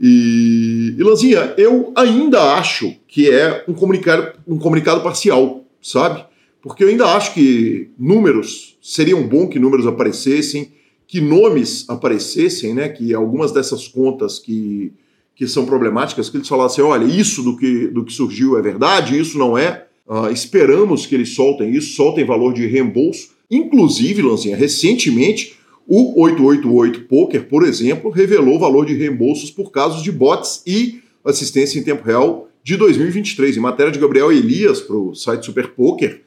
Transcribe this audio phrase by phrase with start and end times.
[0.00, 6.24] E, e Lanzinha, eu ainda acho que é um comunicado, um comunicado parcial, sabe?
[6.62, 10.72] Porque eu ainda acho que números, seriam bom que números aparecessem,
[11.06, 12.88] que nomes aparecessem, né?
[12.88, 14.92] Que algumas dessas contas que,
[15.40, 19.18] que são problemáticas, que eles falassem, olha, isso do que, do que surgiu é verdade,
[19.18, 19.86] isso não é.
[20.06, 23.30] Uh, esperamos que eles soltem isso, soltem valor de reembolso.
[23.50, 25.56] Inclusive, Lanzinha, recentemente
[25.88, 31.78] o 888 Poker, por exemplo, revelou valor de reembolsos por casos de bots e assistência
[31.78, 33.56] em tempo real de 2023.
[33.56, 36.20] Em matéria de Gabriel Elias para o site Super Poker,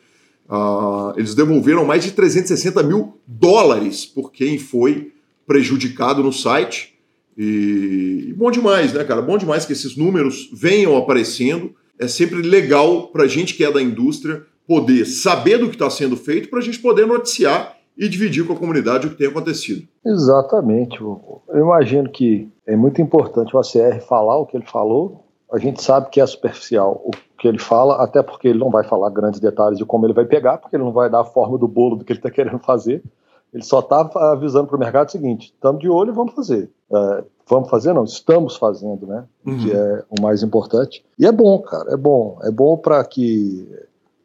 [0.49, 5.11] uh, eles devolveram mais de 360 mil dólares por quem foi
[5.45, 6.92] prejudicado no site.
[7.37, 9.21] E, e bom demais, né, cara?
[9.21, 11.73] Bom demais que esses números venham aparecendo.
[11.99, 15.89] É sempre legal para a gente que é da indústria poder saber do que está
[15.89, 19.27] sendo feito para a gente poder noticiar e dividir com a comunidade o que tem
[19.27, 19.87] acontecido.
[20.05, 20.99] Exatamente.
[21.01, 25.25] Eu imagino que é muito importante o ACR falar o que ele falou.
[25.51, 28.83] A gente sabe que é superficial o que ele fala, até porque ele não vai
[28.83, 31.57] falar grandes detalhes de como ele vai pegar, porque ele não vai dar a forma
[31.57, 33.03] do bolo do que ele está querendo fazer.
[33.53, 36.69] Ele só está avisando para o mercado o seguinte: estamos de olho e vamos fazer.
[36.91, 39.25] É, vamos fazer, não, estamos fazendo, né?
[39.45, 39.57] Uhum.
[39.57, 41.05] Que é o mais importante.
[41.19, 42.39] E é bom, cara, é bom.
[42.41, 43.69] É bom para que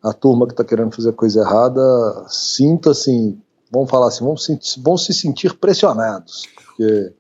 [0.02, 1.80] a turma que está querendo fazer coisa errada
[2.28, 3.38] sinta assim
[3.70, 7.12] vamos falar assim, vão se, vão se sentir pressionados, porque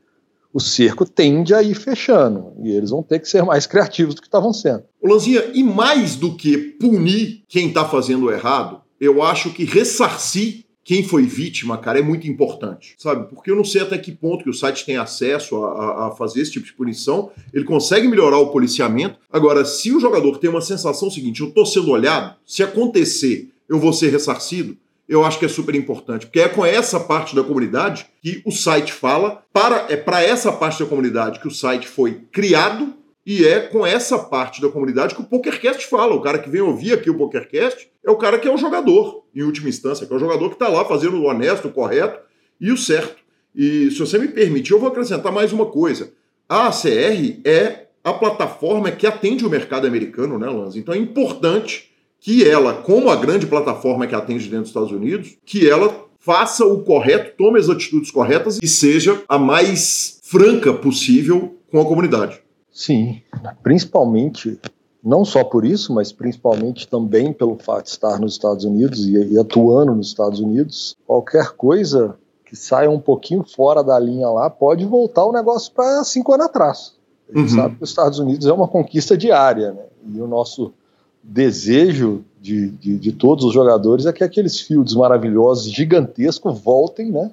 [0.52, 4.20] o cerco tende a ir fechando e eles vão ter que ser mais criativos do
[4.20, 4.84] que estavam sendo.
[5.02, 11.02] Lanzinha, e mais do que punir quem está fazendo errado, eu acho que ressarcir quem
[11.02, 13.28] foi vítima, cara, é muito importante, sabe?
[13.28, 16.10] Porque eu não sei até que ponto que o site tem acesso a, a, a,
[16.12, 19.18] fazer esse tipo de punição, ele consegue melhorar o policiamento.
[19.30, 23.78] Agora, se o jogador tem uma sensação seguinte, eu tô sendo olhado, se acontecer, eu
[23.78, 27.44] vou ser ressarcido, eu acho que é super importante, porque é com essa parte da
[27.44, 31.86] comunidade que o site fala, para é para essa parte da comunidade que o site
[31.86, 32.94] foi criado
[33.28, 36.14] e é com essa parte da comunidade que o PokerCast fala.
[36.14, 39.22] O cara que vem ouvir aqui o PokerCast é o cara que é o jogador,
[39.34, 42.20] em última instância, que é o jogador que está lá fazendo o honesto, o correto
[42.58, 43.16] e o certo.
[43.54, 46.10] E se você me permitir, eu vou acrescentar mais uma coisa.
[46.48, 50.74] A ACR é a plataforma que atende o mercado americano, né, Lanz?
[50.74, 55.36] Então é importante que ela, como a grande plataforma que atende dentro dos Estados Unidos,
[55.44, 61.58] que ela faça o correto, tome as atitudes corretas e seja a mais franca possível
[61.70, 62.47] com a comunidade.
[62.78, 63.20] Sim,
[63.60, 64.56] principalmente,
[65.02, 69.32] não só por isso, mas principalmente também pelo fato de estar nos Estados Unidos e,
[69.32, 72.14] e atuando nos Estados Unidos, qualquer coisa
[72.46, 76.46] que saia um pouquinho fora da linha lá pode voltar o negócio para cinco anos
[76.46, 76.94] atrás.
[77.28, 77.56] A gente uhum.
[77.56, 79.82] sabe que os Estados Unidos é uma conquista diária, né?
[80.14, 80.72] E o nosso
[81.20, 87.32] desejo de, de, de, todos os jogadores é que aqueles fields maravilhosos, gigantescos, voltem, né?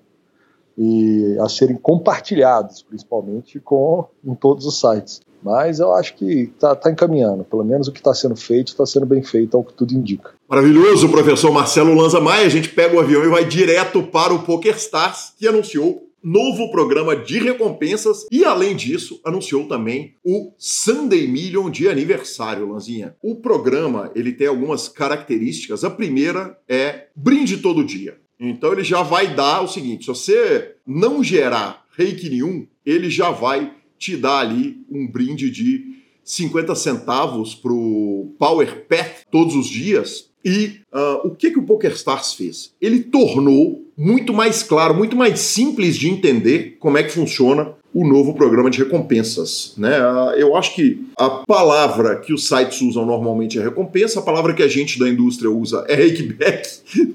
[0.77, 5.22] E a serem compartilhados, principalmente com em todos os sites.
[5.42, 7.44] Mas eu acho que está tá encaminhando.
[7.44, 10.31] Pelo menos o que está sendo feito está sendo bem feito, ao que tudo indica.
[10.50, 12.48] Maravilhoso, professor Marcelo Lanza Maia.
[12.48, 17.16] A gente pega o avião e vai direto para o PokerStars, que anunciou novo programa
[17.16, 23.16] de recompensas e, além disso, anunciou também o Sunday Million de aniversário, Lanzinha.
[23.22, 25.83] O programa ele tem algumas características.
[25.83, 28.18] A primeira é brinde todo dia.
[28.39, 33.31] Então ele já vai dar o seguinte: se você não gerar reiki nenhum, ele já
[33.31, 40.29] vai te dar ali um brinde de 50 centavos pro Power Path todos os dias.
[40.43, 42.73] E uh, o que, que o PokerStars fez?
[42.79, 48.06] Ele tornou muito mais claro, muito mais simples de entender como é que funciona o
[48.06, 49.74] novo programa de recompensas.
[49.77, 49.97] Né?
[50.36, 54.62] Eu acho que a palavra que os sites usam normalmente é recompensa, a palavra que
[54.62, 56.68] a gente da indústria usa é rakeback.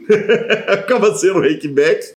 [0.73, 2.13] Acaba sendo rakeback.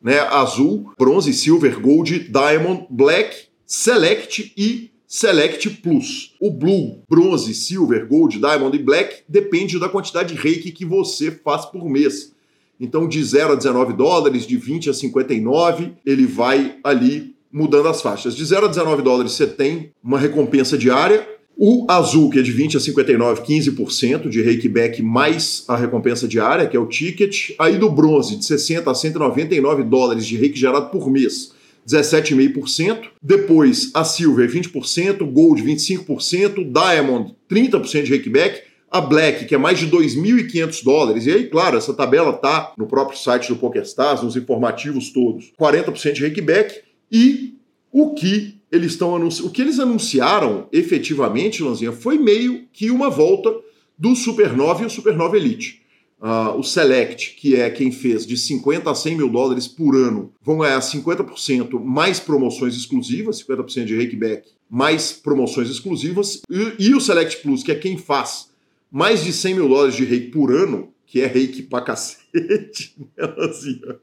[0.00, 0.20] Né?
[0.20, 6.36] Azul, bronze, silver, gold, diamond, black, select e Select Plus.
[6.40, 11.32] O Blue, Bronze, Silver, Gold, Diamond e Black depende da quantidade de reiki que você
[11.32, 12.32] faz por mês.
[12.80, 18.00] Então, de 0 a 19 dólares, de 20 a 59, ele vai ali mudando as
[18.00, 18.34] faixas.
[18.34, 21.28] De 0 a 19 dólares, você tem uma recompensa diária.
[21.56, 26.26] O azul, que é de 20 a 59, 15% de reiki back mais a recompensa
[26.26, 27.50] diária, que é o ticket.
[27.58, 31.52] Aí do bronze, de 60 a 199 dólares de reiki gerado por mês
[31.86, 33.08] 17,5%.
[33.22, 38.69] Depois a Silver 20%, Gold 25%, Diamond 30% de rakeback.
[38.90, 42.86] A Black, que é mais de 2.500 dólares, e aí, claro, essa tabela tá no
[42.86, 46.80] próprio site do PokerStars, nos informativos todos, 40% de rakeback.
[47.10, 47.54] E
[47.92, 53.54] o que eles estão o que eles anunciaram efetivamente, Lanzinha, foi meio que uma volta
[53.98, 55.80] do Supernova e o Supernova Elite.
[56.20, 60.32] Uh, o Select, que é quem fez de 50 a 100 mil dólares por ano,
[60.42, 66.42] vão ganhar 50% mais promoções exclusivas, 50% de rakeback, mais promoções exclusivas.
[66.50, 68.49] E, e, o Select Plus, que é quem faz
[68.90, 73.96] mais de 100 mil dólares de rake por ano, que é rake pra cacete, né,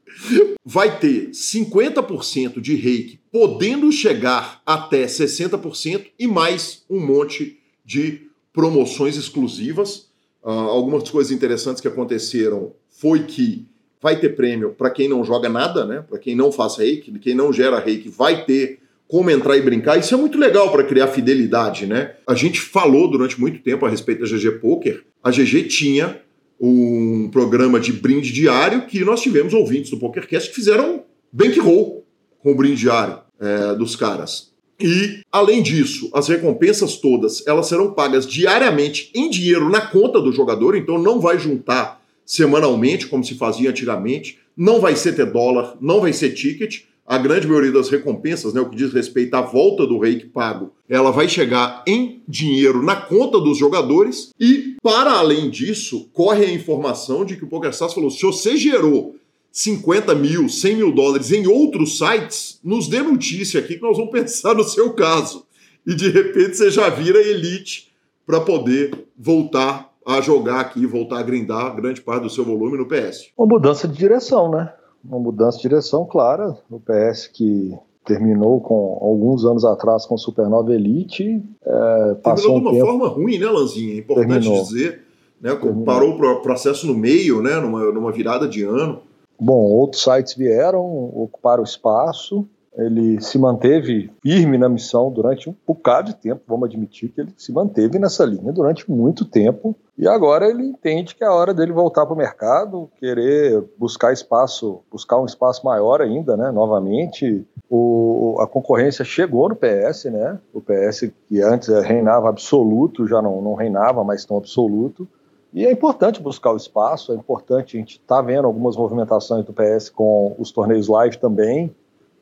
[0.64, 9.16] vai ter 50% de rake, podendo chegar até 60% e mais um monte de promoções
[9.16, 10.08] exclusivas
[10.42, 13.66] Uh, algumas coisas interessantes que aconteceram foi que
[14.00, 16.02] vai ter prêmio para quem não joga nada, né?
[16.08, 19.98] Para quem não faz reiki, quem não gera reiki, vai ter como entrar e brincar.
[19.98, 22.12] Isso é muito legal para criar fidelidade, né?
[22.26, 25.02] A gente falou durante muito tempo a respeito da GG Poker.
[25.24, 26.20] A GG tinha
[26.60, 32.04] um programa de brinde diário que nós tivemos ouvintes do PokerCast que fizeram bankroll
[32.40, 34.52] com o brinde diário é, dos caras.
[34.80, 40.32] E, além disso, as recompensas todas elas serão pagas diariamente em dinheiro na conta do
[40.32, 45.76] jogador, então não vai juntar semanalmente, como se fazia antigamente, não vai ser ter dólar,
[45.80, 46.82] não vai ser ticket.
[47.08, 50.74] A grande maioria das recompensas, né, o que diz respeito à volta do reiki pago,
[50.86, 54.34] ela vai chegar em dinheiro na conta dos jogadores.
[54.38, 59.16] E, para além disso, corre a informação de que o PokerStars falou: se você gerou
[59.50, 64.12] 50 mil, 100 mil dólares em outros sites, nos dê notícia aqui que nós vamos
[64.12, 65.46] pensar no seu caso.
[65.86, 67.90] E de repente você já vira elite
[68.26, 72.86] para poder voltar a jogar aqui, voltar a grindar grande parte do seu volume no
[72.86, 73.30] PS.
[73.34, 74.74] Uma mudança de direção, né?
[75.04, 80.74] Uma mudança de direção clara no PS que terminou com alguns anos atrás com Supernova
[80.74, 81.42] Elite.
[81.64, 82.86] É, passou terminou um de uma tempo...
[82.86, 83.94] forma ruim, né, Lanzinha?
[83.94, 84.62] É importante terminou.
[84.62, 85.02] dizer.
[85.40, 85.50] Né,
[85.84, 89.02] parou o processo no meio, né, numa, numa virada de ano.
[89.40, 92.44] Bom, outros sites vieram, ocuparam o espaço.
[92.78, 97.34] Ele se manteve firme na missão durante um bocado de tempo, vamos admitir que ele
[97.36, 99.74] se manteve nessa linha durante muito tempo.
[99.98, 104.12] E agora ele entende que é a hora dele voltar para o mercado, querer buscar
[104.12, 106.52] espaço, buscar um espaço maior ainda, né?
[106.52, 110.38] Novamente, o, a concorrência chegou no PS, né?
[110.54, 115.08] O PS que antes reinava absoluto, já não, não reinava mais tão absoluto
[115.52, 119.52] E é importante buscar o espaço, é importante, a gente está vendo algumas movimentações do
[119.52, 121.74] PS com os torneios live também,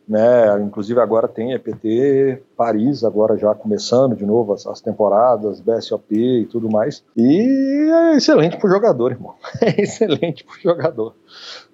[0.08, 0.60] né?
[0.62, 6.46] Inclusive agora tem EPT Paris, agora já começando de novo as, as temporadas, BSOP e
[6.46, 7.04] tudo mais.
[7.16, 9.34] E é excelente para o jogador, irmão.
[9.60, 11.14] É excelente para o jogador.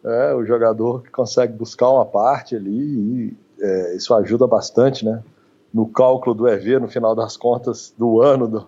[0.05, 5.23] É, o jogador que consegue buscar uma parte ali, e é, isso ajuda bastante, né?
[5.73, 8.67] No cálculo do EV, no final das contas, do ano do,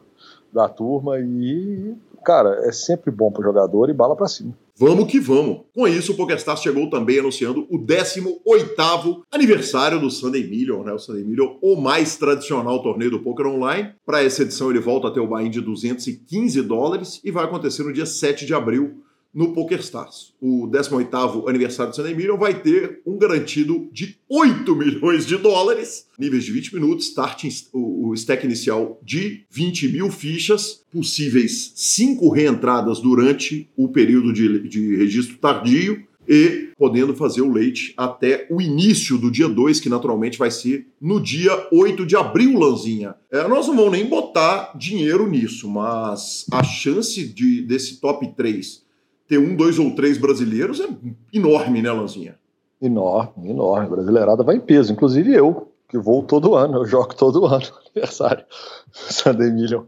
[0.52, 1.18] da turma.
[1.18, 4.54] E, cara, é sempre bom para o jogador e bala para cima.
[4.76, 5.66] Vamos que vamos!
[5.72, 10.92] Com isso, o PokerStars chegou também anunciando o 18º aniversário do Sunday Million, né?
[10.92, 13.94] O Sunday Million, o mais tradicional torneio do poker online.
[14.04, 17.84] Para essa edição, ele volta a ter o buy-in de 215 dólares e vai acontecer
[17.84, 19.03] no dia 7 de abril
[19.34, 20.32] no PokerStars.
[20.40, 26.06] O 18º aniversário do Sunday Million vai ter um garantido de 8 milhões de dólares,
[26.18, 32.28] níveis de 20 minutos, starting, o, o stack inicial de 20 mil fichas, possíveis 5
[32.30, 38.60] reentradas durante o período de, de registro tardio, e podendo fazer o leite até o
[38.60, 43.14] início do dia 2, que naturalmente vai ser no dia 8 de abril, Lanzinha.
[43.30, 48.83] É, nós não vamos nem botar dinheiro nisso, mas a chance de desse top 3
[49.28, 50.88] ter um, dois ou três brasileiros é
[51.32, 52.36] enorme, né, Lanzinha?
[52.80, 53.88] Enorme, enorme.
[53.88, 54.92] Brasileirada vai em peso.
[54.92, 58.44] Inclusive eu, que vou todo ano, eu jogo todo ano aniversário.
[58.92, 59.84] Sunday Million.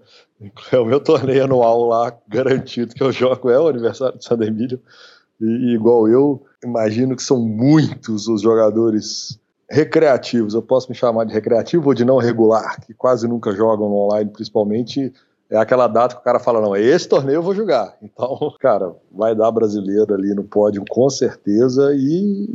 [0.70, 4.50] É o meu torneio anual lá, garantido que eu jogo, é o aniversário de Sunday
[4.50, 4.78] Million.
[5.40, 9.38] E igual eu, imagino que são muitos os jogadores
[9.68, 13.88] recreativos, eu posso me chamar de recreativo ou de não regular, que quase nunca jogam
[13.88, 15.12] no online, principalmente,
[15.50, 17.96] é aquela data que o cara fala, não, esse torneio eu vou jogar.
[18.16, 22.48] Então, cara, vai dar brasileiro ali no pódio com certeza e,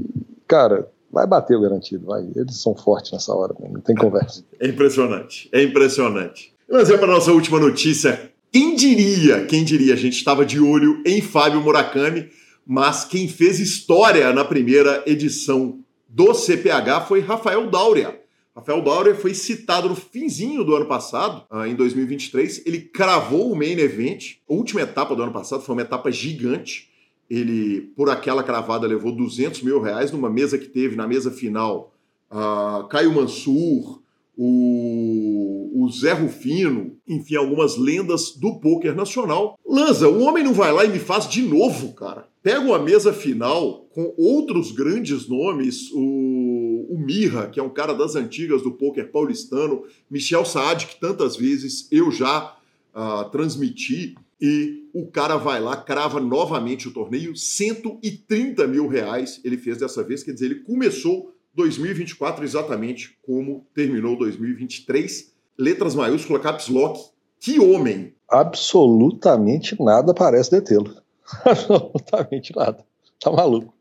[0.48, 2.28] cara, vai bater o garantido, vai.
[2.36, 4.44] Eles são fortes nessa hora, não tem conversa.
[4.60, 6.54] É impressionante, é impressionante.
[6.70, 8.32] Mas é para nossa última notícia.
[8.52, 12.30] Quem diria, quem diria, a gente estava de olho em Fábio Murakami,
[12.66, 18.21] mas quem fez história na primeira edição do CPH foi Rafael Dáurea
[18.56, 22.64] Rafael Daurer foi citado no finzinho do ano passado, ah, em 2023.
[22.66, 24.36] Ele cravou o main event.
[24.50, 26.90] A última etapa do ano passado foi uma etapa gigante.
[27.30, 31.94] Ele, por aquela cravada, levou 200 mil reais numa mesa que teve na mesa final.
[32.30, 34.02] Uh, Caio Mansur,
[34.36, 39.58] o, o Zé Rufino, enfim, algumas lendas do poker nacional.
[39.66, 42.28] Lanza, o homem não vai lá e me faz de novo, cara.
[42.44, 47.94] Pega a mesa final com outros grandes nomes, o o Mirra, que é um cara
[47.94, 52.56] das antigas do poker paulistano, Michel Saad, que tantas vezes eu já
[52.96, 59.56] uh, transmiti, e o cara vai lá, crava novamente o torneio, 130 mil reais ele
[59.56, 65.32] fez dessa vez, quer dizer, ele começou 2024 exatamente como terminou 2023.
[65.58, 67.00] Letras maiúsculas, caps lock.
[67.40, 68.14] Que homem!
[68.28, 70.96] Absolutamente nada parece detê-lo.
[71.46, 72.84] Absolutamente nada.
[73.20, 73.74] Tá maluco.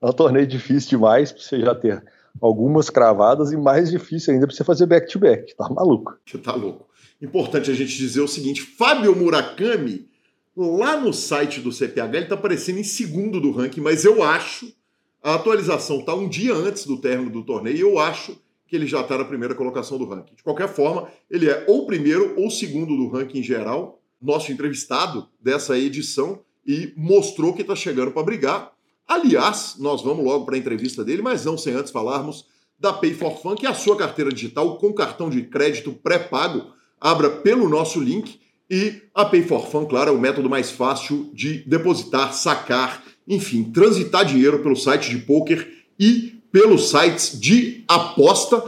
[0.00, 2.04] É um torneio difícil demais para você já ter
[2.40, 5.52] algumas cravadas e mais difícil ainda para você fazer back-to-back.
[5.52, 5.56] -back.
[5.56, 6.16] Tá maluco.
[6.24, 6.86] Você tá louco.
[7.20, 10.08] Importante a gente dizer o seguinte: Fábio Murakami,
[10.56, 14.72] lá no site do CPH, ele tá aparecendo em segundo do ranking, mas eu acho,
[15.22, 18.86] a atualização tá um dia antes do término do torneio, e eu acho que ele
[18.86, 20.34] já está na primeira colocação do ranking.
[20.34, 25.76] De qualquer forma, ele é ou primeiro ou segundo do ranking geral, nosso entrevistado dessa
[25.78, 28.72] edição, e mostrou que está chegando para brigar.
[29.08, 32.44] Aliás, nós vamos logo para a entrevista dele, mas não sem antes falarmos
[32.78, 36.66] da Pay for Fun, que é a sua carteira digital com cartão de crédito pré-pago.
[37.00, 38.38] Abra pelo nosso link
[38.70, 43.64] e a Pay for Fun, claro, é o método mais fácil de depositar, sacar, enfim,
[43.64, 45.66] transitar dinheiro pelo site de poker
[45.98, 48.62] e pelos sites de aposta.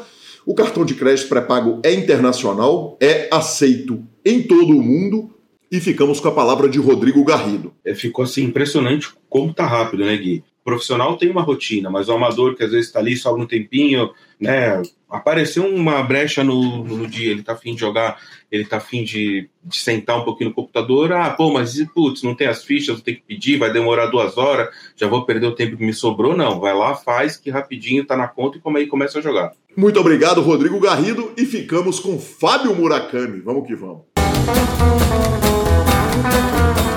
[0.47, 5.31] O cartão de crédito pré-pago é internacional, é aceito em todo o mundo
[5.71, 7.73] e ficamos com a palavra de Rodrigo Garrido.
[7.85, 10.43] É, ficou assim impressionante como tá rápido, né, Gui?
[10.61, 13.47] O profissional tem uma rotina, mas o amador que às vezes está ali só um
[13.47, 14.83] tempinho, né?
[15.09, 18.21] Apareceu uma brecha no, no dia, ele tá afim de jogar,
[18.53, 21.13] ele tá afim de, de sentar um pouquinho no computador.
[21.13, 24.37] Ah, pô, mas putz, não tem as fichas, vou ter que pedir, vai demorar duas
[24.37, 26.37] horas, já vou perder o tempo que me sobrou.
[26.37, 29.53] Não, vai lá, faz que rapidinho tá na conta e como aí começa a jogar.
[29.75, 33.41] Muito obrigado, Rodrigo Garrido, e ficamos com Fábio Murakami.
[33.41, 34.03] Vamos que vamos.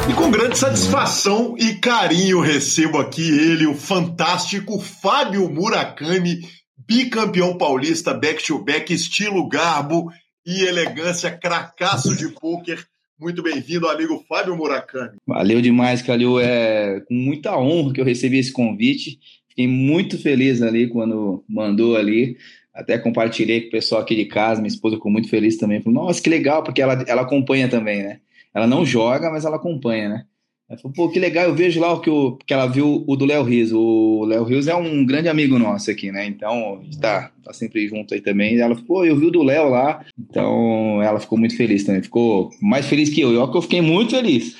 [0.09, 6.41] E com grande satisfação e carinho recebo aqui ele, o fantástico Fábio Murakami,
[6.87, 10.11] bicampeão paulista back-to-back, -back, estilo garbo
[10.45, 12.85] e elegância, cracaço de pôquer.
[13.19, 15.17] Muito bem-vindo, amigo Fábio Murakami.
[15.25, 16.39] Valeu demais, Calil.
[16.39, 19.19] É com muita honra que eu recebi esse convite.
[19.47, 22.35] Fiquei muito feliz ali quando mandou ali.
[22.73, 25.81] Até compartilhei com o pessoal aqui de casa, minha esposa ficou muito feliz também.
[25.81, 28.19] Falou, nossa, que legal, porque ela, ela acompanha também, né?
[28.53, 30.25] Ela não joga, mas ela acompanha, né?
[30.69, 33.15] Ela falou, pô, que legal, eu vejo lá o que, o, que ela viu o
[33.15, 33.71] do Léo Rios.
[33.73, 36.25] O Léo Rios é um grande amigo nosso aqui, né?
[36.25, 38.57] Então, tá, tá sempre junto aí também.
[38.57, 40.03] Ela falou, pô, eu vi o do Léo lá.
[40.17, 42.01] Então, ela ficou muito feliz também.
[42.01, 43.33] Ficou mais feliz que eu.
[43.33, 44.55] Eu que eu fiquei muito feliz.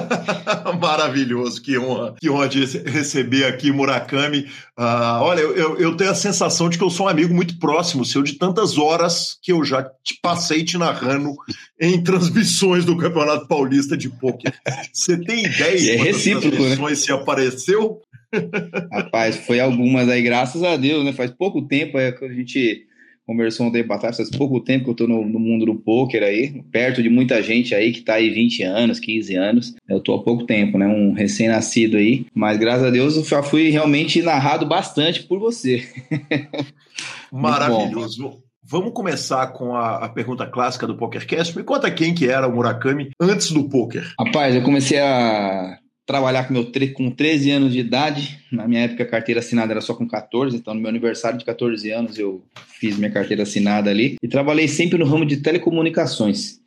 [0.80, 4.46] Maravilhoso, que honra, que honra de receber aqui Murakami.
[4.76, 8.04] Uh, olha, eu, eu tenho a sensação de que eu sou um amigo muito próximo
[8.04, 11.32] seu, de tantas horas que eu já te passei te narrando
[11.80, 14.52] em transmissões do Campeonato Paulista de Pôquer.
[14.92, 16.94] Você tem ideia é recíproco, né?
[16.96, 18.00] se apareceu?
[18.92, 21.12] Rapaz, foi algumas aí, graças a Deus, né?
[21.12, 22.84] Faz pouco tempo é que a gente
[23.26, 26.22] conversou um tempo atrás, faz pouco tempo que eu tô no, no mundo do poker
[26.22, 29.74] aí, perto de muita gente aí que tá aí 20 anos, 15 anos.
[29.88, 30.86] Eu tô há pouco tempo, né?
[30.86, 35.86] Um recém-nascido aí, mas graças a Deus eu já fui realmente narrado bastante por você.
[37.32, 38.42] Maravilhoso.
[38.66, 41.54] Vamos começar com a, a, pergunta clássica do PokerCast.
[41.54, 44.10] Me conta quem que era o Murakami antes do poker.
[44.18, 48.38] Rapaz, eu comecei a trabalhar com, meu, com 13 anos de idade.
[48.52, 51.44] Na minha época, a carteira assinada era só com 14, então no meu aniversário de
[51.44, 54.16] 14 anos eu fiz minha carteira assinada ali.
[54.22, 56.60] E trabalhei sempre no ramo de telecomunicações.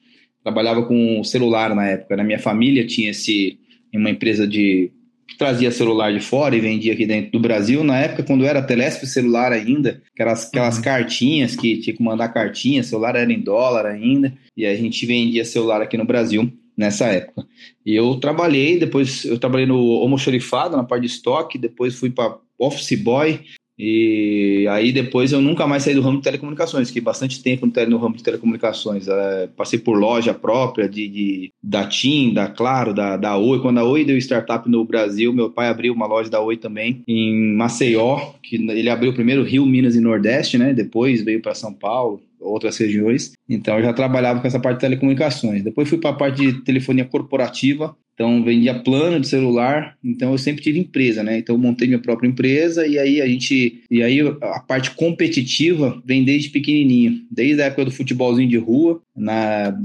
[0.43, 2.15] Trabalhava com celular na época.
[2.15, 3.59] Na minha família tinha esse
[3.93, 4.91] uma empresa de
[5.37, 7.83] trazia celular de fora e vendia aqui dentro do Brasil.
[7.83, 10.83] Na época, quando era Telesp celular ainda, aquelas, aquelas uhum.
[10.83, 15.43] cartinhas que tinha que mandar cartinha, celular era em dólar ainda, e a gente vendia
[15.43, 17.45] celular aqui no Brasil nessa época.
[17.85, 22.37] E eu trabalhei, depois eu trabalhei no almoxorifado, na parte de estoque, depois fui para
[22.59, 23.39] office boy,
[23.79, 27.97] e aí depois eu nunca mais saí do ramo de telecomunicações, fiquei bastante tempo no
[27.97, 29.07] ramo de telecomunicações.
[29.07, 33.61] É, passei por loja própria de, de, da TIM, da Claro, da, da Oi.
[33.61, 37.03] Quando a Oi deu startup no Brasil, meu pai abriu uma loja da Oi também
[37.07, 40.73] em Maceió, que ele abriu primeiro Rio, Minas e Nordeste, né?
[40.73, 43.33] Depois veio para São Paulo, outras regiões.
[43.47, 45.63] Então eu já trabalhava com essa parte de telecomunicações.
[45.63, 47.95] Depois fui para a parte de telefonia corporativa.
[48.13, 49.95] Então vendia plano de celular.
[50.03, 51.37] Então eu sempre tive empresa, né?
[51.37, 56.01] Então eu montei minha própria empresa e aí a gente e aí a parte competitiva
[56.05, 59.77] vem desde pequenininho, desde a época do futebolzinho de rua, na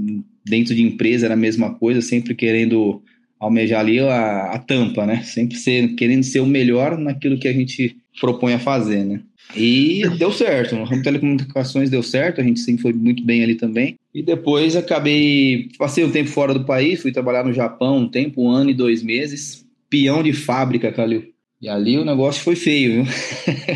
[0.45, 3.03] dentro de empresa era a mesma coisa, sempre querendo
[3.39, 5.23] almejar ali a, a tampa, né?
[5.25, 9.21] Sempre ser, querendo ser o melhor naquilo que a gente propõe a fazer, né?
[9.57, 13.55] E deu certo, no ramo telecomunicações deu certo, a gente sempre foi muito bem ali
[13.55, 13.99] também.
[14.15, 18.43] E depois acabei, passei um tempo fora do país, fui trabalhar no Japão um tempo,
[18.43, 21.33] um ano e dois meses, peão de fábrica, Calil.
[21.61, 23.13] E ali o negócio foi feio, viu?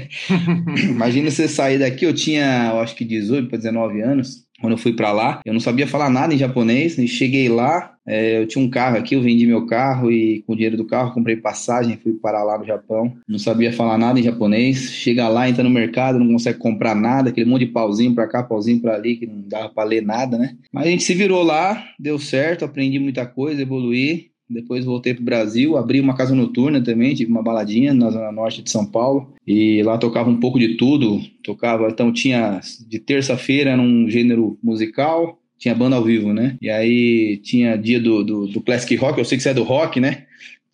[0.90, 4.78] Imagina você sair daqui, eu tinha, eu acho que 18 para 19 anos, quando eu
[4.78, 5.40] fui para lá.
[5.44, 8.96] Eu não sabia falar nada em japonês, e cheguei lá, é, eu tinha um carro
[8.96, 12.44] aqui, eu vendi meu carro e com o dinheiro do carro comprei passagem, fui parar
[12.44, 13.12] lá no Japão.
[13.28, 14.92] Não sabia falar nada em japonês.
[14.92, 18.44] Chega lá, entra no mercado, não consegue comprar nada, aquele monte de pauzinho para cá,
[18.44, 20.56] pauzinho para ali, que não dava para ler nada, né?
[20.72, 24.30] Mas a gente se virou lá, deu certo, aprendi muita coisa, evoluí.
[24.48, 28.30] Depois voltei para o Brasil, abri uma casa noturna também, tive uma baladinha na zona
[28.30, 29.35] norte de São Paulo.
[29.46, 31.20] E lá tocava um pouco de tudo.
[31.42, 36.56] Tocava, então tinha de terça-feira num gênero musical, tinha banda ao vivo, né?
[36.61, 39.64] E aí tinha dia do, do, do Classic Rock, eu sei que você é do
[39.64, 40.26] rock, né?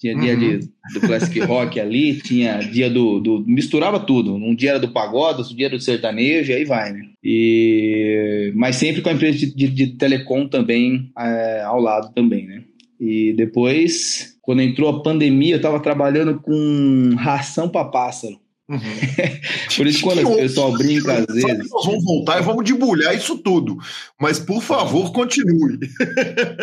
[0.02, 0.40] Tinha dia uhum.
[0.40, 0.58] de,
[0.94, 4.34] do Classic Rock ali, tinha dia do, do, Misturava tudo.
[4.34, 7.02] Um dia era do pagode, outro dia era do sertanejo, e aí vai, né?
[7.22, 12.48] E, mas sempre com a empresa de, de, de telecom também é, ao lado também,
[12.48, 12.64] né?
[13.04, 18.38] E depois, quando entrou a pandemia, eu estava trabalhando com ração para pássaro.
[18.68, 18.78] Uhum.
[19.76, 21.68] por isso, quando o pessoal brinca às vezes.
[21.68, 23.76] Nós vamos voltar e vamos debulhar isso tudo.
[24.20, 25.80] Mas, por favor, continue.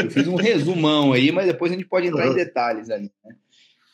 [0.02, 2.32] eu fiz um resumão aí, mas depois a gente pode entrar uhum.
[2.32, 3.12] em detalhes ali.
[3.25, 3.36] Né?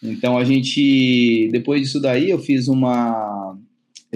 [0.04, 1.50] Então, a gente.
[1.52, 3.58] Depois disso daí, eu fiz uma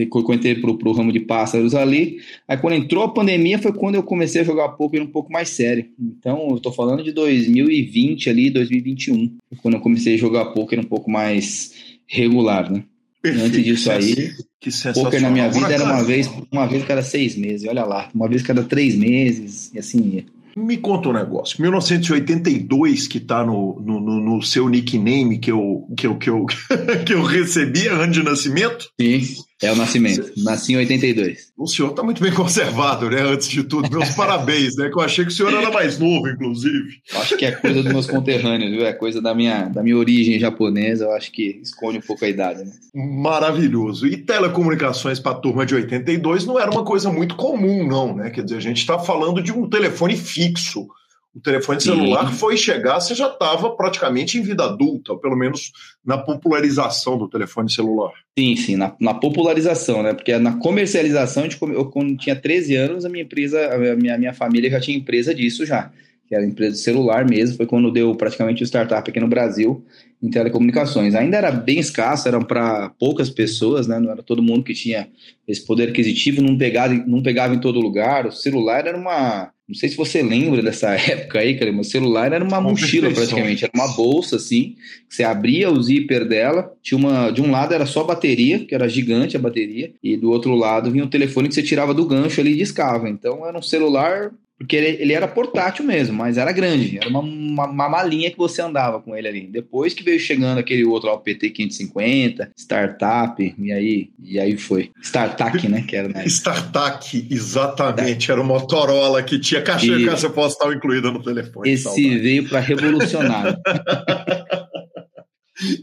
[0.05, 2.19] quando entrei pro, pro ramo de pássaros ali.
[2.47, 5.49] Aí quando entrou a pandemia foi quando eu comecei a jogar poker um pouco mais
[5.49, 5.85] sério.
[5.99, 10.83] Então, eu tô falando de 2020 ali, 2021, quando eu comecei a jogar poker um
[10.83, 11.73] pouco mais
[12.07, 12.83] regular, né?
[13.21, 13.45] Perfeito.
[13.45, 14.31] Antes disso aí,
[14.61, 18.09] que poker na minha vida era uma vez, uma vez cada seis meses, olha lá,
[18.15, 20.25] uma vez cada três meses, e assim ia.
[20.55, 21.61] Me conta um negócio.
[21.61, 26.45] 1982, que está no, no, no, seu nickname que eu, que eu, que eu,
[27.05, 28.89] que eu recebi, ano de nascimento?
[28.99, 29.21] Sim.
[29.61, 30.31] É o nascimento.
[30.37, 31.51] Nasci em 82.
[31.57, 33.21] O senhor está muito bem conservado, né?
[33.21, 33.89] Antes de tudo.
[33.91, 34.89] Meus parabéns, né?
[34.89, 37.01] Que eu achei que o senhor era mais novo, inclusive.
[37.15, 38.85] Acho que é coisa dos meus conterrâneos, viu?
[38.85, 41.05] É coisa da minha, da minha origem japonesa.
[41.05, 42.71] Eu acho que esconde um pouco a idade, né?
[42.95, 44.07] Maravilhoso.
[44.07, 48.29] E telecomunicações para a turma de 82 não era uma coisa muito comum, não, né?
[48.29, 50.87] Quer dizer, a gente está falando de um telefone fixo
[51.35, 55.71] o telefone celular foi chegar, você já estava praticamente em vida adulta, ou pelo menos
[56.03, 58.11] na popularização do telefone celular.
[58.37, 60.13] Sim, sim, na, na popularização, né?
[60.13, 64.69] Porque na comercialização, eu, quando tinha 13 anos, a minha empresa, a minha, minha família
[64.71, 65.91] já tinha empresa disso já.
[66.27, 69.85] que era empresa de celular mesmo, foi quando deu praticamente o startup aqui no Brasil
[70.21, 71.15] em telecomunicações.
[71.15, 73.99] Ainda era bem escasso, eram para poucas pessoas, né?
[73.99, 75.07] Não era todo mundo que tinha
[75.47, 78.25] esse poder aquisitivo, não pegava, não pegava em todo lugar.
[78.25, 79.51] O celular era uma.
[79.69, 83.63] Não sei se você lembra dessa época aí, cara, o celular era uma mochila praticamente,
[83.63, 84.75] era uma bolsa assim,
[85.07, 88.73] que você abria o zíper dela, tinha uma, de um lado era só bateria, que
[88.73, 92.07] era gigante a bateria, e do outro lado vinha o telefone que você tirava do
[92.07, 93.07] gancho ali e discava.
[93.07, 96.97] Então era um celular porque ele, ele, era portátil mesmo, mas era grande.
[96.97, 99.47] Era uma, uma, uma, malinha que você andava com ele ali.
[99.47, 104.57] Depois que veio chegando aquele outro lá, o PT 550, Startup, e aí, e aí
[104.57, 104.91] foi.
[105.01, 105.85] Startup, né?
[105.87, 106.25] Que era, né?
[106.25, 108.29] Startup, exatamente.
[108.29, 110.05] Era o Motorola que tinha caixa e...
[110.05, 111.69] caixa postal incluída no telefone.
[111.69, 112.19] Esse saudade.
[112.19, 113.57] veio para revolucionar.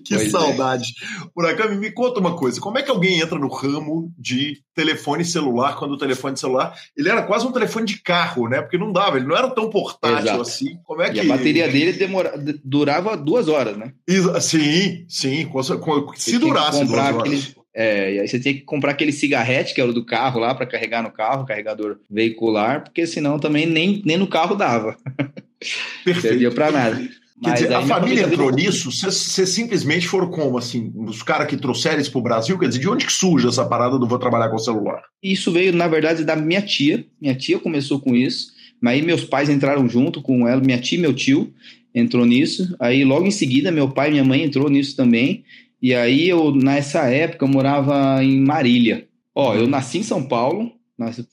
[0.04, 0.30] que pois é.
[0.30, 0.94] saudade.
[1.02, 1.28] É.
[1.36, 2.60] Murakami, me conta uma coisa.
[2.60, 7.08] Como é que alguém entra no ramo de telefone celular quando o telefone celular ele
[7.08, 8.60] era quase um telefone de carro, né?
[8.60, 10.42] Porque não dava, ele não era tão portátil Exato.
[10.42, 10.78] assim.
[10.84, 11.16] Como é que...
[11.16, 12.34] E a bateria dele demora,
[12.64, 13.92] durava duas horas, né?
[14.40, 16.32] Sim, sim.
[16.32, 17.56] Se durasse duas horas.
[17.78, 20.54] É, e aí você tinha que comprar aquele cigarrete, que era o do carro lá,
[20.54, 24.96] para carregar no carro, carregador veicular, porque senão também nem, nem no carro dava.
[26.02, 26.22] Perfeito.
[26.22, 27.08] Servia para nada.
[27.42, 32.01] Quer dizer, a família entrou nisso, vocês simplesmente foram como, assim, os caras que trouxeram
[32.01, 32.59] isso pro Brasil?
[32.59, 35.03] Quer dizer, de onde que surge essa parada do vou trabalhar com celular?
[35.22, 37.05] Isso veio, na verdade, da minha tia.
[37.20, 38.53] Minha tia começou com isso,
[38.85, 41.53] aí meus pais entraram junto com ela, minha tia e meu tio
[41.94, 42.75] entrou nisso.
[42.81, 45.44] Aí logo em seguida, meu pai e minha mãe entrou nisso também.
[45.81, 49.07] E aí eu, nessa época, eu morava em Marília.
[49.35, 50.72] Ó, eu nasci em São Paulo,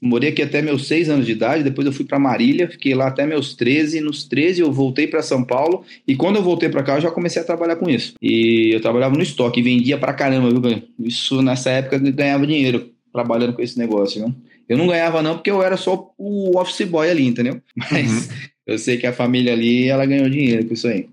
[0.02, 3.08] morei aqui até meus seis anos de idade, depois eu fui para Marília, fiquei lá
[3.08, 4.02] até meus 13.
[4.02, 7.12] Nos 13 eu voltei para São Paulo e quando eu voltei para cá eu já
[7.12, 8.13] comecei a trabalhar com isso.
[8.21, 10.84] E eu trabalhava no estoque, vendia para caramba, viu?
[10.99, 14.36] Isso nessa época eu ganhava dinheiro trabalhando com esse negócio, viu?
[14.67, 17.62] Eu não ganhava não porque eu era só o office boy ali, entendeu?
[17.76, 18.36] Mas uhum.
[18.67, 21.08] eu sei que a família ali, ela ganhou dinheiro com isso aí.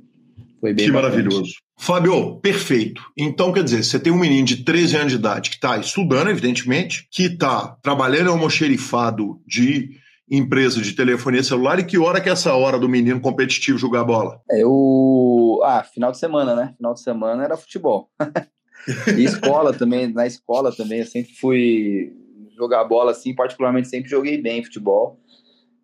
[0.61, 1.15] Foi bem Que bacana.
[1.15, 1.55] maravilhoso.
[1.81, 3.03] Fábio, perfeito.
[3.17, 6.29] Então, quer dizer, você tem um menino de 13 anos de idade que está estudando,
[6.29, 9.93] evidentemente, que está trabalhando em almoxerifado de
[10.31, 14.05] empresa de telefonia celular e que hora que é essa hora do menino competitivo jogar
[14.05, 14.43] bola?
[14.51, 15.59] É, eu...
[15.65, 16.75] Ah, final de semana, né?
[16.77, 18.11] Final de semana era futebol.
[19.17, 22.13] e escola também, na escola também, eu sempre fui
[22.55, 25.19] jogar bola assim, particularmente sempre joguei bem futebol.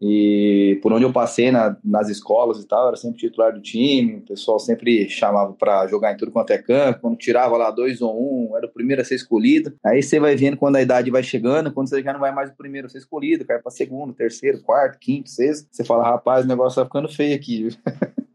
[0.00, 4.16] E por onde eu passei na, nas escolas e tal, era sempre titular do time,
[4.16, 8.02] o pessoal sempre chamava para jogar em tudo quanto é campo, quando tirava lá dois
[8.02, 9.72] ou um, era o primeiro a ser escolhido.
[9.84, 12.50] Aí você vai vendo quando a idade vai chegando, quando você já não vai mais
[12.50, 16.44] o primeiro a ser escolhido, cai para segundo, terceiro, quarto, quinto, sexto, você fala, rapaz,
[16.44, 17.68] o negócio tá ficando feio aqui.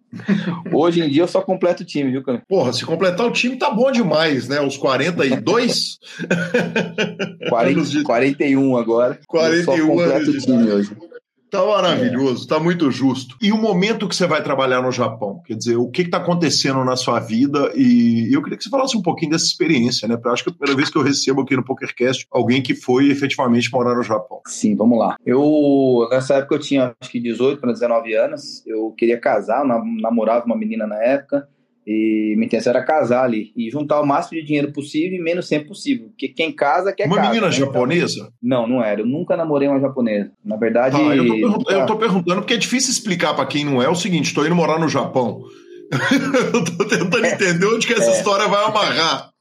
[0.74, 2.44] Hoje em dia eu só completo o time, viu, cara?
[2.48, 4.60] Porra, se completar o time tá bom demais, né?
[4.60, 6.00] Os 42?
[7.50, 9.20] 40, 41 agora.
[9.28, 10.92] 41 eu só completo o time hoje.
[11.52, 12.48] Tá maravilhoso, é.
[12.48, 13.36] tá muito justo.
[13.42, 15.42] E o momento que você vai trabalhar no Japão?
[15.46, 17.74] Quer dizer, o que está acontecendo na sua vida?
[17.76, 20.16] E eu queria que você falasse um pouquinho dessa experiência, né?
[20.16, 22.62] Porque eu acho que é a primeira vez que eu recebo aqui no PokerCast alguém
[22.62, 24.40] que foi efetivamente morar no Japão.
[24.48, 25.18] Sim, vamos lá.
[25.26, 28.66] Eu, nessa época, eu tinha acho que 18 para 19 anos.
[28.66, 31.50] Eu queria casar, namorava uma menina na época.
[31.92, 35.50] E minha intenção era casar ali e juntar o máximo de dinheiro possível e menos
[35.50, 36.08] tempo possível.
[36.08, 37.52] Porque quem casa quer Uma casa, menina né?
[37.52, 38.32] japonesa?
[38.42, 39.02] Não, não era.
[39.02, 40.32] Eu nunca namorei uma japonesa.
[40.44, 40.96] Na verdade.
[40.96, 41.74] Ah, eu, tô nunca...
[41.74, 44.56] eu tô perguntando porque é difícil explicar para quem não é o seguinte: estou indo
[44.56, 45.44] morar no Japão.
[46.54, 48.14] eu tô tentando é, entender onde que essa é.
[48.14, 49.32] história vai amarrar.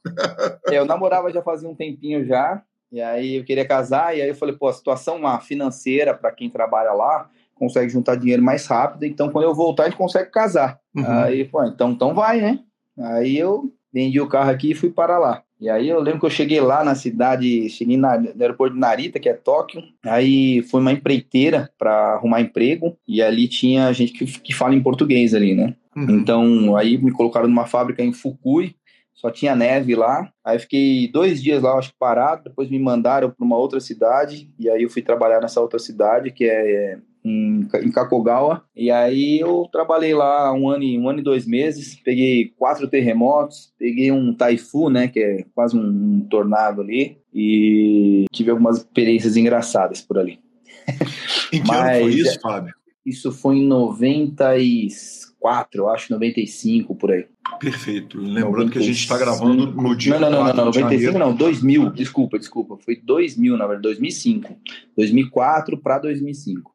[0.67, 2.61] É, eu namorava já fazia um tempinho já.
[2.91, 6.29] E aí eu queria casar, e aí eu falei, pô, a situação lá financeira para
[6.29, 7.29] quem trabalha lá
[7.61, 10.79] consegue juntar dinheiro mais rápido, então quando eu voltar a gente consegue casar.
[10.95, 11.05] Uhum.
[11.05, 12.59] Aí, pô, então, então vai, né?
[12.97, 15.43] Aí eu vendi o carro aqui e fui para lá.
[15.59, 18.79] E aí eu lembro que eu cheguei lá na cidade, cheguei na, no aeroporto de
[18.79, 19.83] Narita, que é Tóquio.
[20.03, 24.81] Aí foi uma empreiteira para arrumar emprego e ali tinha gente que, que fala em
[24.81, 25.75] português ali, né?
[25.95, 26.09] Uhum.
[26.09, 28.75] Então aí me colocaram numa fábrica em Fukui,
[29.13, 30.31] só tinha neve lá.
[30.43, 32.45] Aí fiquei dois dias lá, acho que parado.
[32.45, 36.31] Depois me mandaram para uma outra cidade e aí eu fui trabalhar nessa outra cidade
[36.31, 38.63] que é em, em Kakogawa.
[38.75, 42.87] E aí eu trabalhei lá um ano, e, um ano e dois meses, peguei quatro
[42.87, 48.77] terremotos, peguei um taifu, né, que é quase um, um tornado ali, e tive algumas
[48.77, 50.39] experiências engraçadas por ali.
[51.53, 52.73] Em que Mas, ano foi isso, Fábio?
[53.05, 57.25] Isso foi em 94, eu acho, 95, por aí.
[57.59, 58.19] Perfeito.
[58.19, 58.71] Lembrando 95.
[58.71, 60.19] que a gente está gravando no dia.
[60.19, 62.77] Não, não, não, não, 95 não, 2000, desculpa, desculpa.
[62.77, 64.55] Foi 2000, na verdade, 2005.
[64.95, 66.71] 2004 para 2005.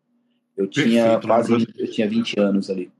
[0.56, 2.90] Eu tinha Perfeito, quase eu tinha 20 anos ali,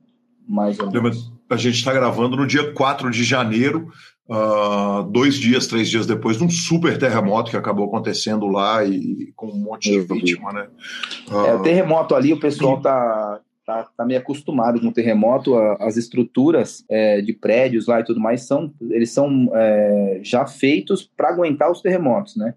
[0.47, 1.31] mais ou menos.
[1.49, 3.89] A gente está gravando no dia 4 de janeiro,
[4.29, 9.31] uh, dois dias, três dias depois de um super terremoto que acabou acontecendo lá e,
[9.35, 10.67] com um monte de vítima, né?
[11.29, 15.55] Uh, é, o terremoto ali, o pessoal tá, tá, tá meio acostumado com o terremoto,
[15.55, 20.45] a, as estruturas é, de prédios lá e tudo mais são, eles são é, já
[20.45, 22.53] feitos para aguentar os terremotos, né?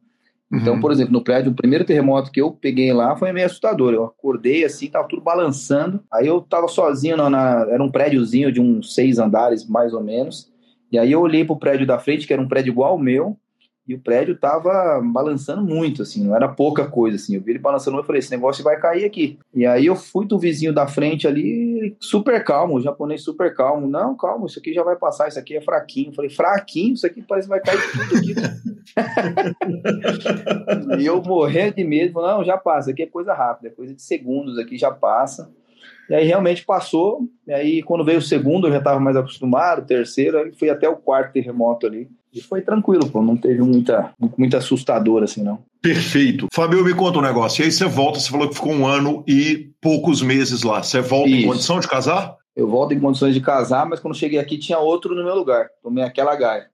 [0.53, 0.81] Então, uhum.
[0.81, 3.95] por exemplo, no prédio, o primeiro terremoto que eu peguei lá foi meio assustador.
[3.95, 6.03] Eu acordei assim, tava tudo balançando.
[6.13, 10.03] Aí eu tava sozinho, na, na, era um prédiozinho de uns seis andares, mais ou
[10.03, 10.51] menos.
[10.91, 13.39] E aí eu olhei pro prédio da frente, que era um prédio igual ao meu,
[13.91, 17.35] e o prédio tava balançando muito, assim, não era pouca coisa, assim.
[17.35, 19.37] Eu vi ele balançando e falei, esse negócio vai cair aqui.
[19.53, 23.89] E aí eu fui do vizinho da frente ali, super calmo, o japonês super calmo.
[23.89, 26.11] Não, calma, isso aqui já vai passar, isso aqui é fraquinho.
[26.11, 26.95] Eu falei, fraquinho?
[26.95, 28.35] Isso aqui parece que vai cair tudo aqui.
[31.03, 33.93] e eu morrendo de medo, falei, não, já passa, aqui é coisa rápida, é coisa
[33.93, 35.51] de segundos aqui, já passa.
[36.11, 39.83] E aí realmente passou, e aí quando veio o segundo eu já estava mais acostumado,
[39.83, 42.09] o terceiro, aí fui até o quarto terremoto ali.
[42.35, 45.61] E foi tranquilo, pô, não teve muita, muito assustador assim, não.
[45.81, 46.49] Perfeito.
[46.53, 47.63] Fabio, me conta um negócio.
[47.63, 50.83] E aí você volta, você falou que ficou um ano e poucos meses lá.
[50.83, 51.39] Você volta Isso.
[51.39, 52.37] em condição de casar?
[52.57, 55.69] Eu volto em condições de casar, mas quando cheguei aqui tinha outro no meu lugar.
[55.83, 56.70] Tomei aquela gaia.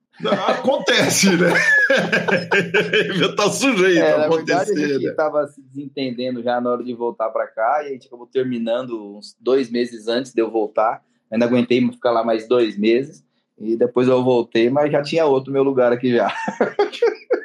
[0.49, 1.53] Acontece, né?
[3.37, 4.75] tá sujeito é, a acontecer.
[4.75, 5.13] Verdade, a gente né?
[5.13, 9.17] tava se desentendendo já na hora de voltar para cá e a gente acabou terminando
[9.17, 11.03] uns dois meses antes de eu voltar.
[11.31, 13.25] Ainda aguentei ficar lá mais dois meses.
[13.59, 16.33] E depois eu voltei, mas já tinha outro meu lugar aqui já.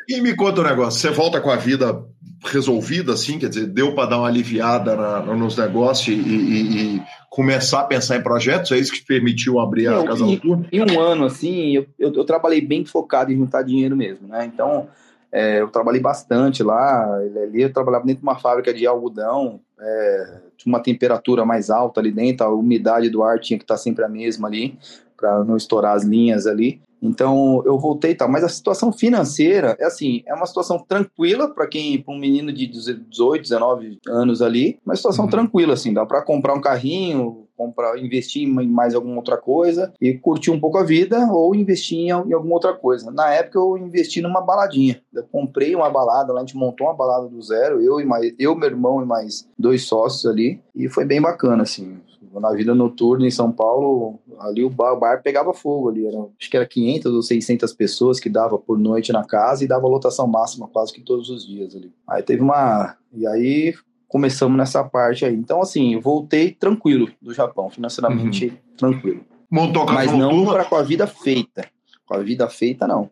[0.07, 2.05] e me conta um negócio, você volta com a vida
[2.43, 7.03] resolvida, assim, quer dizer, deu para dar uma aliviada na, nos negócios e, e, e,
[7.29, 8.71] começar a pensar em projetos?
[8.71, 10.67] É isso que te permitiu abrir a Casa Noturna?
[10.71, 14.45] Em um ano, assim, eu, eu, eu, trabalhei bem focado em juntar dinheiro mesmo, né?
[14.45, 14.87] Então,
[15.31, 17.15] é, eu trabalhei bastante lá.
[17.15, 22.01] Ali eu trabalhava dentro de uma fábrica de algodão, é, tinha uma temperatura mais alta
[22.01, 24.77] ali dentro, a umidade do ar tinha que estar sempre a mesma ali
[25.15, 26.81] para não estourar as linhas ali.
[27.01, 31.53] Então eu voltei e tal, mas a situação financeira é assim, é uma situação tranquila
[31.53, 35.31] para quem, para um menino de 18, 19 anos ali, uma situação uhum.
[35.31, 40.13] tranquila assim, dá para comprar um carrinho, comprar, investir em mais alguma outra coisa e
[40.13, 43.11] curtir um pouco a vida ou investir em, em alguma outra coisa.
[43.11, 45.01] Na época eu investi numa baladinha.
[45.13, 48.33] Eu comprei uma balada, lá a gente montou uma balada do zero, eu e mais,
[48.39, 51.99] eu, meu irmão e mais dois sócios ali, e foi bem bacana assim
[52.39, 56.17] na vida noturna em São Paulo, ali o bar, o bar, pegava fogo ali, era,
[56.39, 59.87] acho que era 500 ou 600 pessoas que dava por noite na casa e dava
[59.87, 61.91] lotação máxima quase que todos os dias ali.
[62.07, 63.73] Aí teve uma, e aí
[64.07, 65.35] começamos nessa parte aí.
[65.35, 68.57] Então assim, voltei tranquilo do Japão, financeiramente uhum.
[68.77, 69.21] tranquilo.
[69.49, 71.67] Montou a Mas não para com a vida feita.
[72.05, 73.09] Com a vida feita não.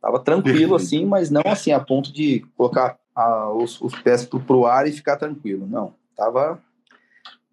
[0.00, 4.40] Tava tranquilo assim, mas não assim a ponto de colocar ah, os, os pés pro,
[4.40, 5.66] pro ar e ficar tranquilo.
[5.66, 6.60] Não, tava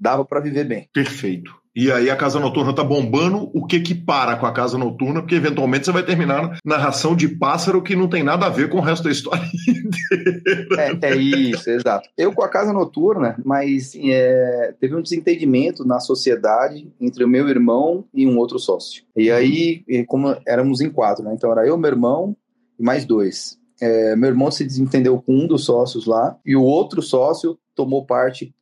[0.04, 0.90] dava para viver bem.
[0.94, 1.56] Perfeito.
[1.76, 5.22] E aí a casa noturna tá bombando, o que que para com a casa noturna?
[5.22, 8.70] Porque eventualmente você vai terminar na narração de pássaro que não tem nada a ver
[8.70, 11.00] com o resto da história inteira.
[11.02, 12.08] É, é isso, exato.
[12.16, 17.50] Eu com a casa noturna, mas é, teve um desentendimento na sociedade entre o meu
[17.50, 19.04] irmão e um outro sócio.
[19.16, 21.34] E aí, como éramos em quatro, né?
[21.34, 22.36] Então era eu, meu irmão
[22.78, 23.58] e mais dois.
[23.82, 28.06] É, meu irmão se desentendeu com um dos sócios lá e o outro sócio tomou
[28.06, 28.54] parte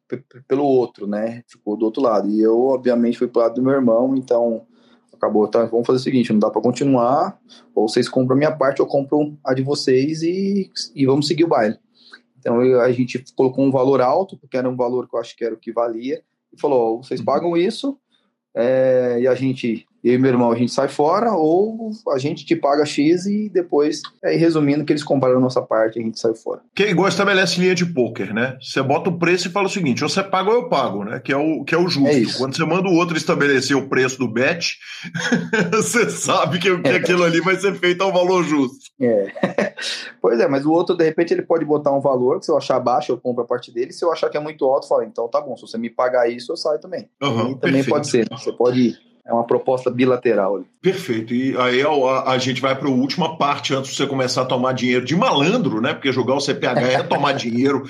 [0.48, 1.44] pelo outro, né?
[1.48, 2.30] Ficou do outro lado.
[2.30, 4.66] E eu, obviamente, fui pro lado do meu irmão, então
[5.14, 5.66] acabou, tá?
[5.66, 7.40] Vamos fazer o seguinte, não dá para continuar,
[7.76, 11.44] ou vocês compram a minha parte, eu compro a de vocês e, e vamos seguir
[11.44, 11.78] o baile.
[12.40, 15.36] Então eu, a gente colocou um valor alto, porque era um valor que eu acho
[15.36, 17.26] que era o que valia, e falou, vocês uhum.
[17.26, 17.98] pagam isso,
[18.56, 22.46] é, e a gente eu e meu irmão a gente sai fora, ou a gente
[22.46, 26.06] te paga X e depois, é, resumindo, que eles compraram a nossa parte e a
[26.06, 26.62] gente sai fora.
[26.76, 28.58] Que é igual estabelece linha de poker, né?
[28.62, 31.20] Você bota o preço e fala o seguinte: ou você paga ou eu pago, né?
[31.20, 32.10] Que é o, que é o justo.
[32.10, 34.78] É Quando você manda o outro estabelecer o preço do bet,
[35.72, 36.96] você sabe que, que é.
[36.96, 38.80] aquilo ali vai ser feito ao valor justo.
[39.00, 39.74] É.
[40.22, 42.58] pois é, mas o outro, de repente, ele pode botar um valor, que se eu
[42.58, 43.94] achar baixo, eu compro a parte dele.
[43.94, 45.90] Se eu achar que é muito alto, eu falo, então tá bom, se você me
[45.90, 47.08] pagar isso, eu saio também.
[47.22, 47.90] Uhum, também perfeito.
[47.90, 48.38] pode ser, né?
[48.38, 50.64] Você pode é uma proposta bilateral.
[50.82, 51.34] Perfeito.
[51.34, 54.46] E aí a, a gente vai para a última parte antes de você começar a
[54.46, 55.94] tomar dinheiro de malandro, né?
[55.94, 57.84] Porque jogar o CPH é tomar dinheiro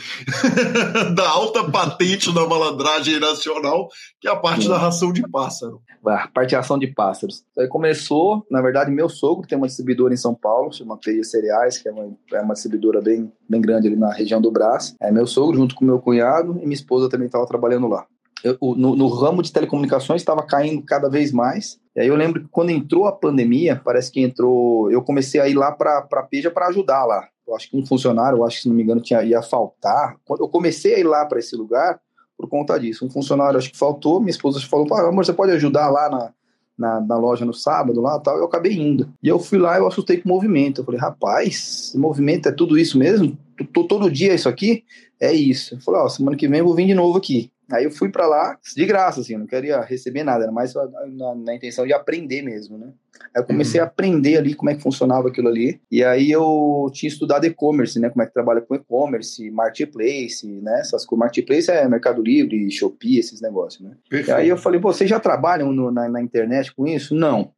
[1.16, 4.70] da alta patente da malandragem nacional, que é a parte Sim.
[4.70, 5.82] da ração de pássaro.
[6.06, 7.44] A parte de ração de pássaros.
[7.58, 11.78] Aí começou, na verdade, meu sogro tem uma distribuidora em São Paulo, chama Peia Cereais,
[11.78, 14.96] que é uma, é uma distribuidora bem, bem grande ali na região do Brás.
[15.02, 18.06] É meu sogro, junto com meu cunhado, e minha esposa também estava trabalhando lá
[18.44, 21.80] eu, no, no, ramo de telecomunicações estava caindo cada vez mais.
[21.96, 24.90] E aí eu lembro que quando entrou a pandemia, parece que entrou.
[24.92, 27.28] Eu comecei a ir lá para a Peja para ajudar lá.
[27.48, 30.16] Eu acho que um funcionário, eu acho que se não me engano, tinha, ia faltar.
[30.40, 32.00] Eu comecei a ir lá para esse lugar
[32.38, 33.06] por conta disso.
[33.06, 34.20] Um funcionário, acho que faltou.
[34.20, 36.34] Minha esposa falou: ah, amor, você pode ajudar lá na,
[36.78, 39.14] na, na, loja no sábado lá tal, eu acabei indo.
[39.22, 40.82] E eu fui lá e eu assustei com o movimento.
[40.82, 43.38] Eu falei, rapaz, movimento é tudo isso mesmo?
[43.74, 44.84] Todo dia isso aqui?
[45.20, 45.76] É isso.
[45.76, 47.52] Eu falei, ó, semana que vem eu vou vir de novo aqui.
[47.72, 51.36] Aí eu fui para lá de graça, assim, não queria receber nada, era mais na,
[51.36, 52.92] na, intenção de aprender mesmo, né?
[53.36, 53.86] Aí eu comecei uhum.
[53.86, 55.80] a aprender ali como é que funcionava aquilo ali.
[55.92, 58.10] E aí eu tinha estudado e-commerce, né?
[58.10, 60.80] Como é que trabalha com e-commerce, marketplace, né?
[60.80, 61.22] Essas coisas.
[61.22, 63.96] Marketplace é Mercado Livre, Shopee, esses negócios, né?
[64.10, 64.38] Perfeito.
[64.38, 67.14] E aí eu falei, vocês já trabalham no, na, na internet com isso?
[67.14, 67.52] Não.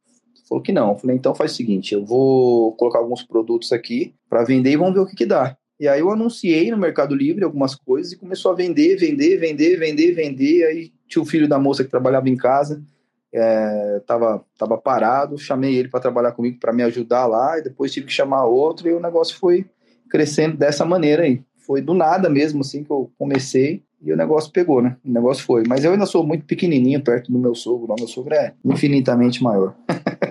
[0.48, 0.90] Falou que não.
[0.90, 4.76] Eu falei, então faz o seguinte, eu vou colocar alguns produtos aqui para vender e
[4.76, 5.56] vamos ver o que que dá.
[5.78, 9.76] E aí eu anunciei no Mercado Livre algumas coisas e começou a vender, vender, vender,
[9.76, 10.64] vender, vender.
[10.66, 12.82] Aí tinha o filho da moça que trabalhava em casa,
[13.32, 17.92] é, tava, tava parado, chamei ele para trabalhar comigo para me ajudar lá, e depois
[17.92, 19.66] tive que chamar outro, e o negócio foi
[20.08, 21.42] crescendo dessa maneira aí.
[21.56, 24.96] Foi do nada mesmo, assim, que eu comecei, e o negócio pegou, né?
[25.04, 25.64] O negócio foi.
[25.66, 29.42] Mas eu ainda sou muito pequenininho perto do meu sogro, o meu sogro é infinitamente
[29.42, 29.74] maior.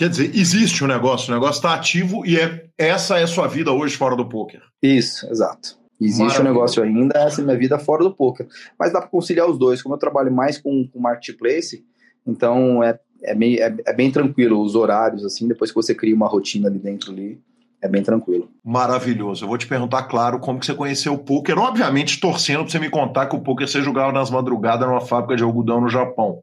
[0.00, 3.26] Quer dizer, existe o um negócio, o negócio está ativo e é, essa é a
[3.26, 4.62] sua vida hoje fora do poker.
[4.82, 5.76] Isso, exato.
[6.00, 8.48] Existe o um negócio ainda, essa é minha vida fora do poker.
[8.78, 9.82] Mas dá para conciliar os dois.
[9.82, 11.84] Como eu trabalho mais com, com marketplace,
[12.26, 16.14] então é, é, meio, é, é, bem tranquilo os horários, assim, depois que você cria
[16.14, 17.38] uma rotina ali dentro ali,
[17.82, 18.48] é bem tranquilo.
[18.64, 19.44] Maravilhoso.
[19.44, 22.78] Eu vou te perguntar, claro, como que você conheceu o poker, obviamente torcendo para você
[22.78, 26.42] me contar que o poker você jogava nas madrugadas numa fábrica de algodão no Japão.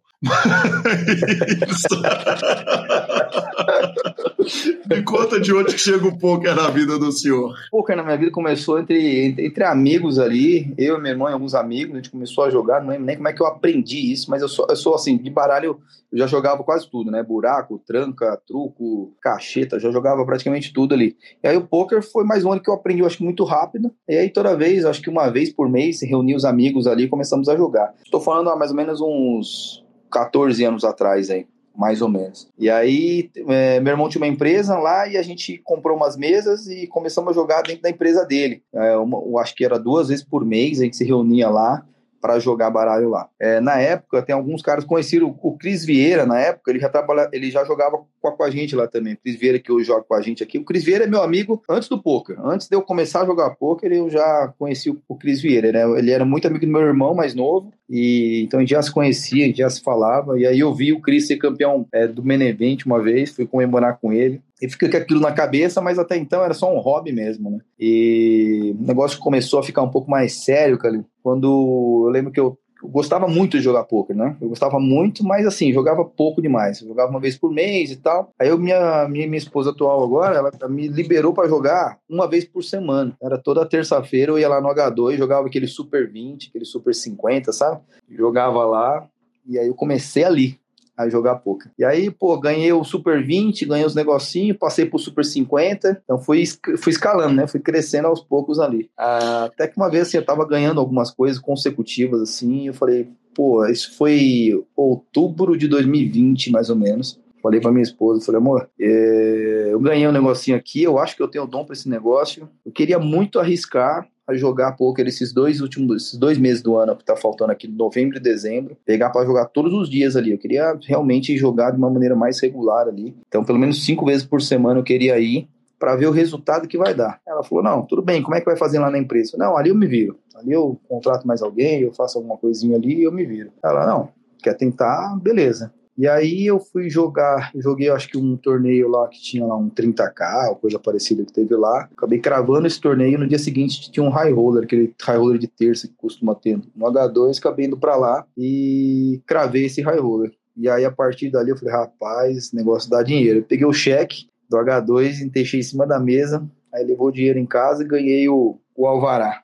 [4.90, 7.54] Me conta de onde chega o poker na vida do senhor.
[7.72, 11.54] O poker na minha vida começou entre, entre, amigos ali, eu, meu irmão e alguns
[11.54, 14.32] amigos, a gente começou a jogar, não lembro nem como é que eu aprendi isso,
[14.32, 15.80] mas eu sou, eu sou assim, de baralho,
[16.12, 17.22] eu já jogava quase tudo, né?
[17.22, 21.16] Buraco, tranca, truco, cacheta, já jogava praticamente tudo ali.
[21.44, 23.44] E aí o poker foi mais um ano que eu aprendi, eu acho que muito
[23.44, 23.94] rápido.
[24.10, 27.10] E aí toda vez, acho que uma vez por mês, reunia os amigos ali e
[27.10, 27.94] começamos a jogar.
[28.04, 32.48] Estou falando há mais ou menos uns 14 anos atrás aí, mais ou menos.
[32.58, 36.68] E aí, é, meu irmão tinha uma empresa lá e a gente comprou umas mesas
[36.68, 38.64] e começamos a jogar dentro da empresa dele.
[38.74, 41.86] É, uma, eu acho que era duas vezes por mês, a gente se reunia lá
[42.22, 43.30] para jogar baralho lá.
[43.40, 47.30] É, na época, tem alguns caras conheciam o, Cris Vieira, na época, ele já trabalha,
[47.32, 49.14] ele já jogava com a, com a gente lá também.
[49.14, 50.58] O Cris Vieira, que eu jogo com a gente aqui.
[50.58, 52.40] O Cris Vieira é meu amigo antes do poker.
[52.44, 55.84] Antes de eu começar a jogar poker, eu já conheci o, o Cris Vieira, né?
[55.98, 58.92] Ele era muito amigo do meu irmão mais novo, e então a gente já se
[58.92, 60.40] conhecia, a gente já se falava.
[60.40, 63.98] E aí eu vi o Cris ser campeão é, do Menevent uma vez, fui comemorar
[64.00, 67.12] com ele e fica com aquilo na cabeça, mas até então era só um hobby
[67.12, 67.60] mesmo, né?
[67.80, 72.40] E o negócio começou a ficar um pouco mais sério, cara, quando eu lembro que
[72.40, 74.36] eu, gostava muito de jogar poker, né?
[74.42, 76.82] Eu gostava muito, mas assim, jogava pouco demais.
[76.82, 78.32] Eu jogava uma vez por mês e tal.
[78.40, 82.46] Aí eu, minha, minha, minha esposa atual agora, ela me liberou para jogar uma vez
[82.46, 83.16] por semana.
[83.22, 87.52] Era toda terça-feira, eu ia lá no H2, jogava aquele Super 20, aquele Super 50,
[87.52, 87.82] sabe?
[88.10, 89.08] Jogava lá,
[89.46, 90.60] e aí eu comecei ali
[90.98, 91.72] a jogar poker.
[91.78, 96.18] E aí, pô, ganhei o Super 20, ganhei os negocinhos, passei pro Super 50, então
[96.18, 96.44] fui,
[96.78, 97.48] fui escalando, né?
[97.48, 98.90] Fui crescendo aos poucos ali.
[98.98, 103.64] Até que uma vez, assim, eu tava ganhando algumas coisas consecutivas, assim, eu falei, pô,
[103.68, 107.20] isso foi outubro de 2020, mais ou menos.
[107.44, 109.70] Falei pra minha esposa, falei, amor, é...
[109.70, 112.50] eu ganhei um negocinho aqui, eu acho que eu tenho dom para esse negócio.
[112.66, 116.96] Eu queria muito arriscar, a jogar poker esses dois últimos esses dois meses do ano
[116.96, 120.32] que tá faltando aqui, novembro e dezembro, pegar para jogar todos os dias ali.
[120.32, 123.16] Eu queria realmente jogar de uma maneira mais regular ali.
[123.28, 125.48] Então, pelo menos cinco vezes por semana eu queria ir
[125.80, 127.22] para ver o resultado que vai dar.
[127.26, 129.70] Ela falou: "Não, tudo bem, como é que vai fazer lá na empresa?" "Não, ali
[129.70, 130.18] eu me viro.
[130.36, 133.86] Ali eu contrato mais alguém, eu faço alguma coisinha ali e eu me viro." Ela:
[133.86, 134.10] "Não,
[134.44, 135.18] quer tentar?
[135.22, 139.58] Beleza." E aí eu fui jogar, joguei acho que um torneio lá que tinha lá
[139.58, 141.90] um 30k, ou coisa parecida que teve lá.
[141.92, 145.48] Acabei cravando esse torneio, no dia seguinte tinha um high roller, aquele high roller de
[145.48, 150.32] terça que costuma ter no H2, acabei indo para lá e cravei esse high roller.
[150.56, 153.40] E aí a partir dali eu falei, rapaz, negócio dá dinheiro.
[153.40, 157.12] Eu peguei o cheque do H2 e deixei em cima da mesa, aí levou o
[157.12, 159.42] dinheiro em casa e ganhei o, o alvará.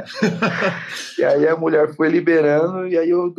[1.18, 3.34] e aí a mulher foi liberando, e aí eu,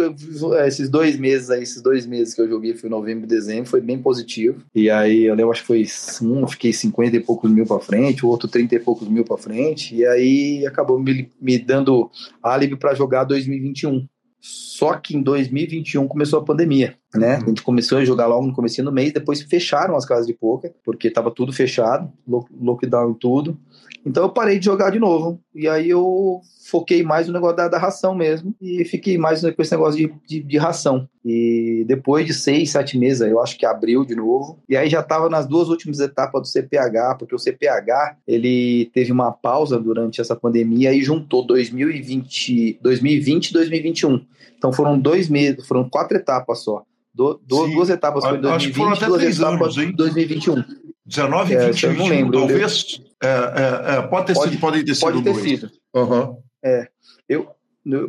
[0.68, 3.80] esses dois meses aí, esses dois meses que eu joguei, foi novembro e dezembro, foi
[3.80, 4.62] bem positivo.
[4.76, 5.86] E aí eu lembro, acho que foi
[6.22, 9.24] um, eu fiquei 50 e poucos mil para frente, o outro 30 e poucos mil
[9.24, 12.12] para frente, e aí acabou me, me dando
[12.44, 14.06] álibi para jogar 2021.
[14.48, 17.38] Só que em 2021 começou a pandemia, né?
[17.38, 20.34] A gente começou a jogar logo no começo do mês, depois fecharam as casas de
[20.34, 23.58] poker, porque estava tudo fechado, lockdown e tudo.
[24.06, 25.42] Então eu parei de jogar de novo.
[25.54, 26.40] E aí eu
[26.70, 28.54] foquei mais no negócio da, da ração mesmo.
[28.62, 31.10] E fiquei mais com esse negócio de, de, de, ração.
[31.24, 34.60] E depois de seis, sete meses, eu acho que abriu de novo.
[34.70, 39.12] E aí já estava nas duas últimas etapas do CPH, porque o CPH ele teve
[39.12, 44.26] uma pausa durante essa pandemia e juntou 2020, 2020 e 2021.
[44.58, 46.84] Então foram dois meses, foram quatro etapas só.
[47.14, 50.64] Do, do, duas etapas foi 2020 e duas etapas em 2021.
[51.06, 53.02] 19 e é, 20, 21, lembro, talvez.
[53.26, 55.02] É, é, é, pode ter pode, sido, pode ter sido.
[55.02, 55.44] Pode ter dois.
[55.44, 55.72] sido.
[55.94, 56.38] Uhum.
[56.64, 56.88] É,
[57.28, 57.56] eu,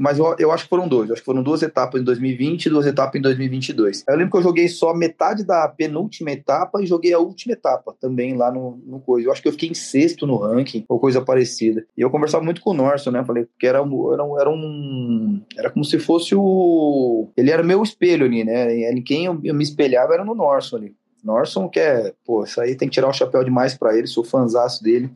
[0.01, 1.09] mas eu, eu acho que foram dois.
[1.09, 4.05] Eu acho que foram duas etapas em 2020 e duas etapas em 2022.
[4.09, 7.95] Eu lembro que eu joguei só metade da penúltima etapa e joguei a última etapa
[8.01, 9.29] também lá no, no coisa.
[9.29, 11.85] Eu acho que eu fiquei em sexto no ranking ou coisa parecida.
[11.97, 13.23] E eu conversava muito com o Norson, né?
[13.25, 15.43] Falei que era, era, era um.
[15.59, 17.29] Era como se fosse o.
[17.37, 18.91] Ele era meu espelho ali, né?
[18.91, 20.97] Em quem eu, eu me espelhava era no Norson ali.
[21.27, 24.25] Norson que é, pô, isso aí tem que tirar o chapéu demais para ele, sou
[24.25, 25.11] fãzaço dele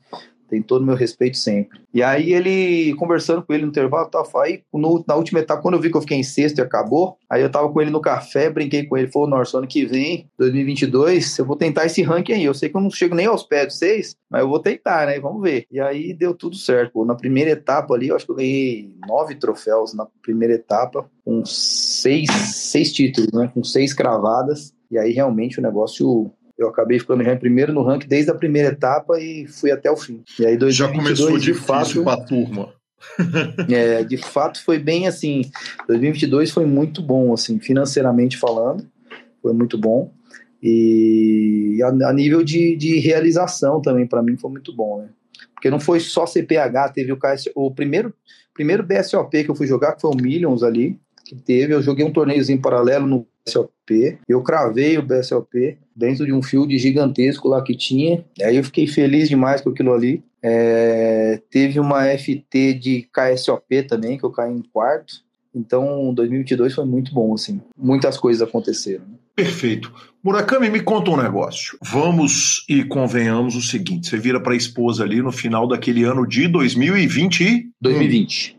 [0.50, 1.80] tem todo o meu respeito sempre.
[1.94, 4.10] E aí ele, conversando com ele no intervalo,
[4.42, 7.16] aí no, na última etapa, quando eu vi que eu fiquei em sexto e acabou,
[7.30, 10.28] aí eu tava com ele no café, brinquei com ele, falou, Norson, ano que vem,
[10.36, 13.44] 2022, eu vou tentar esse ranking aí, eu sei que eu não chego nem aos
[13.44, 15.66] pés de seis, mas eu vou tentar, né, vamos ver.
[15.70, 17.04] E aí deu tudo certo, pô.
[17.04, 21.44] na primeira etapa ali, eu acho que eu ganhei nove troféus na primeira etapa, com
[21.44, 27.24] seis, seis títulos, né, com seis cravadas, e aí realmente o negócio eu acabei ficando
[27.24, 30.22] já em primeiro no ranking desde a primeira etapa e fui até o fim.
[30.38, 32.74] E aí 2022, já começou de fato para a turma.
[33.70, 35.42] é, de fato foi bem assim.
[35.88, 38.86] 2022 foi muito bom, assim, financeiramente falando,
[39.40, 40.12] foi muito bom.
[40.62, 45.08] E a, a nível de, de realização também, para mim, foi muito bom, né?
[45.54, 48.14] Porque não foi só CPH, teve o KS, o primeiro,
[48.52, 52.04] primeiro BSOP que eu fui jogar, que foi o Millions ali, que teve, eu joguei
[52.04, 57.62] um torneiozinho paralelo no BSOP, eu cravei o BSOP dentro de um field gigantesco lá
[57.62, 60.22] que tinha, aí eu fiquei feliz demais com aquilo ali.
[60.42, 65.22] É, teve uma FT de KSOP também, que eu caí em quarto,
[65.54, 69.04] então 2022 foi muito bom, assim, muitas coisas aconteceram.
[69.34, 69.92] Perfeito.
[70.22, 71.78] Murakami, me conta um negócio.
[71.82, 76.26] Vamos e convenhamos o seguinte: você vira para a esposa ali no final daquele ano
[76.26, 78.58] de 2020 2020.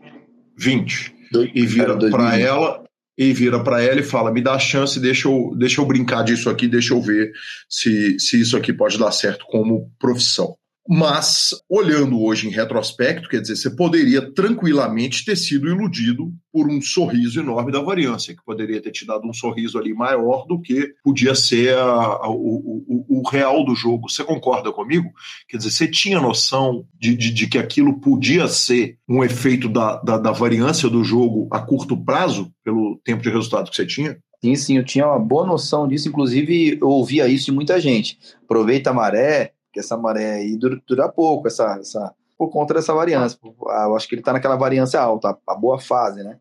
[0.58, 1.14] 20
[1.54, 2.81] e vira para ela
[3.16, 6.22] e vira para ela e fala: me dá a chance, deixa eu, deixa eu brincar
[6.22, 7.32] disso aqui, deixa eu ver
[7.68, 10.56] se, se isso aqui pode dar certo como profissão.
[10.88, 16.80] Mas, olhando hoje em retrospecto, quer dizer, você poderia tranquilamente ter sido iludido por um
[16.82, 20.92] sorriso enorme da variância, que poderia ter te dado um sorriso ali maior do que
[21.04, 24.10] podia ser a, a, o, o, o, real do jogo.
[24.10, 25.08] Você concorda comigo?
[25.48, 29.96] Quer dizer, você tinha noção de, de, de que aquilo podia ser um efeito da,
[30.02, 34.18] da, da variância do jogo a curto prazo, pelo tempo de resultado que você tinha?
[34.44, 38.18] Sim, sim, eu tinha uma boa noção disso, inclusive eu ouvia isso de muita gente.
[38.42, 42.92] Aproveita a maré, que essa maré aí dura, dura pouco, essa, essa, por conta dessa
[42.92, 43.38] variância.
[43.68, 46.38] Ah, eu acho que ele está naquela variância alta, a boa fase, né?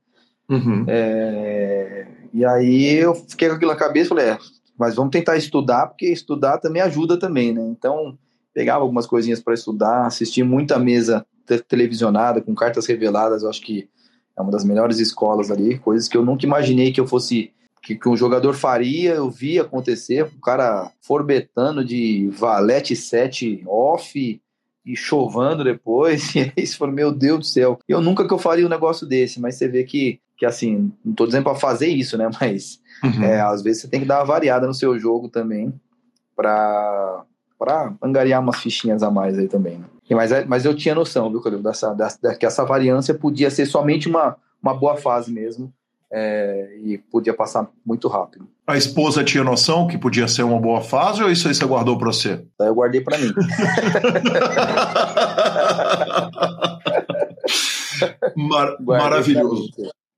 [0.49, 0.85] Uhum.
[0.87, 4.37] É, e aí eu fiquei com aquilo na cabeça, falei, é,
[4.77, 7.61] mas vamos tentar estudar, porque estudar também ajuda também, né?
[7.61, 8.17] Então,
[8.53, 11.25] pegava algumas coisinhas para estudar, assisti muita mesa
[11.67, 13.89] televisionada com cartas reveladas, eu acho que
[14.37, 17.51] é uma das melhores escolas ali, coisas que eu nunca imaginei que eu fosse
[17.81, 24.41] que, que um jogador faria, eu vi acontecer, o cara forbetando de valete 7 off
[24.85, 28.39] e chovando depois, e aí você falou, meu Deus do céu, eu nunca que eu
[28.39, 31.87] faria um negócio desse, mas você vê que, que assim, não tô dizendo para fazer
[31.87, 33.23] isso, né, mas uhum.
[33.23, 35.73] é, às vezes você tem que dar uma variada no seu jogo também,
[36.35, 37.25] para
[37.57, 39.77] para angariar umas fichinhas a mais aí também.
[39.77, 39.85] Né?
[40.09, 43.67] Mas, é, mas eu tinha noção, viu, Calil, dessa, dessa, que essa variância podia ser
[43.67, 45.71] somente uma, uma boa fase mesmo,
[46.11, 48.47] é, e podia passar muito rápido.
[48.67, 51.97] A esposa tinha noção que podia ser uma boa fase ou isso aí você guardou
[51.97, 52.43] para você?
[52.59, 53.33] Eu guardei para mim.
[58.35, 59.69] Mar maravilhoso.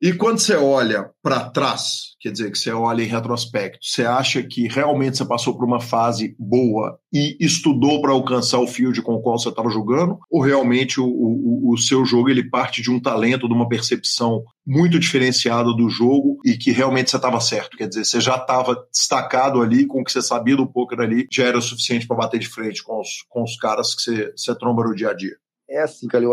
[0.01, 4.41] E quando você olha para trás, quer dizer, que você olha em retrospecto, você acha
[4.41, 9.15] que realmente você passou por uma fase boa e estudou para alcançar o field com
[9.15, 10.17] o qual você estava jogando?
[10.31, 14.41] Ou realmente o, o, o, seu jogo ele parte de um talento, de uma percepção
[14.65, 17.75] muito diferenciada do jogo e que realmente você estava certo?
[17.75, 21.27] Quer dizer, você já estava destacado ali com o que você sabia do poker ali,
[21.29, 24.31] já era o suficiente para bater de frente com os, com os caras que você,
[24.33, 25.35] você tromba no dia a dia?
[25.73, 26.31] É assim, Calil,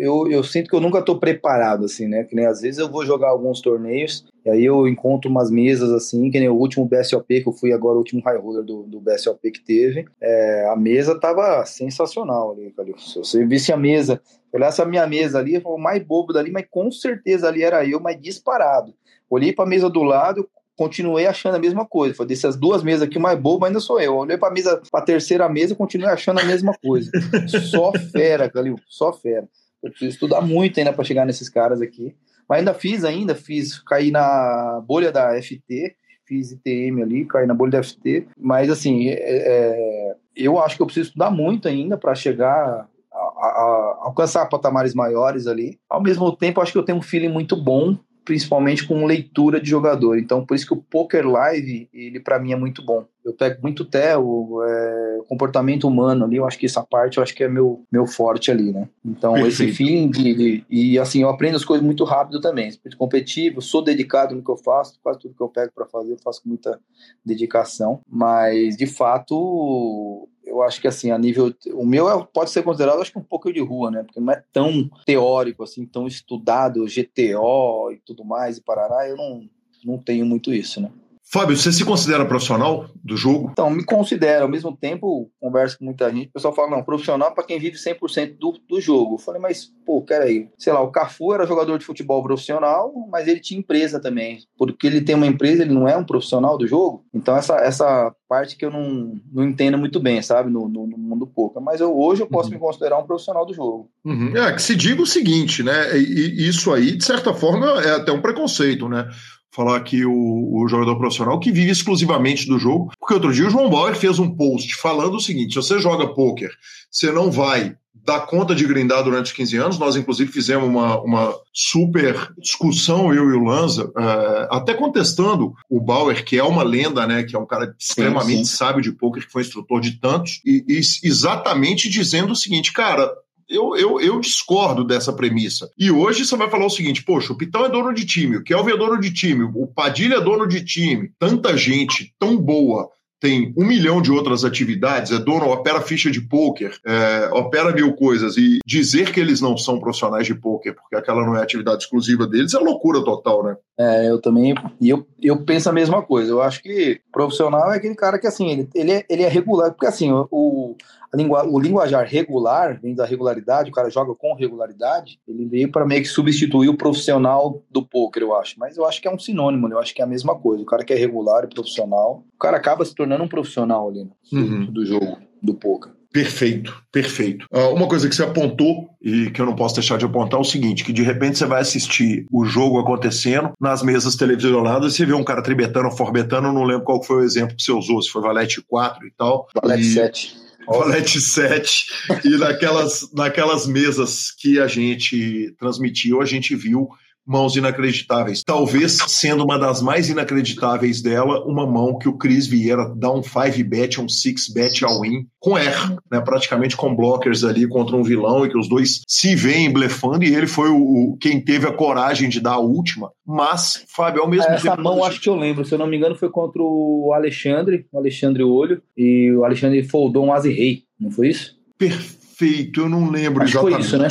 [0.00, 2.24] eu, eu sinto que eu nunca estou preparado, assim, né?
[2.24, 5.92] Que nem às vezes eu vou jogar alguns torneios e aí eu encontro umas mesas
[5.92, 8.82] assim, que nem o último BSOP que eu fui agora, o último high roller do,
[8.82, 10.06] do BSOP que teve.
[10.20, 12.98] É, a mesa tava sensacional ali, Calil.
[12.98, 14.20] Se você visse a mesa,
[14.52, 18.00] olhasse a minha mesa ali, o mais bobo dali, mas com certeza ali era eu,
[18.00, 18.92] mas disparado.
[19.30, 20.48] Olhei para a mesa do lado,
[20.80, 22.14] continuei achando a mesma coisa.
[22.14, 24.16] Foi dessas duas mesas aqui, o mais bobo ainda sou eu.
[24.16, 27.10] Olhei para mesa, para terceira mesa, continuei achando a mesma coisa.
[27.70, 29.46] só fera, Calil, só fera.
[29.82, 32.16] Eu preciso estudar muito ainda para chegar nesses caras aqui.
[32.48, 35.94] Mas ainda fiz, ainda fiz, caí na bolha da FT,
[36.26, 38.28] fiz ITM ali, caí na bolha da FT.
[38.38, 43.18] Mas assim, é, é, eu acho que eu preciso estudar muito ainda para chegar a,
[43.18, 45.78] a, a, alcançar patamares maiores ali.
[45.90, 47.98] Ao mesmo tempo, acho que eu tenho um feeling muito bom
[48.30, 50.16] principalmente com leitura de jogador.
[50.16, 53.04] Então, por isso que o Poker Live, ele para mim é muito bom.
[53.30, 57.22] Eu pego muito até o é, comportamento humano ali, eu acho que essa parte eu
[57.22, 58.88] acho que é meu, meu forte ali, né?
[59.04, 59.62] Então, Perfeito.
[59.62, 62.68] esse feeling de, de, E assim, eu aprendo as coisas muito rápido também.
[62.68, 66.12] Espírito competitivo, sou dedicado no que eu faço, quase tudo que eu pego para fazer,
[66.12, 66.80] eu faço com muita
[67.24, 68.00] dedicação.
[68.08, 71.54] Mas, de fato, eu acho que assim, a nível.
[71.74, 74.02] O meu é, pode ser considerado, acho que um pouco de rua, né?
[74.02, 79.16] Porque não é tão teórico, assim, tão estudado, GTO e tudo mais, e Parará, eu
[79.16, 79.48] não,
[79.84, 80.90] não tenho muito isso, né?
[81.32, 83.50] Fábio, você se considera profissional do jogo?
[83.52, 84.42] Então, me considero.
[84.42, 87.76] Ao mesmo tempo, converso com muita gente, o pessoal fala, não, profissional para quem vive
[87.76, 89.14] 100% do, do jogo.
[89.14, 90.48] Eu falei, mas, pô, peraí.
[90.58, 94.40] Sei lá, o Cafu era jogador de futebol profissional, mas ele tinha empresa também.
[94.58, 97.04] Porque ele tem uma empresa, ele não é um profissional do jogo.
[97.14, 100.98] Então, essa, essa parte que eu não, não entendo muito bem, sabe, no, no, no
[100.98, 101.60] mundo pouco.
[101.60, 102.54] Mas eu, hoje eu posso uhum.
[102.54, 103.88] me considerar um profissional do jogo.
[104.04, 104.36] Uhum.
[104.36, 105.96] É, que se diga o seguinte, né?
[105.96, 109.08] E, isso aí, de certa forma, é até um preconceito, né?
[109.52, 113.50] Falar que o, o, jogador profissional que vive exclusivamente do jogo, porque outro dia o
[113.50, 116.50] João Bauer fez um post falando o seguinte: se você joga pôquer,
[116.90, 119.78] você não vai dar conta de grindar durante os 15 anos.
[119.78, 125.80] Nós, inclusive, fizemos uma, uma super discussão, eu e o Lanza, é, até contestando o
[125.80, 127.22] Bauer, que é uma lenda, né?
[127.22, 128.56] Que é um cara extremamente sim, sim.
[128.56, 133.10] sábio de pôquer, que foi instrutor de tantos, e, e exatamente dizendo o seguinte, cara,
[133.50, 135.68] eu, eu, eu, discordo dessa premissa.
[135.76, 138.44] E hoje você vai falar o seguinte: poxa, o Pitão é dono de time, o
[138.44, 142.88] Kelvin é dono de time, o Padilha é dono de time, tanta gente tão boa
[143.20, 147.92] tem um milhão de outras atividades, é dono, opera ficha de pôquer, é, opera mil
[147.92, 151.84] coisas, e dizer que eles não são profissionais de pôquer, porque aquela não é atividade
[151.84, 153.56] exclusiva deles, é loucura total, né?
[153.80, 157.78] É, eu também, e eu, eu penso a mesma coisa, eu acho que profissional é
[157.78, 160.76] aquele cara que, assim, ele, ele, é, ele é regular, porque assim, o,
[161.14, 165.86] Lingua, o linguajar regular, vem da regularidade, o cara joga com regularidade, ele veio para
[165.86, 168.56] meio que substituir o profissional do poker, eu acho.
[168.58, 170.62] Mas eu acho que é um sinônimo, eu acho que é a mesma coisa.
[170.62, 174.04] O cara que é regular e profissional, o cara acaba se tornando um profissional ali
[174.04, 174.66] né, uhum.
[174.66, 175.92] do jogo, do poker.
[176.12, 177.46] Perfeito, perfeito.
[177.52, 180.42] Uh, uma coisa que você apontou e que eu não posso deixar de apontar é
[180.42, 184.96] o seguinte: que de repente você vai assistir o jogo acontecendo nas mesas televisionadas e
[184.96, 188.02] você vê um cara tribetando, forbetando, não lembro qual foi o exemplo que você usou,
[188.02, 189.48] se foi Valete 4 e tal.
[189.54, 189.92] Valete e...
[189.92, 190.36] 7.
[190.66, 191.86] Valete 7
[192.24, 196.88] e naquelas, naquelas mesas que a gente transmitiu, a gente viu
[197.30, 198.42] mãos inacreditáveis.
[198.44, 203.22] Talvez sendo uma das mais inacreditáveis dela, uma mão que o Chris Vieira dá um
[203.22, 207.96] 5 bet, um 6 bet ao win, com R, né, praticamente com blockers ali contra
[207.96, 211.40] um vilão, e que os dois se veem blefando, e ele foi o, o quem
[211.40, 213.12] teve a coragem de dar a última.
[213.24, 214.72] Mas, Fábio, ao mesmo Essa tempo.
[214.72, 217.86] Essa mão, acho que eu lembro, se eu não me engano, foi contra o Alexandre,
[217.92, 221.54] o Alexandre Olho, e o Alexandre foldou um Aze Rei, não foi isso?
[221.78, 223.76] Perfeito, eu não lembro acho exatamente.
[223.76, 224.08] Foi isso, né?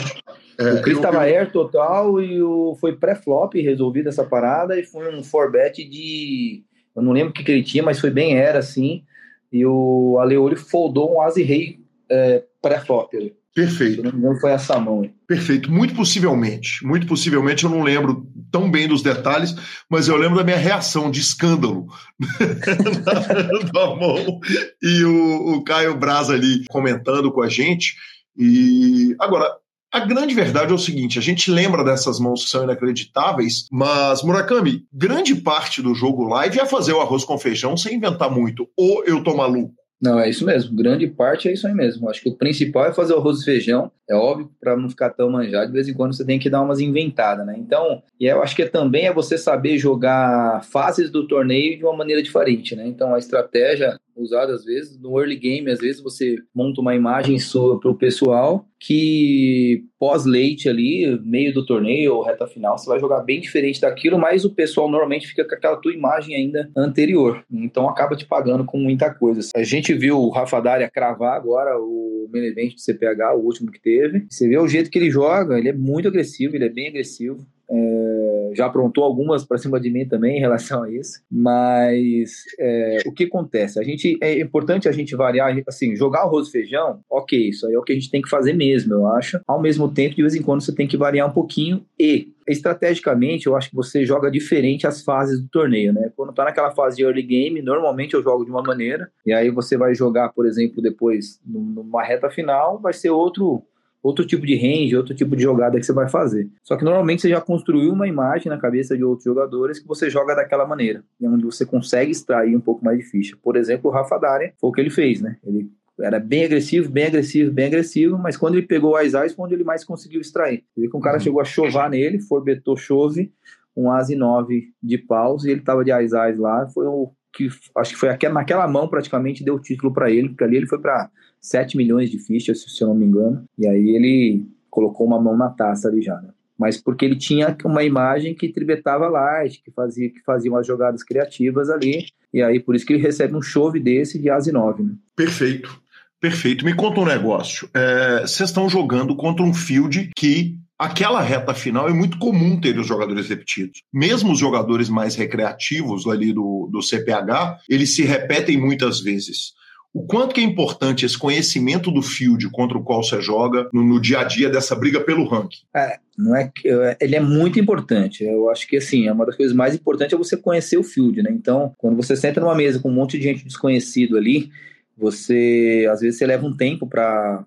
[0.59, 1.21] É, o Chris estava eu...
[1.21, 6.63] air total e o, foi pré-flop resolvido essa parada e foi um forbet de.
[6.95, 9.03] Eu não lembro o que, que ele tinha, mas foi bem air assim.
[9.51, 11.79] E o Aleoli foldou um Asi Rei
[12.09, 13.13] é, pré-flop.
[13.55, 13.95] Perfeito.
[13.95, 15.01] Se não me engano, foi essa mão.
[15.01, 15.11] Aí.
[15.27, 15.71] Perfeito.
[15.71, 16.85] Muito possivelmente.
[16.85, 19.55] Muito possivelmente eu não lembro tão bem dos detalhes,
[19.89, 21.87] mas eu lembro da minha reação de escândalo
[23.73, 24.39] da mão
[24.81, 27.95] e o, o Caio Braz ali comentando com a gente.
[28.37, 29.51] E agora,
[29.91, 34.23] a grande verdade é o seguinte: a gente lembra dessas mãos que são inacreditáveis, mas,
[34.23, 38.67] Murakami, grande parte do jogo live é fazer o arroz com feijão sem inventar muito.
[38.77, 39.73] Ou eu tô maluco?
[40.01, 40.73] Não, é isso mesmo.
[40.77, 42.09] Grande parte é isso aí mesmo.
[42.09, 43.91] Acho que o principal é fazer o arroz e feijão.
[44.09, 46.61] É óbvio, para não ficar tão manjado, de vez em quando você tem que dar
[46.61, 47.55] umas inventadas, né?
[47.57, 51.95] Então, e eu acho que também é você saber jogar fases do torneio de uma
[51.95, 52.87] maneira diferente, né?
[52.87, 57.39] Então, a estratégia usada às vezes no early game, às vezes você monta uma imagem
[57.39, 62.99] sua para o pessoal que pós-late ali, meio do torneio ou reta final, você vai
[62.99, 67.43] jogar bem diferente daquilo, mas o pessoal normalmente fica com aquela tua imagem ainda anterior.
[67.51, 69.41] Então acaba te pagando com muita coisa.
[69.55, 73.71] A gente viu o Rafa Daria cravar agora o main event do CPH, o último
[73.71, 74.25] que teve.
[74.29, 77.45] Você vê o jeito que ele joga, ele é muito agressivo, ele é bem agressivo.
[77.69, 78.18] É,
[78.53, 83.11] já aprontou algumas para cima de mim também em relação a isso, mas é, o
[83.11, 83.79] que acontece?
[83.79, 87.73] A gente é importante a gente variar, assim, jogar arroz e feijão, ok, isso aí
[87.73, 89.39] é o que a gente tem que fazer mesmo, eu acho.
[89.47, 93.45] Ao mesmo tempo, de vez em quando você tem que variar um pouquinho e estrategicamente,
[93.45, 96.11] eu acho que você joga diferente as fases do torneio, né?
[96.15, 99.51] Quando tá naquela fase de early game, normalmente eu jogo de uma maneira, e aí
[99.51, 103.63] você vai jogar, por exemplo, depois numa reta final, vai ser outro
[104.01, 106.49] outro tipo de range, outro tipo de jogada que você vai fazer.
[106.63, 110.09] Só que normalmente você já construiu uma imagem na cabeça de outros jogadores que você
[110.09, 113.37] joga daquela maneira, onde você consegue extrair um pouco mais de ficha.
[113.41, 115.37] Por exemplo, o Rafa Daria foi o que ele fez, né?
[115.45, 115.69] Ele
[116.01, 119.55] era bem agressivo, bem agressivo, bem agressivo, mas quando ele pegou as Ais foi onde
[119.55, 120.63] ele mais conseguiu extrair.
[120.75, 121.23] Vê que um cara uhum.
[121.23, 123.31] chegou a chovar nele, forbetou chove,
[123.75, 127.49] um As 9 de paus, e ele tava de Ais Ais lá, foi o que
[127.77, 130.67] acho que foi aquela, naquela mão praticamente deu o título para ele, porque ali ele
[130.67, 131.09] foi para
[131.41, 135.37] 7 milhões de fichas, se eu não me engano, e aí ele colocou uma mão
[135.37, 136.29] na taça ali já, né?
[136.57, 141.03] Mas porque ele tinha uma imagem que tribetava light, que fazia, que fazia umas jogadas
[141.03, 144.83] criativas ali, e aí por isso que ele recebe um chove desse de Asi 9,
[144.83, 144.93] né?
[145.15, 145.81] Perfeito.
[146.19, 146.65] Perfeito.
[146.65, 147.69] Me conta um negócio.
[147.73, 152.59] É, vocês é, estão jogando contra um field que aquela reta final é muito comum
[152.59, 153.81] ter os jogadores repetidos.
[153.93, 159.53] Mesmo os jogadores mais recreativos ali do, do CPH, eles se repetem muitas vezes.
[159.91, 163.83] O quanto que é importante esse conhecimento do field contra o qual você joga no,
[163.83, 165.63] no dia a dia dessa briga pelo ranking?
[165.75, 168.23] É, não é que é, ele é muito importante.
[168.23, 171.23] Eu acho que assim, é uma das coisas mais importantes é você conhecer o field,
[171.23, 171.31] né?
[171.33, 174.51] Então, quando você senta numa mesa com um monte de gente desconhecido ali,
[174.99, 177.45] você às vezes você leva um tempo para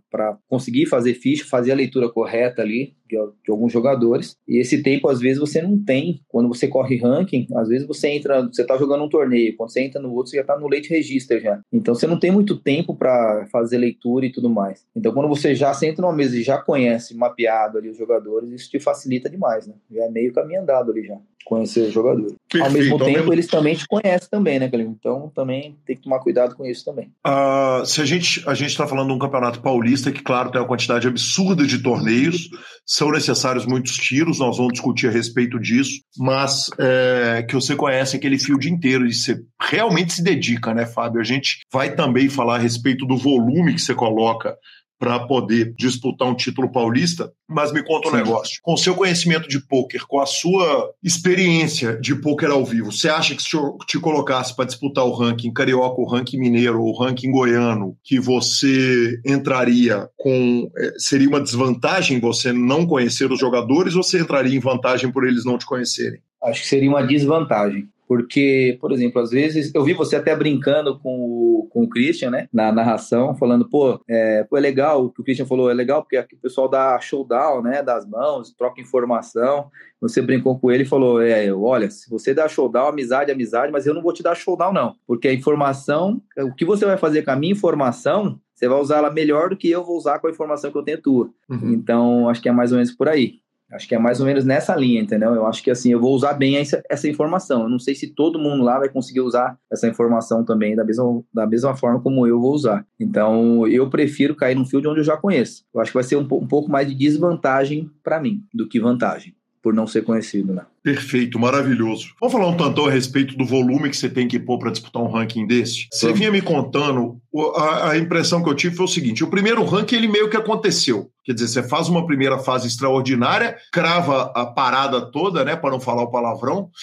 [0.49, 4.37] conseguir fazer ficha, fazer a leitura correta ali de, de, alguns jogadores.
[4.49, 6.21] E esse tempo às vezes você não tem.
[6.29, 9.83] Quando você corre ranking, às vezes você entra, você tá jogando um torneio, quando você
[9.83, 11.61] entra no outro, você já tá no late register já.
[11.73, 14.87] Então você não tem muito tempo para fazer leitura e tudo mais.
[14.97, 18.71] Então quando você já senta numa mesa e já conhece mapeado ali os jogadores, isso
[18.71, 19.75] te facilita demais, né?
[19.91, 22.35] Já é meio caminho andado ali já conhecer os jogadores.
[22.51, 23.33] Perfeito, ao mesmo tempo, mesmo...
[23.33, 24.97] eles também te conhecem também, né, Calil?
[24.99, 27.11] Então também tem que tomar cuidado com isso também.
[27.27, 30.61] Uh, se a gente a gente está falando de um campeonato paulista que, claro, tem
[30.61, 32.49] uma quantidade absurda de torneios,
[32.87, 38.17] são necessários muitos tiros, nós vamos discutir a respeito disso, mas é, que você conhece
[38.17, 41.21] aquele field inteiro e você realmente se dedica, né, Fábio?
[41.21, 44.57] A gente vai também falar a respeito do volume que você coloca
[45.03, 48.19] para poder disputar um título paulista, mas me conta um Sim.
[48.19, 48.61] negócio.
[48.63, 53.09] Com o seu conhecimento de pôquer, com a sua experiência de pôquer ao vivo, você
[53.09, 56.97] acha que se eu te colocasse para disputar o ranking carioca, o ranking mineiro, o
[56.97, 60.71] ranking goiano, que você entraria com.
[60.79, 65.27] Eh, seria uma desvantagem você não conhecer os jogadores ou você entraria em vantagem por
[65.27, 66.21] eles não te conhecerem?
[66.45, 67.89] Acho que seria uma desvantagem.
[68.15, 72.31] Porque, por exemplo, às vezes eu vi você até brincando com o, com o Christian,
[72.31, 75.73] né, na narração, falando, pô, é, pô, é legal, o que o Christian falou, é
[75.73, 79.71] legal porque o pessoal dá showdown, né, das mãos, troca informação.
[79.99, 83.87] Você brincou com ele e falou, é, olha, se você dá showdown, amizade, amizade, mas
[83.87, 84.95] eu não vou te dar showdown, não.
[85.07, 88.99] Porque a informação, o que você vai fazer com a minha informação, você vai usar
[88.99, 91.31] ela melhor do que eu vou usar com a informação que eu tenho tua.
[91.49, 91.73] Uhum.
[91.73, 93.42] Então, acho que é mais ou menos por aí.
[93.73, 95.35] Acho que é mais ou menos nessa linha, entendeu?
[95.35, 97.63] Eu acho que assim, eu vou usar bem essa, essa informação.
[97.63, 101.23] Eu não sei se todo mundo lá vai conseguir usar essa informação também da mesma,
[101.33, 102.87] da mesma forma como eu vou usar.
[103.01, 105.65] Então, eu prefiro cair num field onde eu já conheço.
[105.75, 108.81] Eu acho que vai ser um, um pouco mais de desvantagem para mim do que
[108.81, 110.67] vantagem por não ser conhecido, né?
[110.83, 112.09] Perfeito, maravilhoso.
[112.21, 115.01] Vamos falar um tantão a respeito do volume que você tem que pôr para disputar
[115.01, 115.87] um ranking desse?
[115.93, 117.21] Você vinha me contando,
[117.55, 120.37] a, a, impressão que eu tive foi o seguinte: o primeiro ranking ele meio que
[120.37, 121.09] aconteceu.
[121.25, 125.79] Quer dizer, você faz uma primeira fase extraordinária, crava a parada toda, né, para não
[125.79, 126.69] falar o palavrão.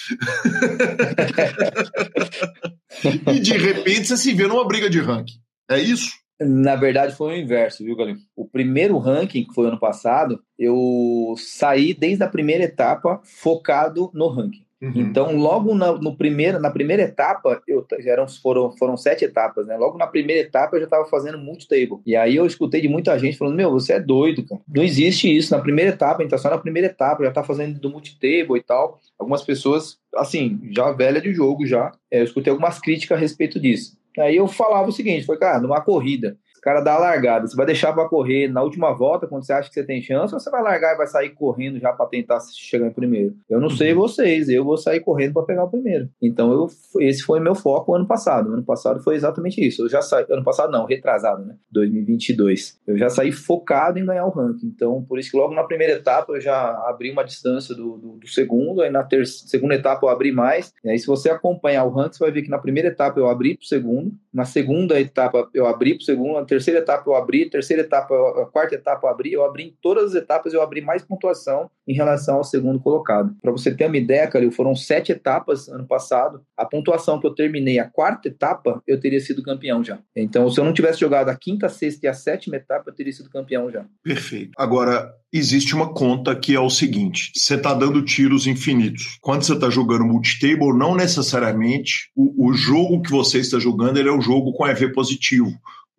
[3.30, 5.38] e de repente você se vê numa briga de ranking.
[5.70, 6.10] É isso?
[6.40, 8.18] Na verdade, foi o inverso, viu, Galinho?
[8.34, 14.28] O primeiro ranking, que foi ano passado, eu saí desde a primeira etapa focado no
[14.28, 14.64] ranking.
[14.82, 14.92] Uhum.
[14.96, 19.76] Então, logo na, no primeiro, na primeira etapa, eu, eram, foram, foram sete etapas, né?
[19.76, 22.00] Logo na primeira etapa eu já estava fazendo multi-table.
[22.06, 24.62] E aí eu escutei de muita gente falando: Meu, você é doido, cara.
[24.66, 25.54] Não existe isso.
[25.54, 28.58] Na primeira etapa, a gente tá só na primeira etapa, já tá fazendo do multi-table
[28.58, 28.98] e tal.
[29.18, 31.92] Algumas pessoas, assim, já velha de jogo, já.
[32.10, 33.99] É, eu escutei algumas críticas a respeito disso.
[34.18, 37.56] Aí eu falava o seguinte, foi, cara, numa corrida, o cara dá a largada, você
[37.56, 40.38] vai deixar para correr na última volta, quando você acha que você tem chance, ou
[40.38, 43.34] você vai largar e vai sair correndo já para tentar chegar em primeiro?
[43.48, 43.76] Eu não uhum.
[43.76, 46.10] sei vocês, eu vou sair correndo para pegar o primeiro.
[46.20, 46.68] Então, eu,
[47.00, 48.52] esse foi meu foco ano passado.
[48.52, 49.84] Ano passado foi exatamente isso.
[49.84, 51.56] Eu já saí, ano passado não, retrasado, né?
[51.72, 52.78] 2022.
[52.86, 54.66] Eu já saí focado em ganhar o ranking.
[54.66, 58.08] Então, por isso que logo na primeira etapa eu já abri uma distância do, do,
[58.18, 60.74] do segundo, aí na ter, segunda etapa eu abri mais.
[60.84, 63.28] E aí, se você acompanhar o ranking, você vai ver que na primeira etapa eu
[63.28, 67.82] abri pro segundo, na segunda etapa eu abri pro segundo, terceira etapa eu abri, terceira
[67.82, 71.04] etapa, a quarta etapa eu abri, eu abri em todas as etapas, eu abri mais
[71.04, 73.32] pontuação em relação ao segundo colocado.
[73.40, 76.42] Para você ter uma ideia, Calil, foram sete etapas ano passado.
[76.56, 80.00] A pontuação que eu terminei a quarta etapa, eu teria sido campeão já.
[80.16, 83.12] Então, se eu não tivesse jogado a quinta, sexta e a sétima etapa, eu teria
[83.12, 83.84] sido campeão já.
[84.02, 84.50] Perfeito.
[84.58, 89.18] Agora, existe uma conta que é o seguinte: você está dando tiros infinitos.
[89.20, 94.10] Quando você está jogando multitable, não necessariamente o, o jogo que você está jogando é
[94.10, 95.50] o jogo com EV positivo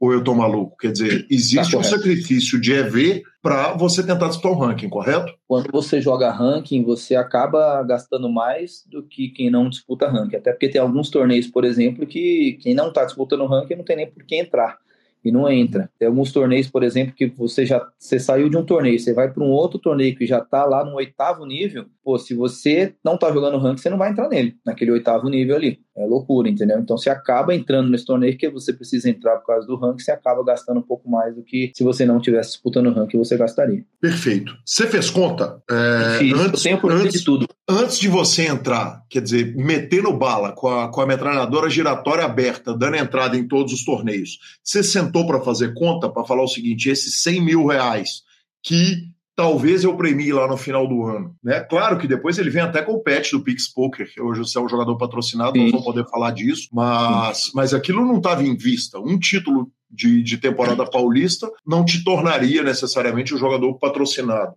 [0.01, 0.75] ou eu estou maluco?
[0.77, 5.31] Quer dizer, existe tá um sacrifício de EV para você tentar disputar o ranking, correto?
[5.47, 10.37] Quando você joga ranking, você acaba gastando mais do que quem não disputa ranking.
[10.37, 13.95] Até porque tem alguns torneios, por exemplo, que quem não está disputando ranking não tem
[13.95, 14.79] nem por que entrar
[15.23, 15.89] e não entra.
[15.99, 19.31] Tem alguns torneios, por exemplo, que você já você saiu de um torneio, você vai
[19.31, 21.85] para um outro torneio que já está lá no oitavo nível.
[22.03, 25.55] Pô, se você não está jogando ranking, você não vai entrar nele, naquele oitavo nível
[25.55, 25.79] ali.
[25.95, 26.79] É loucura, entendeu?
[26.79, 30.11] Então você acaba entrando nesse torneio que você precisa entrar por causa do ranking, você
[30.11, 33.35] acaba gastando um pouco mais do que se você não tivesse disputando o ranking, você
[33.35, 33.83] gastaria.
[33.99, 34.55] Perfeito.
[34.65, 35.61] Você fez conta?
[35.69, 37.45] É, Fiz, antes, tenho antes, de tudo.
[37.67, 42.73] Antes de você entrar, quer dizer, metendo bala com a, com a metralhadora giratória aberta,
[42.73, 46.89] dando entrada em todos os torneios, você sentou para fazer conta, para falar o seguinte:
[46.89, 48.23] esses 100 mil reais
[48.63, 51.35] que talvez eu premie lá no final do ano.
[51.43, 51.59] Né?
[51.61, 54.57] Claro que depois ele vem até com o patch do Pix Poker, que hoje você
[54.57, 55.65] é um jogador patrocinado, Sim.
[55.65, 58.99] não vou poder falar disso, mas, mas aquilo não estava em vista.
[58.99, 64.53] Um título de, de, temporada paulista não te tornaria necessariamente um jogador patrocinado.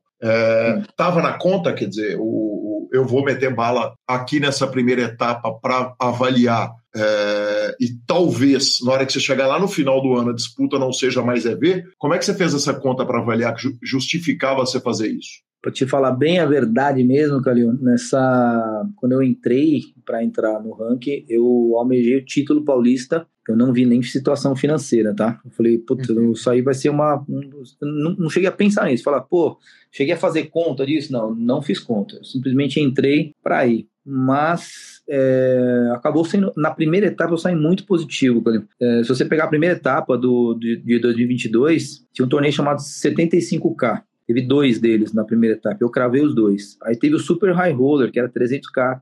[0.89, 5.03] Estava é, na conta, quer dizer, o, o, eu vou meter bala aqui nessa primeira
[5.03, 10.15] etapa para avaliar é, e talvez, na hora que você chegar lá no final do
[10.15, 13.21] ano, a disputa não seja mais EV, como é que você fez essa conta para
[13.21, 15.45] avaliar que justificava você fazer isso?
[15.65, 20.75] Para te falar bem a verdade mesmo, Calil, nessa quando eu entrei para entrar no
[20.75, 23.27] ranking, eu almejei o título paulista.
[23.49, 25.41] Eu não vi nem situação financeira, tá?
[25.43, 26.33] Eu falei, putz, uhum.
[26.33, 27.25] isso aí vai ser uma.
[27.29, 29.05] Um, não, não cheguei a pensar nisso.
[29.05, 29.59] Falar, pô,
[29.91, 31.11] cheguei a fazer conta disso?
[31.11, 32.17] Não, não fiz conta.
[32.17, 33.87] Eu simplesmente entrei para ir.
[34.05, 38.43] Mas é, acabou sendo, na primeira etapa eu saí muito positivo.
[38.81, 42.79] É, se você pegar a primeira etapa do, de, de 2022, tinha um torneio chamado
[42.79, 44.03] 75K.
[44.27, 46.79] Teve dois deles na primeira etapa, eu cravei os dois.
[46.83, 49.01] Aí teve o Super High Roller, que era 300k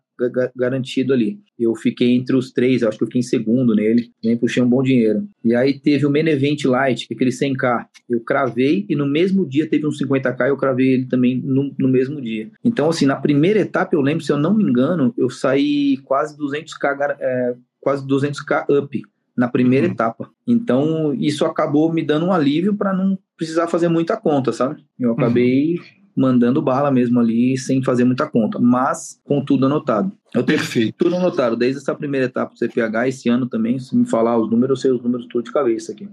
[0.55, 1.39] garantido ali.
[1.59, 4.69] Eu fiquei entre os três, acho que eu fiquei em segundo nele, nem puxei um
[4.69, 5.27] bom dinheiro.
[5.45, 7.87] E aí teve o Main Event Light, que é aquele 100k.
[8.09, 11.89] Eu cravei e no mesmo dia teve um 50k, eu cravei ele também no, no
[11.89, 12.51] mesmo dia.
[12.65, 16.37] Então, assim, na primeira etapa, eu lembro, se eu não me engano, eu saí quase
[16.37, 19.03] 200k, é, quase 200k up
[19.37, 19.93] na primeira uhum.
[19.93, 20.31] etapa.
[20.47, 24.85] Então, isso acabou me dando um alívio para não precisar fazer muita conta, sabe?
[24.99, 26.02] Eu acabei uhum.
[26.17, 30.13] Mandando bala mesmo ali, sem fazer muita conta, mas com tudo anotado.
[30.35, 30.95] Eu tenho Perfeito.
[30.99, 34.51] tudo anotado, desde essa primeira etapa do CPH, esse ano também, se me falar os
[34.51, 36.09] números, eu sei os números tudo de cabeça aqui.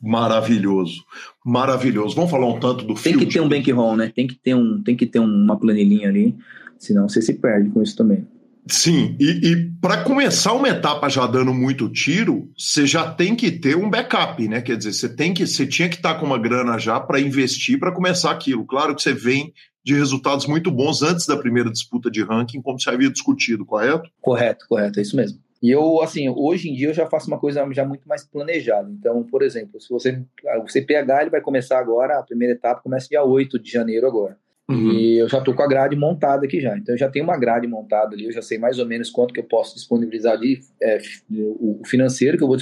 [0.00, 1.04] Maravilhoso,
[1.44, 2.14] maravilhoso.
[2.14, 3.26] Vamos falar um tanto do Tem field.
[3.26, 4.12] que ter um bankroll, né?
[4.14, 6.36] Tem que ter um, tem que ter uma planilhinha ali,
[6.78, 8.26] senão você se perde com isso também.
[8.68, 13.50] Sim, e, e para começar uma etapa já dando muito tiro, você já tem que
[13.52, 14.60] ter um backup, né?
[14.60, 17.20] Quer dizer, você tem que, você tinha que estar tá com uma grana já para
[17.20, 18.66] investir para começar aquilo.
[18.66, 19.52] Claro que você vem
[19.84, 24.10] de resultados muito bons antes da primeira disputa de ranking, como você havia discutido, correto?
[24.20, 25.38] Correto, correto, é isso mesmo.
[25.62, 28.90] E eu, assim, hoje em dia eu já faço uma coisa já muito mais planejada.
[28.90, 30.20] Então, por exemplo, se você,
[30.62, 34.36] o CPH ele vai começar agora, a primeira etapa começa dia 8 de janeiro agora.
[34.68, 34.92] Uhum.
[34.92, 36.76] E eu já estou com a grade montada aqui já.
[36.76, 39.32] Então eu já tenho uma grade montada ali, eu já sei mais ou menos quanto
[39.32, 40.98] que eu posso disponibilizar de é,
[41.30, 42.56] o financeiro que eu vou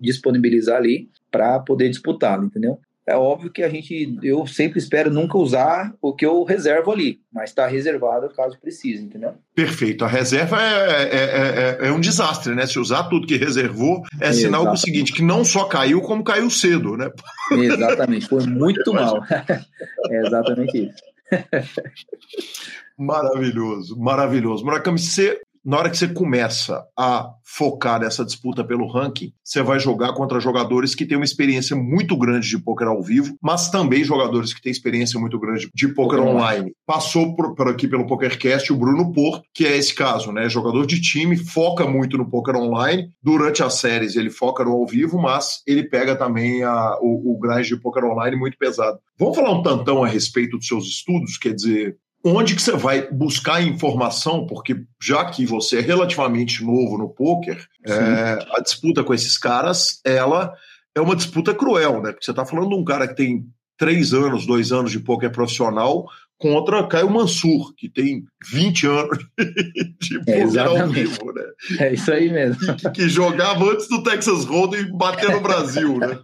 [0.00, 2.78] disponibilizar ali para poder disputá-lo, entendeu?
[3.08, 7.20] É óbvio que a gente, eu sempre espero nunca usar o que eu reservo ali,
[7.32, 9.34] mas está reservado caso precise, entendeu?
[9.54, 10.04] Perfeito.
[10.04, 12.66] A reserva é, é, é, é, um desastre, né?
[12.66, 16.50] Se usar tudo que reservou, é sinal do seguinte, que não só caiu, como caiu
[16.50, 17.08] cedo, né?
[17.52, 19.22] Exatamente, foi muito mal.
[20.10, 21.02] é exatamente isso.
[22.98, 24.64] maravilhoso, maravilhoso.
[24.64, 29.80] Murakami, você na hora que você começa a focar nessa disputa pelo ranking, você vai
[29.80, 34.04] jogar contra jogadores que têm uma experiência muito grande de poker ao vivo, mas também
[34.04, 36.72] jogadores que têm experiência muito grande de poker online.
[36.86, 40.48] Passou por, por, aqui pelo PokerCast o Bruno Porto, que é esse caso, né?
[40.48, 43.08] Jogador de time, foca muito no poker online.
[43.20, 47.38] Durante as séries ele foca no ao vivo, mas ele pega também a, o, o
[47.40, 49.00] grind de poker online muito pesado.
[49.18, 51.36] Vamos falar um tantão a respeito dos seus estudos?
[51.36, 51.96] Quer dizer,
[52.26, 57.64] onde que você vai buscar informação, porque já que você é relativamente novo no poker,
[57.86, 60.52] é, a disputa com esses caras, ela
[60.92, 62.10] é uma disputa cruel, né?
[62.10, 63.46] Porque você está falando de um cara que tem
[63.78, 66.06] três anos, dois anos de poker profissional
[66.38, 69.18] contra Caio Mansur, que tem 20 anos
[70.00, 71.44] de poker é, ao vivo, né?
[71.78, 72.76] É isso aí mesmo.
[72.76, 76.18] Que, que, jogava antes do Texas Hold'em e bater no Brasil, né?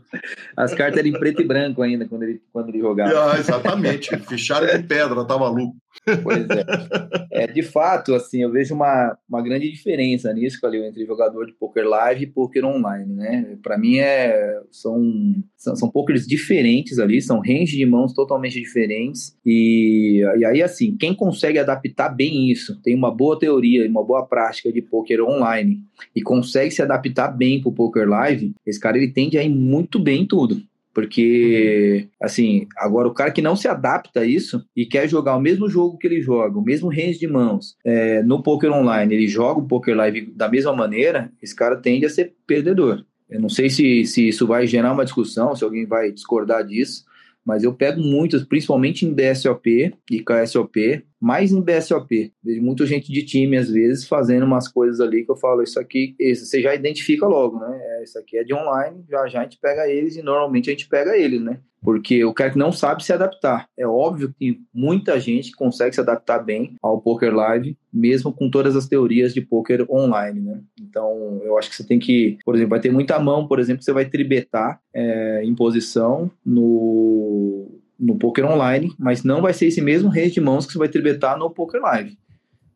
[0.56, 3.32] As cartas eram em preto e branco ainda quando ele, quando ele jogava.
[3.32, 4.14] Ah, exatamente.
[4.18, 5.81] Fecharam de pedra, tá maluco.
[6.22, 7.44] Pois é.
[7.44, 7.46] é.
[7.46, 11.86] De fato, assim, eu vejo uma, uma grande diferença nisso, Calil, entre jogador de poker
[11.86, 13.56] live e poker online, né?
[13.62, 15.02] Para mim é são,
[15.56, 20.96] são são pokers diferentes ali, são range de mãos totalmente diferentes e, e aí assim,
[20.96, 25.22] quem consegue adaptar bem isso, tem uma boa teoria e uma boa prática de poker
[25.22, 25.80] online
[26.14, 29.98] e consegue se adaptar bem pro poker live, esse cara ele tende a ir muito
[29.98, 30.62] bem em tudo.
[30.94, 35.40] Porque, assim, agora o cara que não se adapta a isso e quer jogar o
[35.40, 39.26] mesmo jogo que ele joga, o mesmo range de mãos, é, no poker online, ele
[39.26, 43.04] joga o poker live da mesma maneira, esse cara tende a ser perdedor.
[43.28, 47.04] Eu não sei se, se isso vai gerar uma discussão, se alguém vai discordar disso,
[47.44, 52.32] mas eu pego muitas, principalmente em BSOP e KSOP, mais em BSOP.
[52.42, 55.78] Vejo muita gente de time, às vezes, fazendo umas coisas ali que eu falo, isso
[55.78, 57.80] aqui, isso, você já identifica logo, né?
[57.80, 60.72] É, isso aqui é de online, já já a gente pega eles e normalmente a
[60.72, 61.60] gente pega eles, né?
[61.80, 63.68] Porque o cara que não sabe se adaptar.
[63.78, 68.74] É óbvio que muita gente consegue se adaptar bem ao poker live, mesmo com todas
[68.74, 70.60] as teorias de poker online, né?
[70.80, 73.78] Então, eu acho que você tem que, por exemplo, vai ter muita mão, por exemplo,
[73.78, 79.66] que você vai tribetar é, em posição no no poker online, mas não vai ser
[79.66, 82.18] esse mesmo range de mãos que você vai tribetar no poker live,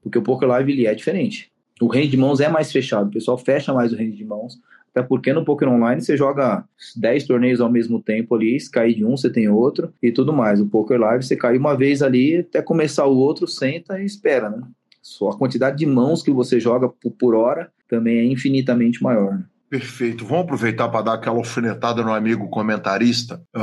[0.00, 1.50] porque o poker live ele é diferente.
[1.80, 4.58] O range de mãos é mais fechado, o pessoal fecha mais o range de mãos,
[4.90, 6.64] até porque no poker online você joga
[6.96, 10.32] 10 torneios ao mesmo tempo ali, se cair de um você tem outro e tudo
[10.32, 10.60] mais.
[10.60, 14.48] O poker live você cai uma vez ali, até começar o outro, senta e espera,
[14.48, 14.62] né?
[15.02, 19.34] Só a quantidade de mãos que você joga por hora também é infinitamente maior.
[19.34, 19.44] Né?
[19.68, 20.24] Perfeito.
[20.24, 23.42] Vamos aproveitar para dar aquela alfinetada no amigo comentarista.
[23.54, 23.60] Uh,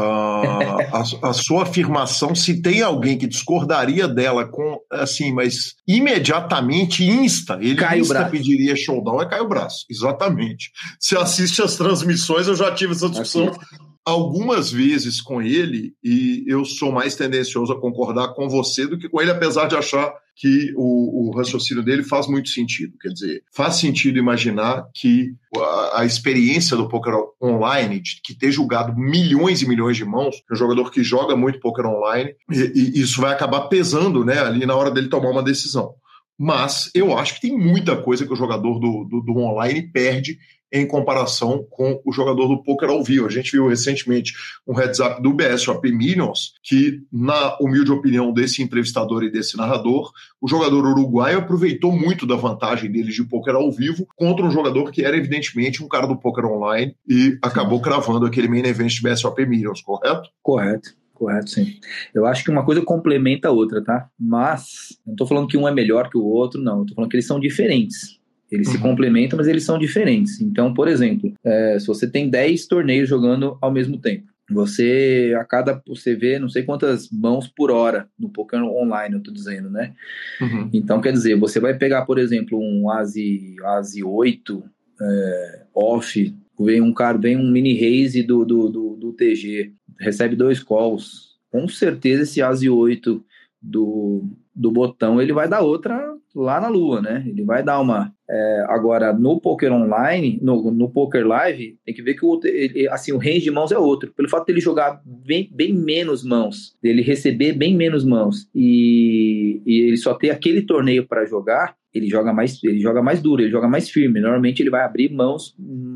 [0.91, 7.57] a, a, sua afirmação, se tem alguém que discordaria dela com assim, mas imediatamente insta,
[7.61, 9.85] ele cai insta pediria showdown, é o braço.
[9.89, 10.71] Exatamente.
[10.99, 13.47] Se assiste as transmissões, eu já tive essa discussão.
[13.47, 18.97] Assim algumas vezes com ele e eu sou mais tendencioso a concordar com você do
[18.97, 22.97] que com ele, apesar de achar que o, o raciocínio dele faz muito sentido.
[22.99, 28.51] Quer dizer, faz sentido imaginar que a, a experiência do poker online, de, que ter
[28.51, 33.01] julgado milhões e milhões de mãos, um jogador que joga muito poker online, e, e
[33.01, 35.93] isso vai acabar pesando né, ali na hora dele tomar uma decisão.
[36.37, 40.39] Mas eu acho que tem muita coisa que o jogador do, do, do online perde
[40.73, 43.27] em comparação com o jogador do poker ao vivo.
[43.27, 44.33] A gente viu recentemente
[44.67, 50.11] um heads up do BSOP Minions, que, na humilde opinião desse entrevistador e desse narrador,
[50.41, 54.91] o jogador uruguaio aproveitou muito da vantagem dele de poker ao vivo contra um jogador
[54.91, 59.03] que era evidentemente um cara do poker online e acabou cravando aquele main event de
[59.03, 60.27] BSOP Minions, correto?
[60.41, 60.95] Correto.
[61.13, 61.79] Correto, sim.
[62.13, 64.09] Eu acho que uma coisa complementa a outra, tá?
[64.19, 66.81] Mas, não estou falando que um é melhor que o outro, não.
[66.81, 68.19] Estou falando que eles são diferentes.
[68.53, 68.73] Eles uhum.
[68.73, 70.39] se complementam, mas eles são diferentes.
[70.39, 75.43] Então, por exemplo, é, se você tem 10 torneios jogando ao mesmo tempo, você a
[75.43, 79.69] cada você vê não sei quantas mãos por hora no poker online, eu tô dizendo,
[79.69, 79.93] né?
[80.39, 80.69] Uhum.
[80.71, 84.63] Então, quer dizer, você vai pegar, por exemplo, um Asi, Asi 8
[85.01, 90.35] é, off, vem um cara, vem um mini raise do, do, do, do TG, recebe
[90.35, 91.33] dois calls.
[91.51, 93.23] Com certeza esse Asi 8
[93.61, 94.23] do,
[94.55, 97.23] do botão ele vai dar outra lá na lua, né?
[97.27, 98.13] Ele vai dar uma.
[98.29, 102.87] É, agora, no poker online, no, no poker live, tem que ver que o, ele,
[102.89, 104.11] assim, o range de mãos é outro.
[104.15, 109.81] Pelo fato dele jogar bem, bem menos mãos, dele receber bem menos mãos e, e
[109.81, 113.51] ele só ter aquele torneio para jogar, ele joga mais ele joga mais duro, ele
[113.51, 114.19] joga mais firme.
[114.19, 115.55] Normalmente ele vai abrir mãos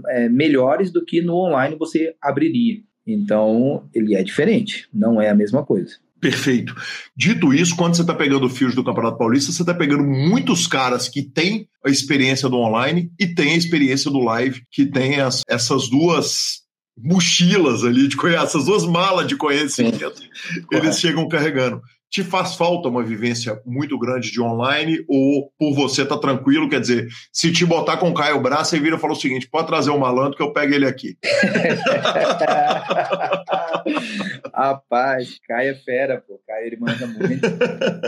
[0.09, 2.81] é, melhores do que no online você abriria.
[3.07, 5.95] Então, ele é diferente, não é a mesma coisa.
[6.19, 6.75] Perfeito.
[7.15, 11.07] Dito isso, quando você está pegando fios do Campeonato Paulista, você está pegando muitos caras
[11.07, 15.43] que têm a experiência do online e têm a experiência do live, que tem as,
[15.47, 16.65] essas duas
[16.97, 20.61] mochilas ali de essas duas malas de conhecimento, Sim.
[20.71, 26.05] eles chegam carregando te faz falta uma vivência muito grande de online ou por você
[26.05, 26.69] tá tranquilo?
[26.69, 29.49] Quer dizer, se te botar com o Caio Braço, você vira e fala o seguinte:
[29.49, 31.17] pode trazer o malandro que eu pego ele aqui.
[34.53, 36.39] Rapaz, Caio é fera, pô.
[36.47, 37.45] Caio ele manda muito.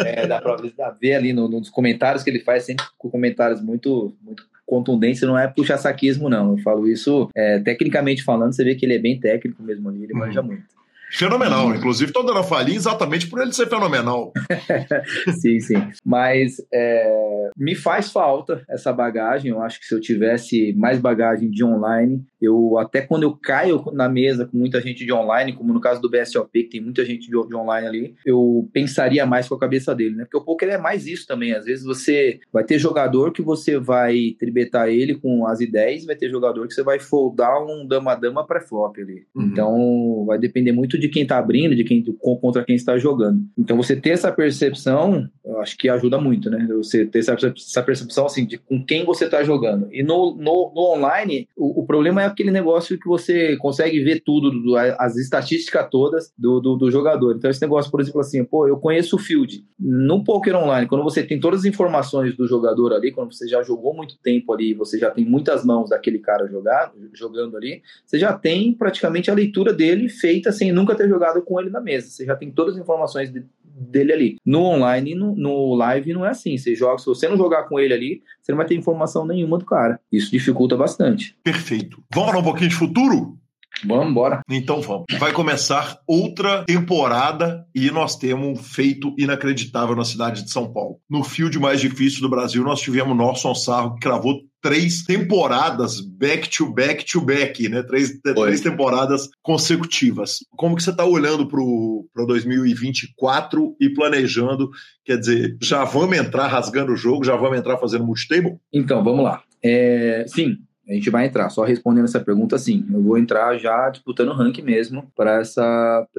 [0.05, 0.55] É, dá pra
[0.99, 5.37] ver ali no, nos comentários que ele faz, sempre com comentários muito, muito contundentes, não
[5.37, 6.51] é puxa-saquismo, não.
[6.51, 10.03] Eu falo isso é, tecnicamente falando, você vê que ele é bem técnico mesmo ali,
[10.03, 10.19] ele uhum.
[10.19, 10.78] manja muito.
[11.11, 11.75] Fenomenal.
[11.75, 14.31] Inclusive, tô dando a falinha exatamente por ele ser fenomenal.
[15.39, 15.75] sim, sim.
[16.05, 19.51] Mas é, me faz falta essa bagagem.
[19.51, 23.83] Eu acho que se eu tivesse mais bagagem de online, eu até quando eu caio
[23.91, 27.03] na mesa com muita gente de online, como no caso do BSOP, que tem muita
[27.03, 30.23] gente de, de online ali, eu pensaria mais com a cabeça dele, né?
[30.23, 31.53] Porque o poker é mais isso também.
[31.53, 36.15] Às vezes você vai ter jogador que você vai tribetar ele com as ideias, vai
[36.15, 39.25] ter jogador que você vai foldar um dama-dama pré-flop ali.
[39.35, 39.43] Uhum.
[39.43, 43.41] Então vai depender muito de quem está abrindo, de quem contra quem está jogando.
[43.57, 46.67] Então você ter essa percepção, eu acho que ajuda muito, né?
[46.77, 49.87] Você ter essa, percepção assim de com quem você está jogando.
[49.91, 54.21] E no, no, no online, o, o, problema é aquele negócio que você consegue ver
[54.25, 57.35] tudo, do, as estatísticas todas do, do, do, jogador.
[57.35, 59.63] Então esse negócio, por exemplo, assim, pô, eu conheço o field.
[59.79, 63.63] No poker online, quando você tem todas as informações do jogador ali, quando você já
[63.63, 68.19] jogou muito tempo ali, você já tem muitas mãos daquele cara jogar, jogando ali, você
[68.19, 71.79] já tem praticamente a leitura dele feita sem nunca nunca ter jogado com ele na
[71.79, 72.09] mesa.
[72.09, 74.37] Você já tem todas as informações de, dele ali.
[74.45, 76.57] No online, no, no live, não é assim.
[76.57, 79.57] Você joga, se você não jogar com ele ali, você não vai ter informação nenhuma
[79.57, 79.99] do cara.
[80.11, 81.35] Isso dificulta bastante.
[81.43, 82.01] Perfeito.
[82.13, 83.37] Vamos falar um pouquinho de futuro?
[83.85, 84.41] Vamos embora.
[84.49, 85.05] Então vamos.
[85.17, 90.99] Vai começar outra temporada e nós temos um feito inacreditável na cidade de São Paulo.
[91.09, 96.49] No field mais difícil do Brasil, nós tivemos Norson Sarro, que cravou três temporadas back
[96.49, 97.83] to back to back, né?
[97.83, 100.39] Três, três temporadas consecutivas.
[100.57, 104.69] Como que você está olhando para 2024 e planejando?
[105.05, 108.57] Quer dizer, já vamos entrar rasgando o jogo, já vamos entrar fazendo multitable?
[108.73, 109.43] Então, vamos lá.
[109.63, 110.57] É, sim,
[110.89, 111.49] a gente vai entrar.
[111.49, 112.85] Só respondendo essa pergunta, sim.
[112.91, 115.41] Eu vou entrar já disputando o ranking mesmo para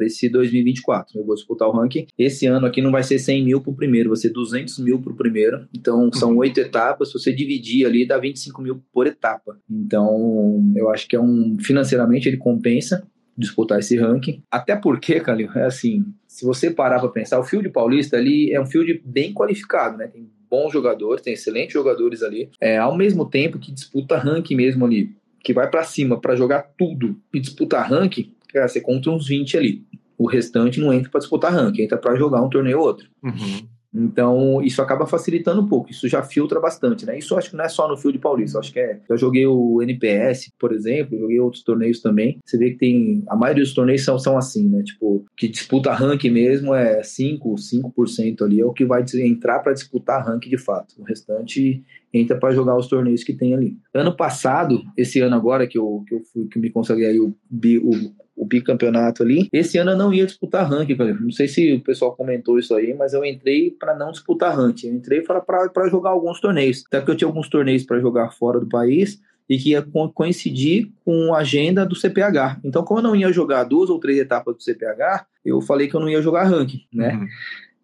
[0.01, 1.18] esse 2024.
[1.18, 2.07] Eu vou disputar o ranking.
[2.16, 5.01] Esse ano aqui não vai ser 100 mil para o primeiro, vai ser 200 mil
[5.01, 5.66] para o primeiro.
[5.75, 6.39] Então, são uhum.
[6.39, 7.09] oito etapas.
[7.09, 9.59] Se você dividir ali, dá 25 mil por etapa.
[9.68, 11.57] Então, eu acho que é um.
[11.61, 13.07] Financeiramente, ele compensa
[13.37, 14.43] disputar esse ranking.
[14.51, 18.61] Até porque, Calil, é assim, se você parar para pensar, o Field Paulista ali é
[18.61, 20.07] um field bem qualificado, né?
[20.07, 24.84] Tem bons jogadores, tem excelentes jogadores ali, é, ao mesmo tempo que disputa ranking mesmo
[24.84, 29.28] ali, que vai para cima para jogar tudo e disputar ranking, cara, você conta uns
[29.28, 29.84] 20 ali.
[30.18, 33.09] O restante não entra para disputar ranking, entra para jogar um torneio ou outro.
[33.22, 33.66] Uhum.
[33.93, 37.18] Então, isso acaba facilitando um pouco, isso já filtra bastante, né?
[37.18, 39.01] Isso acho que não é só no Field Paulista, acho que é.
[39.09, 42.38] Eu joguei o NPS, por exemplo, joguei outros torneios também.
[42.45, 43.24] Você vê que tem.
[43.28, 44.82] A maioria dos torneios são, são assim, né?
[44.84, 49.72] Tipo, que disputa rank mesmo é 5, 5% ali, é o que vai entrar para
[49.72, 50.95] disputar rank de fato.
[50.99, 51.82] O restante
[52.12, 53.76] entra para jogar os torneios que tem ali.
[53.95, 57.28] Ano passado, esse ano agora que eu, que eu fui, que me consagrei aí o,
[57.28, 59.49] o o bicampeonato ali.
[59.53, 62.95] Esse ano eu não ia disputar ranking, Não sei se o pessoal comentou isso aí,
[62.95, 64.88] mas eu entrei para não disputar ranking.
[64.88, 66.82] Eu entrei para jogar alguns torneios.
[66.86, 69.84] Até porque eu tinha alguns torneios para jogar fora do país e que ia
[70.14, 72.61] coincidir com a agenda do CPH.
[72.64, 75.95] Então, como eu não ia jogar duas ou três etapas do CPH, eu falei que
[75.95, 77.14] eu não ia jogar ranking, né?
[77.14, 77.26] Uhum.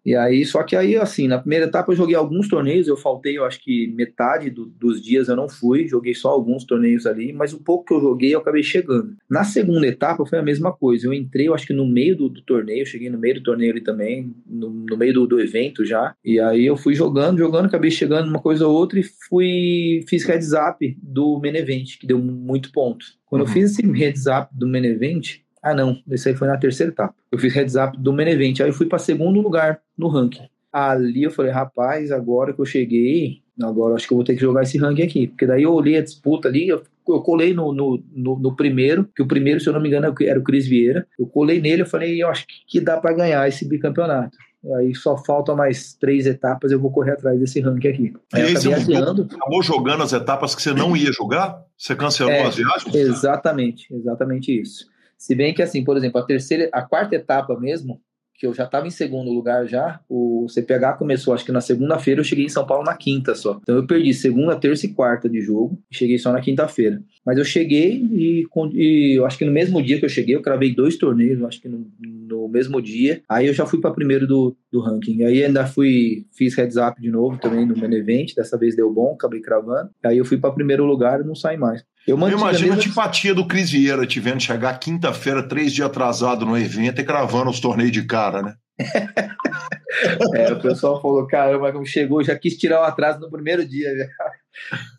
[0.07, 3.37] E aí, só que aí, assim, na primeira etapa eu joguei alguns torneios, eu faltei,
[3.37, 7.33] eu acho que metade do, dos dias eu não fui, joguei só alguns torneios ali,
[7.33, 9.17] mas o pouco que eu joguei eu acabei chegando.
[9.29, 12.29] Na segunda etapa foi a mesma coisa, eu entrei, eu acho que no meio do,
[12.29, 15.83] do torneio, cheguei no meio do torneio ali também, no, no meio do, do, evento
[15.83, 20.05] já, e aí eu fui jogando, jogando, acabei chegando uma coisa ou outra e fui,
[20.07, 23.05] fiz heads up do Menevent, que deu muito ponto.
[23.25, 23.47] Quando uhum.
[23.49, 25.41] eu fiz esse heads up do Menevent,
[25.71, 27.15] ah, não, esse aí foi na terceira etapa.
[27.31, 30.47] Eu fiz heads up do main event, aí eu fui para segundo lugar no ranking.
[30.71, 34.41] Ali eu falei, rapaz, agora que eu cheguei, agora acho que eu vou ter que
[34.41, 35.27] jogar esse ranking aqui.
[35.27, 39.09] Porque daí eu olhei a disputa ali, eu, eu colei no, no, no, no, primeiro,
[39.15, 41.07] que o primeiro, se eu não me engano, era o Cris Vieira.
[41.19, 44.37] Eu colei nele, eu falei, eu acho que dá para ganhar esse bicampeonato.
[44.75, 48.13] Aí só faltam mais três etapas, eu vou correr atrás desse ranking aqui.
[48.33, 51.61] Aí, aí você mudou, acabou jogando as etapas que você não ia jogar?
[51.77, 52.93] Você cancelou é, as viagens?
[52.93, 54.85] Exatamente, exatamente isso.
[55.17, 58.01] Se bem que, assim, por exemplo, a terceira, a quarta etapa mesmo,
[58.37, 62.21] que eu já estava em segundo lugar já, o CPH começou, acho que na segunda-feira,
[62.21, 63.59] eu cheguei em São Paulo na quinta só.
[63.63, 67.01] Então eu perdi segunda, terça e quarta de jogo, cheguei só na quinta-feira.
[67.27, 70.41] Mas eu cheguei e, e, eu acho que no mesmo dia que eu cheguei, eu
[70.41, 73.21] cravei dois torneios, acho que no, no mesmo dia.
[73.27, 75.25] Aí eu já fui para primeiro do, do ranking.
[75.25, 78.89] Aí ainda fui, fiz heads up de novo também no main event, dessa vez deu
[78.93, 79.89] bom, acabei cravando.
[80.05, 81.83] Aí eu fui para primeiro lugar e não saí mais.
[82.07, 86.45] Eu, eu imagino a antipatia do Cris Vieira te vendo chegar quinta-feira, três dias atrasado
[86.45, 88.55] no evento e cravando os torneios de cara, né?
[90.33, 93.93] é, o pessoal falou, caramba, como chegou, já quis tirar o atraso no primeiro dia.
[93.97, 94.07] Já.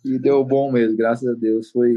[0.04, 1.70] E deu bom mesmo, graças a Deus.
[1.70, 1.94] Foi,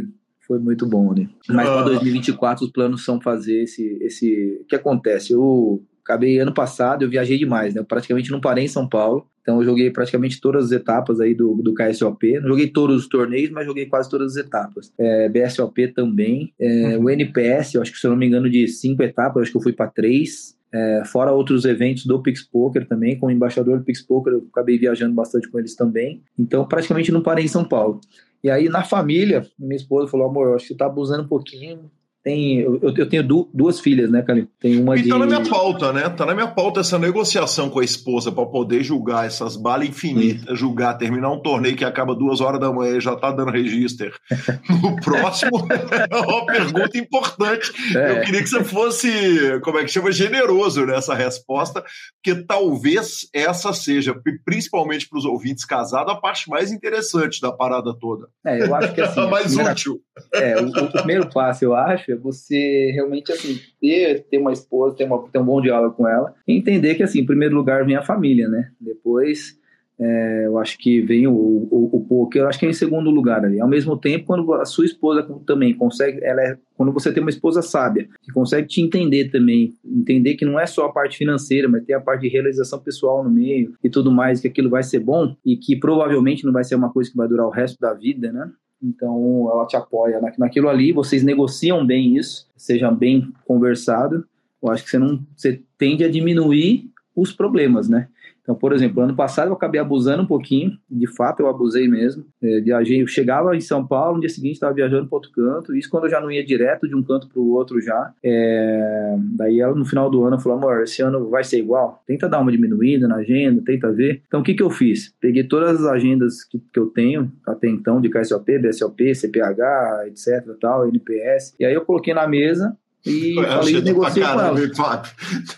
[0.52, 1.30] foi muito bom, né?
[1.47, 3.97] Mas para 2024 os planos são fazer esse.
[4.02, 4.60] esse...
[4.62, 5.32] O que acontece?
[5.32, 7.80] Eu acabei ano passado, eu viajei demais, né?
[7.80, 9.26] Eu praticamente não parei em São Paulo.
[9.41, 12.41] Então eu joguei praticamente todas as etapas aí do, do KSOP.
[12.41, 14.91] Não joguei todos os torneios, mas joguei quase todas as etapas.
[14.97, 16.54] É, BSOP também.
[16.60, 17.06] É, uhum.
[17.06, 19.52] O NPS, eu acho que se eu não me engano, de cinco etapas, eu acho
[19.52, 20.60] que eu fui para três.
[20.74, 24.78] É, fora outros eventos do Pix Poker também, como embaixador do Pix Poker, eu acabei
[24.78, 26.22] viajando bastante com eles também.
[26.38, 28.02] Então praticamente não parei em São Paulo.
[28.44, 31.92] E aí na família, minha esposa falou: amor, acho que você tá abusando um pouquinho,
[32.24, 34.47] tem, eu, eu tenho du, duas filhas, né, Calil?
[34.59, 35.09] Tem uma e de...
[35.09, 36.07] tá na minha pauta, né?
[36.09, 40.57] Tá na minha pauta essa negociação com a esposa para poder julgar essas balas infinitas,
[40.57, 44.13] julgar, terminar um torneio que acaba duas horas da manhã e já tá dando register.
[44.82, 47.72] No próximo, é uma pergunta importante.
[47.95, 48.11] É.
[48.11, 51.84] Eu queria que você fosse, como é que chama, generoso nessa resposta,
[52.15, 54.15] porque talvez essa seja,
[54.45, 58.28] principalmente para os ouvintes casados, a parte mais interessante da parada toda.
[58.45, 60.01] É, eu acho que assim, mais primeira, útil.
[60.34, 64.95] É, o, o primeiro passo, eu acho, é você realmente assim ter, ter uma esposa,
[64.95, 67.86] ter, uma, ter um bom diálogo com ela, e entender que assim, em primeiro lugar
[67.86, 68.72] vem a família, né?
[68.80, 69.59] Depois
[70.03, 73.12] é, eu acho que vem o, o, o poker, eu acho que é em segundo
[73.12, 73.62] lugar ali.
[73.62, 77.30] Ao mesmo tempo, quando a sua esposa também consegue, ela é, quando você tem uma
[77.30, 81.70] esposa sábia, que consegue te entender também, entender que não é só a parte financeira,
[81.70, 84.82] mas tem a parte de realização pessoal no meio e tudo mais, que aquilo vai
[84.82, 87.80] ser bom e que provavelmente não vai ser uma coisa que vai durar o resto
[87.80, 88.49] da vida, né?
[88.82, 94.25] Então ela te apoia naquilo ali, vocês negociam bem isso, seja bem conversado,
[94.61, 98.07] eu acho que você não você tende a diminuir os problemas, né?
[98.42, 102.26] Então, por exemplo, ano passado eu acabei abusando um pouquinho, de fato eu abusei mesmo.
[102.42, 105.76] É, viajei, eu chegava em São Paulo, no dia seguinte estava viajando para outro canto,
[105.76, 108.14] isso quando eu já não ia direto de um canto para o outro já.
[108.24, 112.28] É, daí ela no final do ano falou: amor, esse ano vai ser igual, tenta
[112.28, 114.22] dar uma diminuída na agenda, tenta ver.
[114.28, 115.14] Então, o que, que eu fiz?
[115.20, 120.46] Peguei todas as agendas que, que eu tenho até então, de KSOP, BSLP, CPH, etc,
[120.60, 122.76] tal, NPS, e aí eu coloquei na mesa
[123.06, 124.54] e é falei, negociei com ela.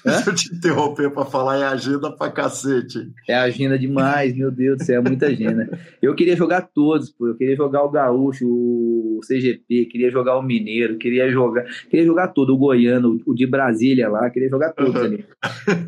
[0.06, 3.00] Deixa eu te interromper para falar, é agenda pra cacete.
[3.28, 5.78] É agenda demais, meu Deus do céu, é muita agenda.
[6.02, 7.28] Eu queria jogar todos, pô.
[7.28, 12.30] Eu queria jogar o Gaúcho, o CGP, queria jogar o Mineiro, queria jogar, queria jogar
[12.30, 15.02] todo, o Goiano, o de Brasília lá, queria jogar todos uhum.
[15.02, 15.26] ali.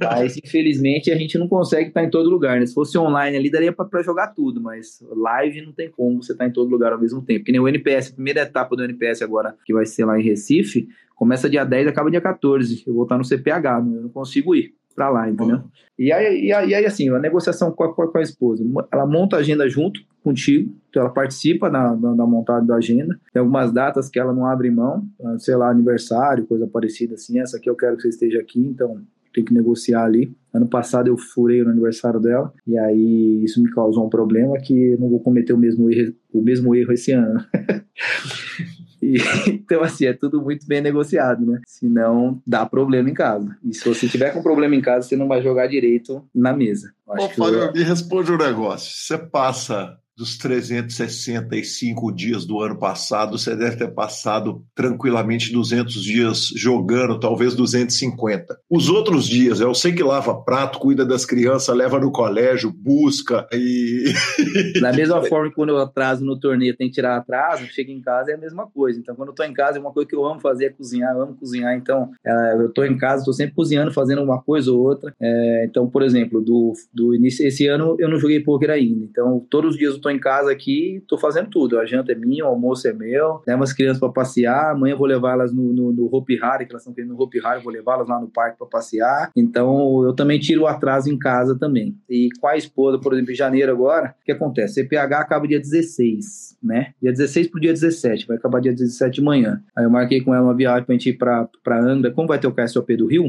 [0.01, 2.65] Mas, infelizmente, a gente não consegue estar em todo lugar, né?
[2.65, 6.47] Se fosse online ali, daria para jogar tudo, mas live não tem como você estar
[6.47, 7.45] em todo lugar ao mesmo tempo.
[7.45, 10.23] Que nem o NPS, a primeira etapa do NPS agora, que vai ser lá em
[10.23, 12.83] Recife, começa dia 10 acaba dia 14.
[12.85, 15.61] Eu vou estar no CPH, eu não consigo ir para lá, entendeu?
[15.99, 19.05] E aí, e aí, e aí, assim, a negociação com a, com a, esposa, ela
[19.05, 23.19] monta a agenda junto contigo, então ela participa da, da, da, montada da agenda.
[23.31, 25.05] Tem algumas datas que ela não abre mão,
[25.37, 27.39] sei lá, aniversário, coisa parecida assim.
[27.39, 29.01] Essa aqui eu quero que você esteja aqui, então
[29.33, 30.33] tem que negociar ali.
[30.53, 34.93] Ano passado eu furei no aniversário dela, e aí isso me causou um problema que
[34.93, 37.43] eu não vou cometer o mesmo erro, o mesmo erro esse ano.
[39.05, 39.17] E,
[39.49, 41.61] então, assim, é tudo muito bem negociado, né?
[41.67, 43.55] Senão dá problema em casa.
[43.63, 46.91] E se você tiver com problema em casa, você não vai jogar direito na mesa.
[47.05, 47.73] Ô, Fábio, eu...
[47.73, 48.91] me responde um negócio.
[48.91, 56.47] Você passa dos 365 dias do ano passado, você deve ter passado tranquilamente 200 dias
[56.55, 58.57] jogando, talvez 250.
[58.69, 63.47] Os outros dias, eu sei que lava prato, cuida das crianças, leva no colégio, busca
[63.51, 64.05] e.
[64.81, 68.01] Da mesma forma que quando eu atraso no torneio tem que tirar atraso, chego em
[68.01, 68.99] casa é a mesma coisa.
[68.99, 71.13] Então, quando eu tô em casa, é uma coisa que eu amo fazer é cozinhar,
[71.13, 71.75] eu amo cozinhar.
[71.75, 75.13] Então, é, eu tô em casa, tô sempre cozinhando, fazendo uma coisa ou outra.
[75.19, 79.03] É, então, por exemplo, do, do início, esse ano eu não joguei poker ainda.
[79.03, 81.79] Então, todos os dias eu tô em casa aqui, tô fazendo tudo.
[81.79, 84.71] A janta é minha, o almoço é meu, levo as crianças para passear.
[84.71, 87.43] Amanhã vou levar elas no, no, no Hopi Hari, que elas estão querendo no Hopi
[87.43, 89.31] Hari, vou levá-las lá no parque para passear.
[89.35, 91.97] Então eu também tiro o atraso em casa também.
[92.07, 94.75] E com a esposa, por exemplo, em janeiro agora, o que acontece?
[94.75, 96.93] CPH acaba dia 16, né?
[97.01, 99.63] Dia 16 pro dia 17, vai acabar dia 17 de manhã.
[99.75, 102.11] Aí eu marquei com ela uma viagem pra gente ir pra Angra.
[102.11, 103.25] Como vai ter o KSOP do Rio?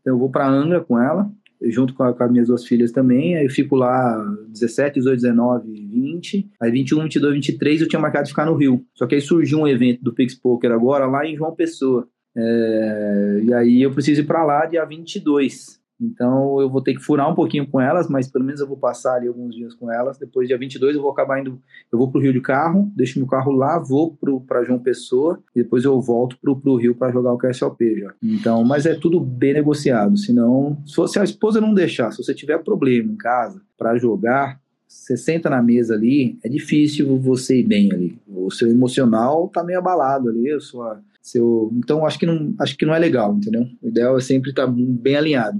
[0.00, 1.30] Então eu vou para Angra com ela,
[1.70, 3.36] junto com, a, com, as minhas duas filhas também.
[3.36, 4.16] Aí eu fico lá
[4.48, 6.50] 17, 18, 19, 20.
[6.60, 8.84] Aí 21, 22, 23 eu tinha marcado de ficar no Rio.
[8.94, 12.08] Só que aí surgiu um evento do Pix Poker agora lá em João Pessoa.
[12.36, 15.83] É, e aí eu preciso ir para lá dia 22.
[16.04, 18.76] Então eu vou ter que furar um pouquinho com elas, mas pelo menos eu vou
[18.76, 20.18] passar ali alguns dias com elas.
[20.18, 21.58] Depois, dia 22, eu vou acabar indo.
[21.90, 25.62] Eu vou pro Rio de carro, deixo meu carro lá, vou para João Pessoa, e
[25.62, 28.14] depois eu volto pro, pro Rio para jogar o KSLP já.
[28.22, 30.16] Então, mas é tudo bem negociado.
[30.16, 34.60] Senão, se a esposa não deixar, se você tiver problema em casa para jogar,
[34.94, 38.18] você senta na mesa ali, é difícil você ir bem ali.
[38.28, 41.00] O seu emocional tá meio abalado ali, a sua.
[41.24, 41.72] Seu...
[41.78, 43.66] Então acho que, não, acho que não é legal, entendeu?
[43.80, 45.58] O ideal é sempre estar tá bem alinhado.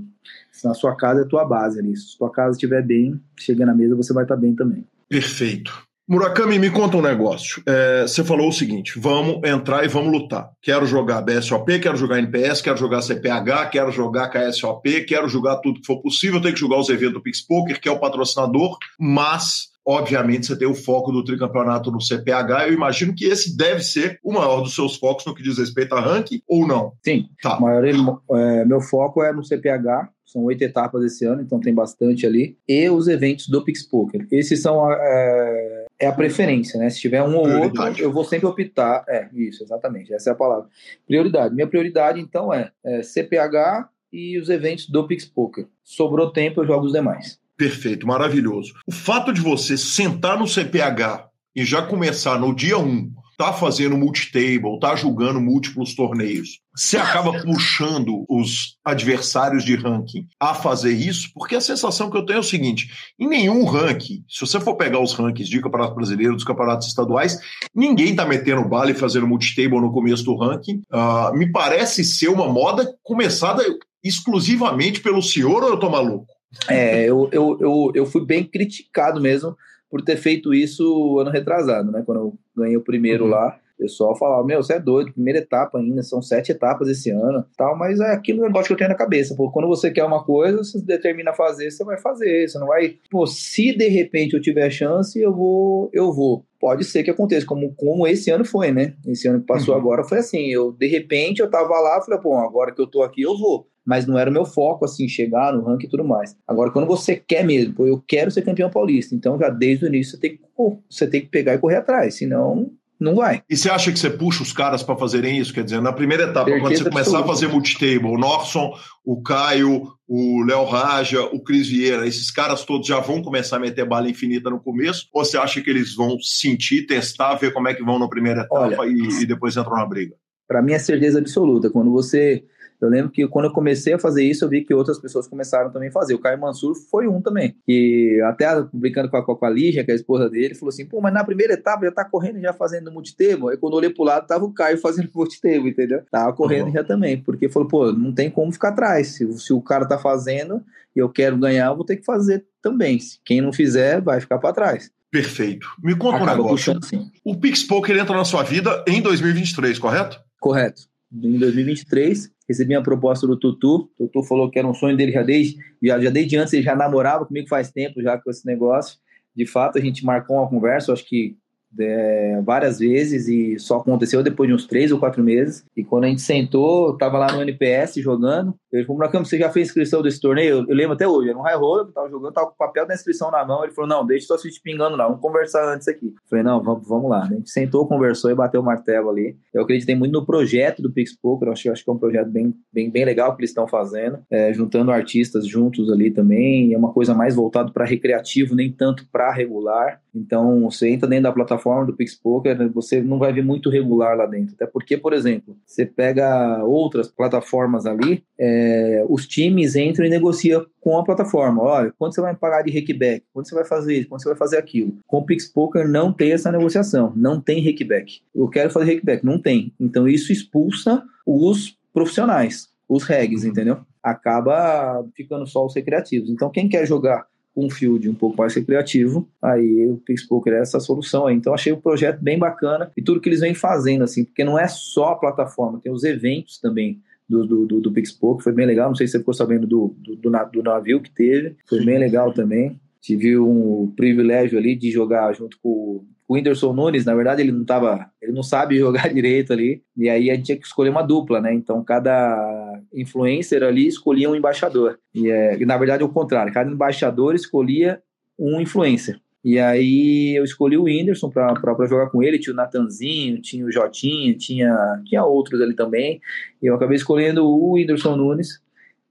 [0.53, 1.97] Se na sua casa é a tua base ali.
[1.97, 4.87] Se a sua casa estiver bem, chega na mesa, você vai estar tá bem também.
[5.09, 5.73] Perfeito.
[6.07, 7.63] Murakami, me conta um negócio.
[7.67, 10.51] É, você falou o seguinte: vamos entrar e vamos lutar.
[10.61, 15.81] Quero jogar BSOP, quero jogar NPS, quero jogar CPH, quero jogar KSOP, quero jogar tudo
[15.81, 16.43] que for possível.
[16.43, 20.57] Tenho que jogar os eventos do Pix Poker, que é o patrocinador, mas obviamente você
[20.57, 22.67] tem o foco do tricampeonato no CPH.
[22.67, 25.95] Eu imagino que esse deve ser o maior dos seus focos no que diz respeito
[25.95, 26.93] a ranking, ou não?
[27.05, 27.29] Sim.
[27.43, 27.61] Tá.
[27.61, 32.27] Maior, é, meu foco é no CPH, são oito etapas esse ano, então tem bastante
[32.27, 32.57] ali.
[32.67, 34.27] E os eventos do Pix Poker.
[34.33, 36.91] Esses são é, é a preferência, né?
[36.91, 39.05] Se tiver um ou outro, eu vou sempre optar.
[39.09, 40.13] É, isso, exatamente.
[40.13, 40.69] Essa é a palavra.
[41.07, 41.55] Prioridade.
[41.55, 45.67] Minha prioridade, então, é, é CPH e os eventos do Pix Poker.
[45.83, 47.39] Sobrou tempo, eu jogo os demais.
[47.57, 48.73] Perfeito, maravilhoso.
[48.87, 53.97] O fato de você sentar no CPH e já começar no dia 1 tá fazendo
[53.97, 61.31] multitable, tá jogando múltiplos torneios, você acaba puxando os adversários de ranking a fazer isso,
[61.35, 64.77] porque a sensação que eu tenho é o seguinte: em nenhum ranking, se você for
[64.77, 67.39] pegar os rankings de Campeonato Brasileiro, dos campeonatos estaduais,
[67.75, 70.83] ninguém tá metendo bala e fazendo multitable no começo do ranking.
[70.93, 73.63] Uh, me parece ser uma moda começada
[74.03, 76.34] exclusivamente pelo senhor ou eu tô maluco?
[76.69, 79.57] É, eu, eu, eu, eu fui bem criticado mesmo
[79.91, 82.03] por ter feito isso ano retrasado, né?
[82.05, 83.31] Quando eu ganhei o primeiro uhum.
[83.31, 83.59] lá.
[83.79, 87.45] O pessoal falava, meu, você é doido, primeira etapa ainda, são sete etapas esse ano,
[87.57, 90.25] tal, mas é aquilo negócio que eu tenho na cabeça, pô, quando você quer uma
[90.25, 94.41] coisa, você determina fazer, você vai fazer, você não vai, pô, se de repente eu
[94.41, 98.73] tiver chance, eu vou, eu vou pode ser que aconteça, como, como esse ano foi,
[98.73, 98.95] né?
[99.07, 99.81] Esse ano que passou uhum.
[99.81, 103.03] agora foi assim, eu de repente eu tava lá, falei, pô, agora que eu tô
[103.03, 103.69] aqui eu vou.
[103.85, 106.37] Mas não era o meu foco, assim, chegar no ranking e tudo mais.
[106.47, 109.89] Agora, quando você quer mesmo, pô, eu quero ser campeão paulista, então já desde o
[109.89, 113.43] início você tem que, pô, você tem que pegar e correr atrás, senão não vai.
[113.51, 115.53] E você acha que você puxa os caras para fazerem isso?
[115.53, 118.73] Quer dizer, na primeira etapa, Certeza quando você começar a fazer multitable, o Norson,
[119.05, 123.61] o Caio, o Léo Raja, o Cris Vieira, esses caras todos já vão começar a
[123.61, 125.09] meter bala infinita no começo?
[125.13, 128.43] Ou você acha que eles vão sentir, testar, ver como é que vão na primeira
[128.43, 130.15] etapa Olha, e, e depois entram na briga?
[130.47, 131.71] Para mim é certeza absoluta.
[131.71, 132.45] Quando você
[132.85, 135.71] eu lembro que quando eu comecei a fazer isso, eu vi que outras pessoas começaram
[135.71, 136.15] também a fazer.
[136.15, 137.57] O Caio Mansur foi um também.
[137.67, 140.87] E até brincando com a, com a Lígia, que é a esposa dele, falou assim:
[140.87, 143.49] pô, mas na primeira etapa já tá correndo já fazendo multitebo.
[143.49, 146.03] Aí quando eu olhei pro lado, tava o Caio fazendo multitebo, entendeu?
[146.11, 146.73] Tava correndo uhum.
[146.73, 147.21] já também.
[147.21, 149.09] Porque falou, pô, não tem como ficar atrás.
[149.09, 150.63] Se, se o cara tá fazendo
[150.95, 152.99] e eu quero ganhar, eu vou ter que fazer também.
[152.99, 154.91] Se quem não fizer, vai ficar para trás.
[155.11, 155.69] Perfeito.
[155.83, 156.75] Me conta Acaba um negócio.
[156.75, 160.21] Puxando, o Pix Poker entra na sua vida em 2023, correto?
[160.41, 160.83] Correto.
[161.15, 163.89] Em 2023, recebi uma proposta do Tutu.
[163.99, 166.63] O Tutu falou que era um sonho dele já desde, já, já desde antes, ele
[166.63, 168.99] já namorava comigo faz tempo já com esse negócio.
[169.35, 171.37] De fato, a gente marcou uma conversa, acho que
[171.79, 175.65] é, várias vezes e só aconteceu depois de uns três ou quatro meses.
[175.77, 178.55] E quando a gente sentou, eu tava lá no NPS jogando.
[178.75, 180.59] Ele falou, Murakami, você já fez inscrição desse torneio?
[180.59, 182.57] Eu, eu lembro até hoje, era um high roller, eu tava jogando, tava com o
[182.57, 183.63] papel da inscrição na mão.
[183.63, 186.07] Ele falou, não, deixa só se pingando lá, vamos conversar antes aqui.
[186.07, 187.23] Eu falei, não, vamos, vamos lá.
[187.23, 189.37] A gente sentou, conversou e bateu o martelo ali.
[189.53, 192.29] Eu acreditei muito no projeto do Pix Poker, eu acho, acho que é um projeto
[192.29, 196.73] bem, bem, bem legal que eles estão fazendo, é, juntando artistas juntos ali também.
[196.73, 200.01] é uma coisa mais voltada para recreativo, nem tanto para regular.
[200.15, 204.17] Então, você entra dentro da plataforma do Pix Poker, você não vai ver muito regular
[204.17, 204.55] lá dentro.
[204.55, 210.67] Até porque, por exemplo, você pega outras plataformas ali, é, os times entram e negociam
[210.81, 211.63] com a plataforma.
[211.63, 213.25] Olha, quanto você vai pagar de kickback?
[213.33, 214.09] Quanto você vai fazer isso?
[214.09, 214.97] Quanto você vai fazer aquilo?
[215.07, 218.21] Com o Pix Poker não tem essa negociação, não tem kickback.
[218.35, 219.73] Eu quero fazer kickback, não tem.
[219.79, 223.79] Então, isso expulsa os profissionais, os regs, entendeu?
[224.03, 226.29] Acaba ficando só os recreativos.
[226.29, 230.81] Então, quem quer jogar um field um pouco mais recreativo, aí o PixPoker é essa
[230.81, 231.37] solução aí.
[231.37, 234.59] Então achei o projeto bem bacana e tudo que eles vêm fazendo, assim, porque não
[234.59, 238.67] é só a plataforma, tem os eventos também do, do, do, do PixPoker, foi bem
[238.67, 241.99] legal, não sei se você ficou sabendo do, do, do navio que teve, foi bem
[241.99, 242.79] legal também.
[243.01, 247.65] Tive um privilégio ali de jogar junto com o Whindersson Nunes, na verdade, ele não
[247.65, 251.03] tava, ele não sabe jogar direito ali, e aí a gente tinha que escolher uma
[251.03, 251.53] dupla, né?
[251.53, 254.99] Então cada influencer ali escolhia um embaixador.
[255.15, 258.03] E é, na verdade é o contrário, cada embaixador escolhia
[258.39, 259.21] um influencer.
[259.45, 263.71] E aí eu escolhi o Whindersson para jogar com ele, tinha o Natanzinho, tinha o
[263.71, 266.21] Jotinha, tinha, tinha outros ali também.
[266.63, 268.61] E eu acabei escolhendo o Whindersson Nunes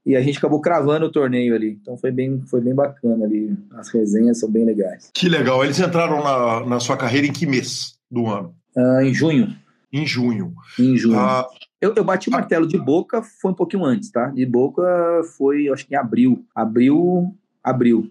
[0.04, 1.78] e a gente acabou cravando o torneio ali.
[1.80, 3.56] Então foi bem, foi bem bacana ali.
[3.72, 5.08] As resenhas são bem legais.
[5.14, 5.64] Que legal.
[5.64, 8.54] Eles entraram na, na sua carreira em que mês do ano?
[8.76, 9.56] Uh, em junho.
[9.92, 10.52] Em junho.
[10.78, 11.16] Em junho.
[11.16, 11.44] Uh,
[11.80, 14.26] eu, eu bati o martelo de boca, foi um pouquinho antes, tá?
[14.26, 14.82] De boca
[15.36, 16.44] foi, acho que em abril.
[16.54, 17.32] Abril,
[17.62, 18.10] abril.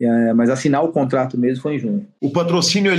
[0.00, 2.08] É, mas assinar o contrato mesmo foi em junho.
[2.20, 2.90] O patrocínio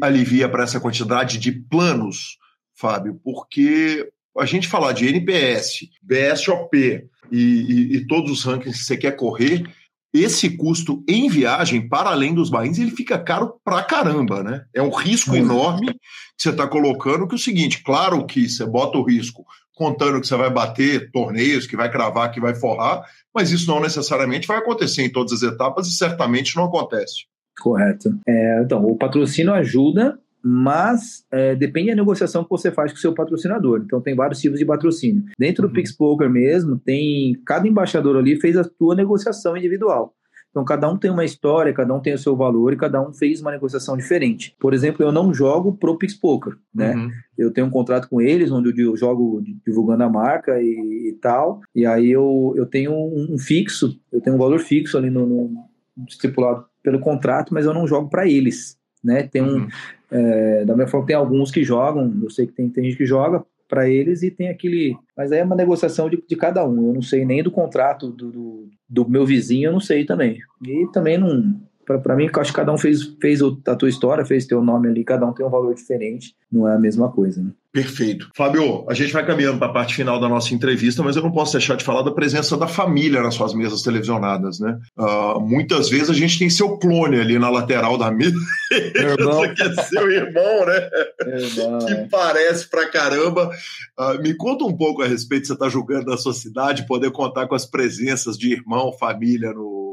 [0.00, 2.36] alivia para essa quantidade de planos,
[2.74, 8.84] Fábio, porque a gente falar de NPS, BSOP, e, e, e todos os rankings que
[8.84, 9.64] você quer correr,
[10.12, 14.64] esse custo em viagem, para além dos bains, ele fica caro pra caramba, né?
[14.74, 15.98] É um risco enorme que
[16.42, 19.44] você está colocando, que é o seguinte, claro que você bota o risco
[19.78, 23.80] contando que você vai bater torneios, que vai cravar, que vai forrar, mas isso não
[23.80, 27.26] necessariamente vai acontecer em todas as etapas e certamente não acontece.
[27.60, 28.10] Correto.
[28.26, 33.00] É, então, o patrocínio ajuda, mas é, depende da negociação que você faz com o
[33.00, 33.82] seu patrocinador.
[33.84, 35.22] Então tem vários tipos de patrocínio.
[35.38, 35.74] Dentro do uhum.
[35.74, 40.14] Pix Poker mesmo, tem cada embaixador ali fez a sua negociação individual.
[40.50, 43.12] Então cada um tem uma história, cada um tem o seu valor e cada um
[43.12, 44.56] fez uma negociação diferente.
[44.58, 46.94] Por exemplo, eu não jogo pro Pix Poker, né?
[46.94, 47.10] Uhum.
[47.36, 51.60] Eu tenho um contrato com eles onde eu jogo divulgando a marca e, e tal.
[51.74, 55.26] E aí eu, eu tenho um, um, fixo, eu tenho um valor fixo ali no,
[55.26, 55.68] no
[56.08, 59.22] estipulado pelo contrato, mas eu não jogo para eles né?
[59.24, 59.68] Tem um, uhum.
[60.10, 63.06] é, da minha forma, tem alguns que jogam, eu sei que tem, tem gente que
[63.06, 64.96] joga para eles e tem aquele.
[65.16, 66.88] Mas aí é uma negociação de, de cada um.
[66.88, 70.38] Eu não sei nem do contrato do, do, do meu vizinho, eu não sei também.
[70.66, 71.60] E também não.
[72.02, 75.02] Para mim, acho que cada um fez, fez a tua história, fez teu nome ali,
[75.04, 77.42] cada um tem um valor diferente, não é a mesma coisa.
[77.42, 77.50] Né?
[77.78, 78.28] Perfeito.
[78.34, 81.30] Fábio, a gente vai caminhando para a parte final da nossa entrevista, mas eu não
[81.30, 84.80] posso deixar de falar da presença da família nas suas mesas televisionadas, né?
[84.96, 88.34] Uh, muitas vezes a gente tem seu clone ali na lateral da mesa,
[88.68, 90.90] que é seu irmão, né?
[91.24, 92.08] Irmão, que é.
[92.10, 93.48] parece pra caramba.
[93.96, 97.46] Uh, me conta um pouco a respeito, você está julgando da sua cidade, poder contar
[97.46, 99.87] com as presenças de irmão, família no,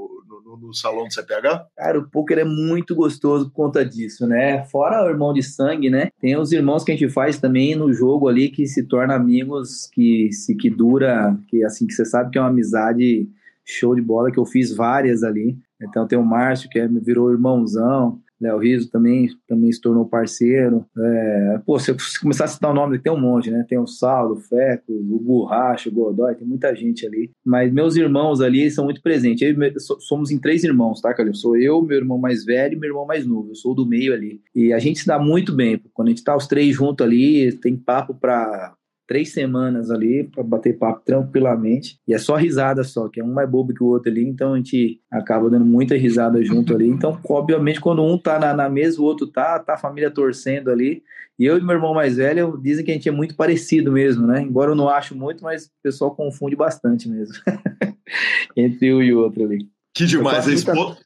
[0.61, 1.68] no salão do CPH?
[1.76, 4.64] Cara, o poker é muito gostoso por conta disso, né?
[4.65, 6.10] Fora o irmão de sangue, né?
[6.19, 9.88] Tem os irmãos que a gente faz também no jogo ali que se tornam amigos,
[9.91, 13.27] que se que dura, que assim que você sabe que é uma amizade
[13.65, 15.57] show de bola que eu fiz várias ali.
[15.82, 18.19] Então tem o Márcio que é, virou irmãozão.
[18.40, 20.86] Léo Riso também, também se tornou parceiro.
[20.98, 23.66] É, pô, se eu começar a citar o nome, tem um monte, né?
[23.68, 27.32] Tem o Saulo, o Feco, o Borracha, o Godoy, tem muita gente ali.
[27.45, 29.41] Mas meus irmãos ali são muito presentes.
[29.41, 31.34] Eu, somos em três irmãos, tá, Calil?
[31.34, 33.49] Sou eu, meu irmão mais velho e meu irmão mais novo.
[33.52, 34.41] Eu sou do meio ali.
[34.53, 35.82] E a gente se dá muito bem.
[35.94, 38.74] Quando a gente tá os três juntos ali, tem papo pra
[39.07, 41.99] três semanas ali para bater papo tranquilamente.
[42.07, 44.53] E é só risada só, que é um mais bobo que o outro ali, então
[44.53, 46.88] a gente acaba dando muita risada junto ali.
[46.88, 50.69] Então, obviamente, quando um tá na, na mesa, o outro tá, tá a família torcendo
[50.69, 51.03] ali.
[51.38, 54.26] E eu e meu irmão mais velho dizem que a gente é muito parecido mesmo,
[54.26, 54.41] né?
[54.41, 57.36] Embora eu não acho muito, mas o pessoal confunde bastante mesmo.
[58.56, 59.68] Entre um e o outro ali.
[59.94, 60.48] Que demais.
[60.48, 60.98] A, esposa,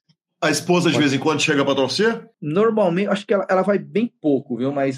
[0.42, 2.30] a esposa de vez em quando chega para torcer?
[2.42, 4.72] Normalmente, acho que ela, ela vai bem pouco, viu?
[4.72, 4.98] Mas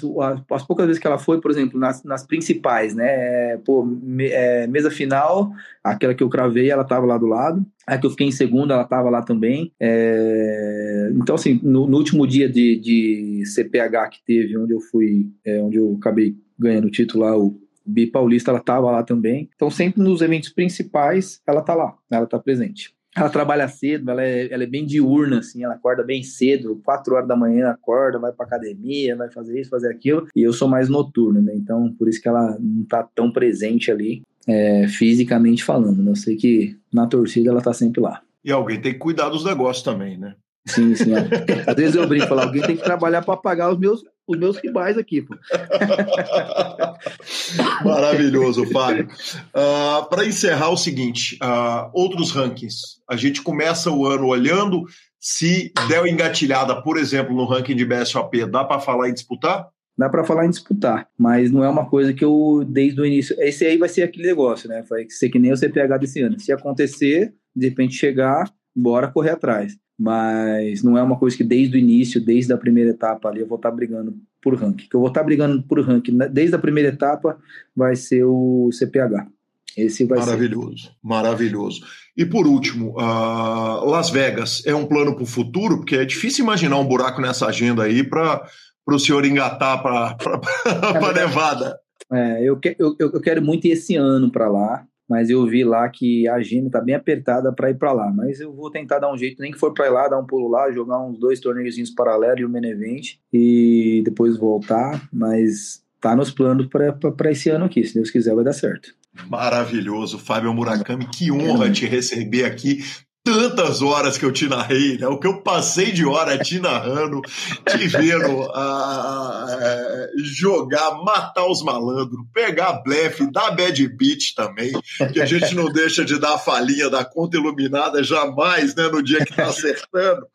[0.50, 3.06] as poucas vezes que ela foi, por exemplo, nas, nas principais, né?
[3.08, 5.50] É, pô, me, é, mesa final,
[5.82, 7.66] aquela que eu cravei, ela tava lá do lado.
[7.84, 9.72] A que eu fiquei em segunda, ela tava lá também.
[9.80, 15.28] É, então, assim, no, no, último dia de, de CPH que teve, onde eu fui,
[15.44, 19.50] é, onde eu acabei ganhando o título lá, o Bi Paulista, ela tava lá também.
[19.56, 22.94] Então, sempre nos eventos principais, ela tá lá, ela tá presente.
[23.14, 27.14] Ela trabalha cedo, ela é, ela é bem diurna, assim, ela acorda bem cedo, 4
[27.14, 30.66] horas da manhã acorda, vai pra academia, vai fazer isso, fazer aquilo, e eu sou
[30.66, 31.52] mais noturno, né?
[31.54, 36.10] Então, por isso que ela não tá tão presente ali, é, fisicamente falando, né?
[36.10, 38.22] Eu sei que na torcida ela tá sempre lá.
[38.44, 40.34] E alguém tem que cuidar dos negócios também, né?
[40.66, 41.14] Sim, sim.
[41.14, 41.70] É.
[41.70, 44.56] Às vezes eu brinco, falo, alguém tem que trabalhar para pagar os meus os meus
[44.56, 45.34] rivais aqui, pô.
[47.84, 49.08] Maravilhoso, Fábio.
[49.48, 53.00] Uh, Para encerrar o seguinte, uh, outros rankings.
[53.08, 54.84] A gente começa o ano olhando
[55.18, 59.68] se der engatilhada, por exemplo, no ranking de BSOP, dá para falar em disputar?
[59.98, 63.36] Dá para falar em disputar, mas não é uma coisa que eu, desde o início.
[63.38, 64.82] Esse aí vai ser aquele negócio, né?
[64.88, 66.40] Vai ser que nem o CPH desse ano.
[66.40, 71.76] Se acontecer, de repente chegar, bora correr atrás mas não é uma coisa que desde
[71.76, 74.88] o início, desde a primeira etapa ali, eu vou estar brigando por ranking.
[74.88, 76.28] Que eu vou estar brigando por ranking né?
[76.28, 77.38] desde a primeira etapa
[77.74, 79.28] vai ser o CPH.
[79.76, 80.90] Esse vai maravilhoso, ser.
[81.00, 81.82] maravilhoso.
[82.16, 86.44] E por último, uh, Las Vegas é um plano para o futuro, porque é difícil
[86.44, 88.44] imaginar um buraco nessa agenda aí para
[88.84, 91.78] o senhor engatar para a é Nevada.
[92.12, 95.64] É, eu, que, eu, eu quero muito ir esse ano para lá mas eu vi
[95.64, 98.12] lá que a agenda tá bem apertada para ir para lá.
[98.12, 100.48] Mas eu vou tentar dar um jeito, nem que for para lá, dar um pulo
[100.48, 105.08] lá, jogar uns dois torneios paralelos e o Menevent e depois voltar.
[105.12, 108.94] Mas tá nos planos para esse ano aqui, se Deus quiser vai dar certo.
[109.28, 112.82] Maravilhoso, Fábio Murakami, que honra te receber aqui
[113.24, 115.06] tantas horas que eu te narrei, né?
[115.06, 117.20] O que eu passei de hora te narrando,
[117.68, 124.72] te vendo a, jogar, matar os malandros, pegar blefe, dar bad beat também,
[125.12, 128.88] que a gente não deixa de dar a falinha da conta iluminada jamais, né?
[128.88, 130.26] No dia que tá acertando.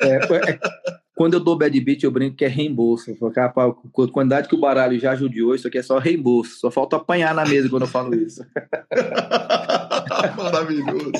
[0.00, 0.58] É, é,
[1.22, 3.08] quando eu dou bad beat, eu brinco que é reembolso.
[3.08, 6.58] Eu falo, cara, a quantidade que o baralho já judiou, isso aqui é só reembolso.
[6.58, 8.44] Só falta apanhar na mesa quando eu falo isso.
[10.36, 11.12] Maravilhoso.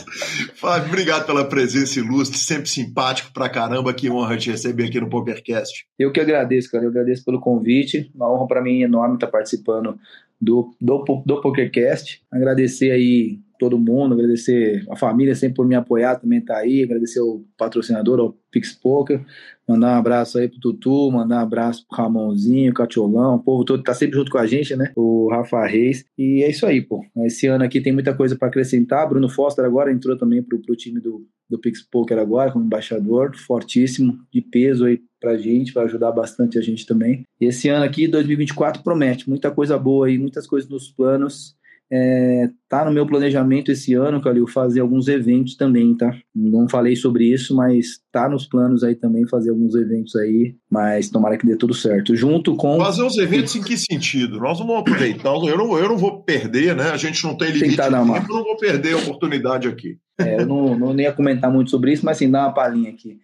[0.57, 3.95] Fábio, obrigado pela presença ilustre, sempre simpático pra caramba.
[3.95, 5.87] Que honra te receber aqui no PokerCast.
[5.97, 6.83] Eu que agradeço, cara.
[6.83, 8.11] Eu agradeço pelo convite.
[8.13, 9.97] Uma honra para mim enorme estar participando
[10.41, 12.23] do, do, do PokerCast.
[12.29, 17.21] Agradecer aí todo mundo, agradecer a família sempre por me apoiar, também tá aí, agradecer
[17.21, 19.25] o patrocinador, o Pix Poker,
[19.73, 23.83] mandar um abraço aí pro Tutu, mandar um abraço pro Ramonzinho, Catiolão, o povo todo
[23.83, 24.93] tá sempre junto com a gente, né?
[24.97, 26.05] O Rafa Reis.
[26.17, 27.05] E é isso aí, pô.
[27.25, 29.09] Esse ano aqui tem muita coisa para acrescentar.
[29.09, 33.37] Bruno Foster agora entrou também pro, pro time do, do Pix Poker agora, como embaixador,
[33.37, 37.23] fortíssimo, de peso aí pra gente, vai ajudar bastante a gente também.
[37.41, 41.55] E esse ano aqui, 2024, promete muita coisa boa aí, muitas coisas nos planos.
[41.95, 46.11] É, tá no meu planejamento esse ano, Calil, fazer alguns eventos também, tá?
[46.35, 51.11] Não falei sobre isso, mas tá nos planos aí também fazer alguns eventos aí, mas
[51.11, 52.17] tomara que dê tudo certo.
[52.17, 52.79] Junto com.
[52.79, 54.41] Fazer os eventos em que sentido?
[54.41, 56.85] Nós não vamos aproveitar, eu não, eu não vou perder, né?
[56.85, 58.17] A gente não tem limite Tentar dar uma...
[58.17, 59.99] eu não vou perder a oportunidade aqui.
[60.19, 63.19] É, eu não, não ia comentar muito sobre isso, mas sim, dá uma palhinha aqui.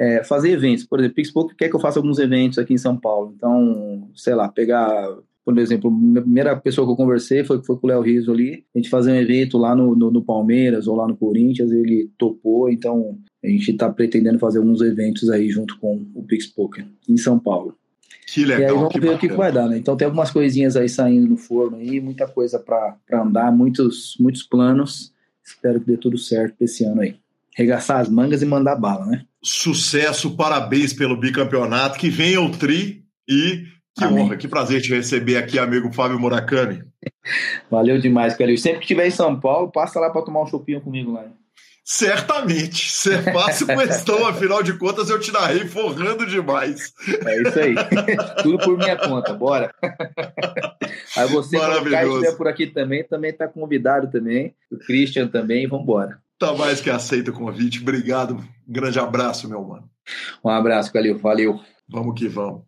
[0.00, 2.96] É, fazer eventos, por exemplo, Pixpoke quer que eu faça alguns eventos aqui em São
[2.96, 5.08] Paulo, então, sei lá, pegar
[5.44, 8.64] por exemplo, a primeira pessoa que eu conversei foi, foi com o Léo Riso ali,
[8.74, 12.10] a gente fazer um evento lá no, no, no Palmeiras ou lá no Corinthians, ele
[12.16, 16.86] topou, então a gente está pretendendo fazer alguns eventos aí junto com o Pix Poker
[17.08, 17.76] em São Paulo.
[18.26, 18.60] Que legal.
[18.60, 19.16] E aí vamos ver bacana.
[19.16, 19.76] o que, que vai dar, né?
[19.76, 24.42] Então tem algumas coisinhas aí saindo no forno aí, muita coisa para andar, muitos, muitos
[24.42, 25.12] planos.
[25.44, 27.16] Espero que dê tudo certo esse ano aí.
[27.54, 29.24] Regaçar as mangas e mandar bala, né?
[29.42, 31.98] Sucesso, parabéns pelo bicampeonato.
[31.98, 33.64] Que venha o Tri e
[33.96, 34.24] que Amém.
[34.24, 36.82] honra, que prazer te receber aqui, amigo Fábio Murakami.
[37.70, 38.58] Valeu demais, Calil.
[38.58, 41.24] Sempre que estiver em São Paulo, passa lá para tomar um chopinho comigo lá.
[41.84, 42.90] Certamente.
[42.90, 46.94] Você faça questão, afinal de contas, eu te narrei forrando demais.
[47.26, 47.74] É isso aí.
[48.42, 49.72] Tudo por minha conta, bora.
[51.16, 52.20] Aí você, Maravilhoso.
[52.20, 54.54] estiver por aqui também, também está convidado também.
[54.72, 56.18] O Christian também, vambora.
[56.38, 57.80] Tá mais que aceita o convite.
[57.82, 58.36] Obrigado.
[58.36, 59.88] Um grande abraço, meu mano.
[60.42, 61.18] Um abraço, Calil.
[61.18, 61.60] Valeu.
[61.88, 62.62] Vamos que vamos.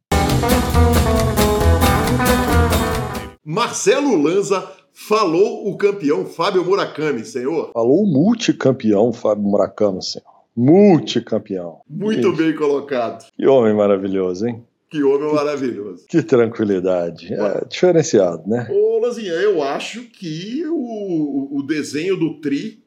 [3.44, 7.70] Marcelo Lanza falou o campeão Fábio Murakami, senhor.
[7.72, 10.26] Falou o multicampeão Fábio Murakami, senhor.
[10.56, 11.80] Multicampeão.
[11.88, 13.24] Muito bem colocado.
[13.36, 14.64] Que homem maravilhoso, hein?
[14.90, 16.06] Que homem maravilhoso.
[16.08, 17.32] Que tranquilidade.
[17.32, 18.66] É diferenciado, né?
[18.70, 22.82] Ô, Lanzinha, eu acho que o, o desenho do Tri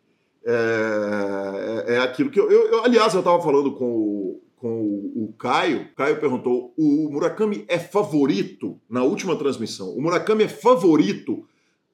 [0.46, 4.19] é, é- é aquilo que eu, eu- eu- Aliás, eu estava falando com o,
[4.60, 5.82] com o, o Caio.
[5.82, 9.90] O Caio perguntou: o Murakami é favorito na última transmissão?
[9.96, 11.46] O Murakami é favorito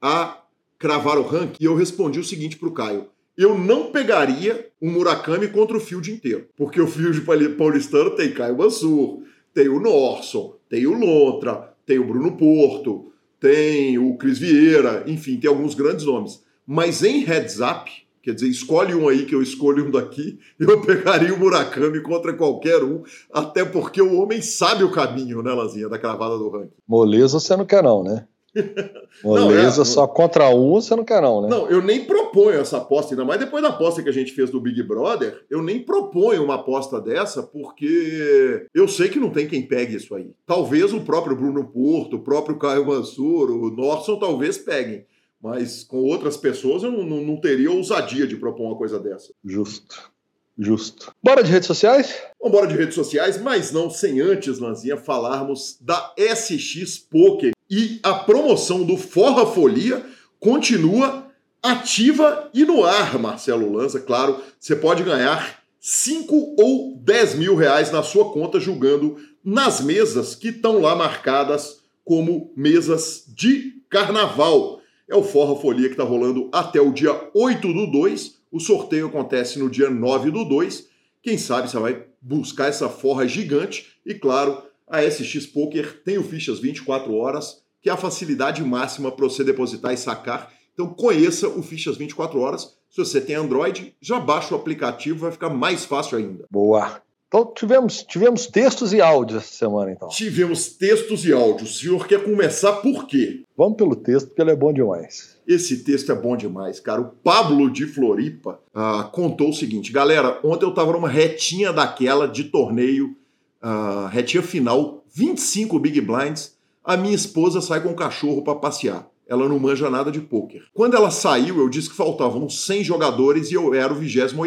[0.01, 0.43] a
[0.77, 1.63] cravar o ranking?
[1.63, 3.07] E eu respondi o seguinte para o Caio.
[3.37, 6.47] Eu não pegaria o Murakami contra o field inteiro.
[6.55, 9.23] Porque o field pauli- paulistano tem Caio Mansur,
[9.53, 15.37] tem o Norson, tem o Lontra, tem o Bruno Porto, tem o Cris Vieira, enfim,
[15.37, 16.43] tem alguns grandes nomes.
[16.65, 17.91] Mas em heads up,
[18.25, 22.33] quer dizer, escolhe um aí que eu escolho um daqui, eu pegaria o Murakami contra
[22.33, 26.73] qualquer um, até porque o homem sabe o caminho, né, Lazinha, da cravada do ranking.
[26.87, 28.25] Moleza você não quer, não, né?
[29.23, 31.47] Não, Moleza é, só contra um você não quer, não, né?
[31.49, 34.49] Não, eu nem proponho essa aposta, ainda mais depois da aposta que a gente fez
[34.49, 39.47] do Big Brother, eu nem proponho uma aposta dessa, porque eu sei que não tem
[39.47, 40.31] quem pegue isso aí.
[40.45, 45.05] Talvez o próprio Bruno Porto, o próprio Caio Mansur, o Norson talvez peguem.
[45.45, 49.31] Mas com outras pessoas eu não, não- teria ousadia de propor uma coisa dessa.
[49.45, 50.11] Justo.
[50.57, 51.13] Justo.
[51.21, 52.15] Bora de redes sociais?
[52.41, 57.51] Vamos embora de redes sociais, mas não sem antes, Lanzinha, falarmos da SX Poker.
[57.69, 60.03] E a promoção do Forra Folia
[60.39, 61.27] continua
[61.61, 63.99] ativa e no ar, Marcelo Lanza.
[63.99, 70.33] Claro, você pode ganhar 5 ou 10 mil reais na sua conta jogando nas mesas
[70.33, 74.74] que estão lá marcadas como mesas de carnaval.
[75.07, 78.35] É o Forra Folia que está rolando até o dia 8 do 2.
[78.51, 80.87] O sorteio acontece no dia 9 do 2.
[81.21, 83.93] Quem sabe você vai buscar essa forra gigante.
[84.05, 89.11] E claro, a SX Poker tem o Fichas 24 horas, que é a facilidade máxima
[89.11, 90.51] para você depositar e sacar.
[90.73, 92.75] Então conheça o Fichas 24 horas.
[92.89, 96.45] Se você tem Android, já baixa o aplicativo, vai ficar mais fácil ainda.
[96.49, 97.01] Boa.
[97.27, 100.07] Então tivemos, tivemos textos e áudios essa semana, então.
[100.09, 101.75] Tivemos textos e áudios.
[101.75, 103.43] O senhor quer começar por quê?
[103.57, 105.35] Vamos pelo texto, porque ele é bom demais.
[105.47, 107.01] Esse texto é bom demais, cara.
[107.01, 112.27] O Pablo de Floripa ah, contou o seguinte: galera, ontem eu tava numa retinha daquela
[112.27, 113.15] de torneio,
[113.61, 116.55] ah, retinha final, 25 Big Blinds.
[116.83, 119.09] A minha esposa sai com o cachorro para passear.
[119.27, 120.63] Ela não manja nada de pôquer.
[120.73, 124.37] Quando ela saiu, eu disse que faltavam 100 jogadores e eu era o 28.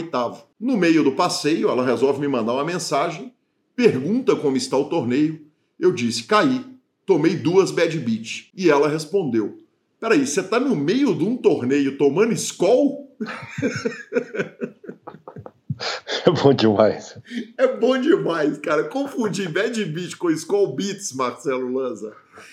[0.61, 3.33] No meio do passeio, ela resolve me mandar uma mensagem,
[3.75, 5.41] pergunta como está o torneio.
[5.79, 6.65] Eu disse: caí,
[7.05, 8.51] tomei duas bad beat.
[8.57, 9.59] E ela respondeu:
[10.01, 13.17] Peraí, você tá no meio de um torneio tomando Skol?
[16.27, 17.17] É bom demais.
[17.57, 18.85] É bom demais, cara.
[18.85, 22.13] Confundir Bad Beat com Skol Beats, Marcelo Lanza.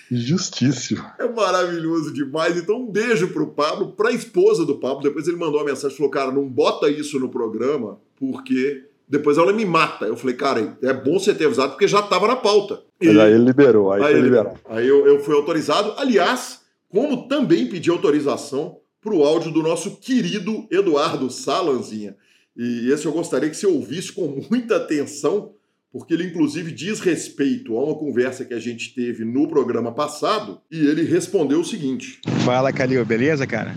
[0.10, 1.04] Justíssimo.
[1.20, 2.58] É maravilhoso demais.
[2.58, 5.02] Então, um beijo pro Pablo, pra esposa do Pablo.
[5.04, 9.52] Depois ele mandou uma mensagem, falou, cara, não bota isso no programa, porque depois ela
[9.52, 10.06] me mata.
[10.06, 12.82] Eu falei, cara, é bom você ter avisado, porque já tava na pauta.
[13.02, 14.58] E- Mas aí ele liberou, aí, Aí, ele- liberado.
[14.70, 15.94] aí eu, eu fui autorizado.
[15.98, 22.16] Aliás, como também pedi autorização para o áudio do nosso querido Eduardo Salanzinha.
[22.56, 25.52] E esse eu gostaria que você ouvisse com muita atenção,
[25.92, 30.62] porque ele inclusive diz respeito a uma conversa que a gente teve no programa passado,
[30.72, 33.76] e ele respondeu o seguinte: Fala, Calil, beleza, cara?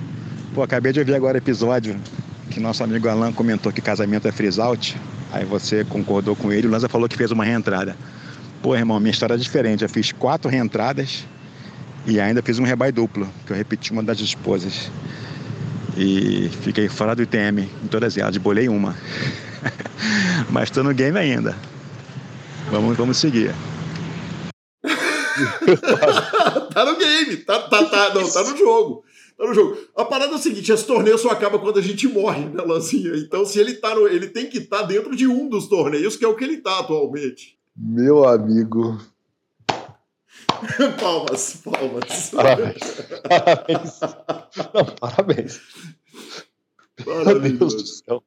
[0.54, 1.98] Pô, acabei de ouvir agora o episódio
[2.48, 4.96] que nosso amigo Alan comentou que casamento é freeze out.
[5.30, 7.96] Aí você concordou com ele, o Lanza falou que fez uma reentrada.
[8.62, 9.82] Pô, irmão, minha história é diferente.
[9.82, 11.24] Eu fiz quatro reentradas
[12.06, 14.90] e ainda fiz um rebai duplo, que eu repeti uma das esposas.
[16.00, 18.96] E fiquei fora do ITM em todas elas, bolei uma.
[20.48, 21.58] Mas tô no game ainda.
[22.70, 23.52] Vamos, vamos seguir.
[26.72, 29.04] tá no game, tá, tá, tá, não, tá no jogo.
[29.36, 29.76] Tá no jogo.
[29.96, 33.16] A parada é a seguinte: esse torneio só acaba quando a gente morre, né, Lancinha?
[33.16, 36.14] Então, se ele tá no, ele tem que estar tá dentro de um dos torneios,
[36.14, 37.58] que é o que ele tá atualmente.
[37.76, 39.00] Meu amigo.
[41.00, 42.30] palmas, palmas.
[42.30, 42.78] Parabéns.
[43.28, 44.00] Parabéns.
[44.74, 45.60] Não, parabéns.
[47.06, 48.22] Meu Deus do céu.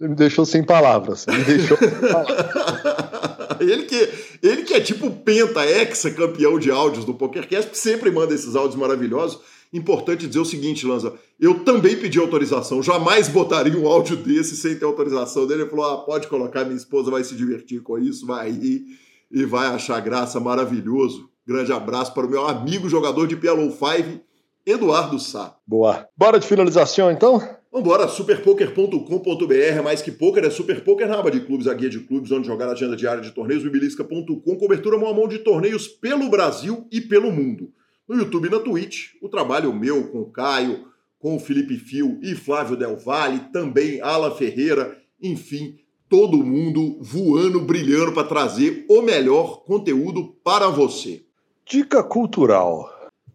[0.00, 1.26] Ele me deixou sem palavras.
[1.26, 3.60] Me deixou sem palavras.
[3.60, 4.08] ele, que,
[4.42, 9.40] ele que é tipo penta, ex-campeão de áudios do PokerCast, sempre manda esses áudios maravilhosos.
[9.72, 14.76] Importante dizer o seguinte, Lanza, eu também pedi autorização, jamais botaria um áudio desse sem
[14.76, 15.62] ter autorização dele.
[15.62, 18.84] Ele falou: ah, pode colocar, minha esposa vai se divertir com isso, vai rir
[19.30, 21.30] e vai achar graça maravilhoso.
[21.46, 24.20] Grande abraço para o meu amigo jogador de PLO 5,
[24.66, 25.56] Eduardo Sá.
[25.66, 26.08] Boa.
[26.16, 27.40] Bora de finalização então?
[27.72, 32.00] Vambora, superpoker.com.br, mais que poker, é Super Poker na aba de clubes, a guia de
[32.00, 35.88] clubes, onde jogar na agenda diária de torneios, bibilisca.com, cobertura mão a mão de torneios
[35.88, 37.72] pelo Brasil e pelo mundo.
[38.06, 40.84] No YouTube e na Twitch, o trabalho meu com o Caio,
[41.18, 45.78] com o Felipe Fio e Flávio Del Valle, também Ala Ferreira, enfim,
[46.10, 51.24] todo mundo voando, brilhando para trazer o melhor conteúdo para você.
[51.64, 52.90] Dica cultural.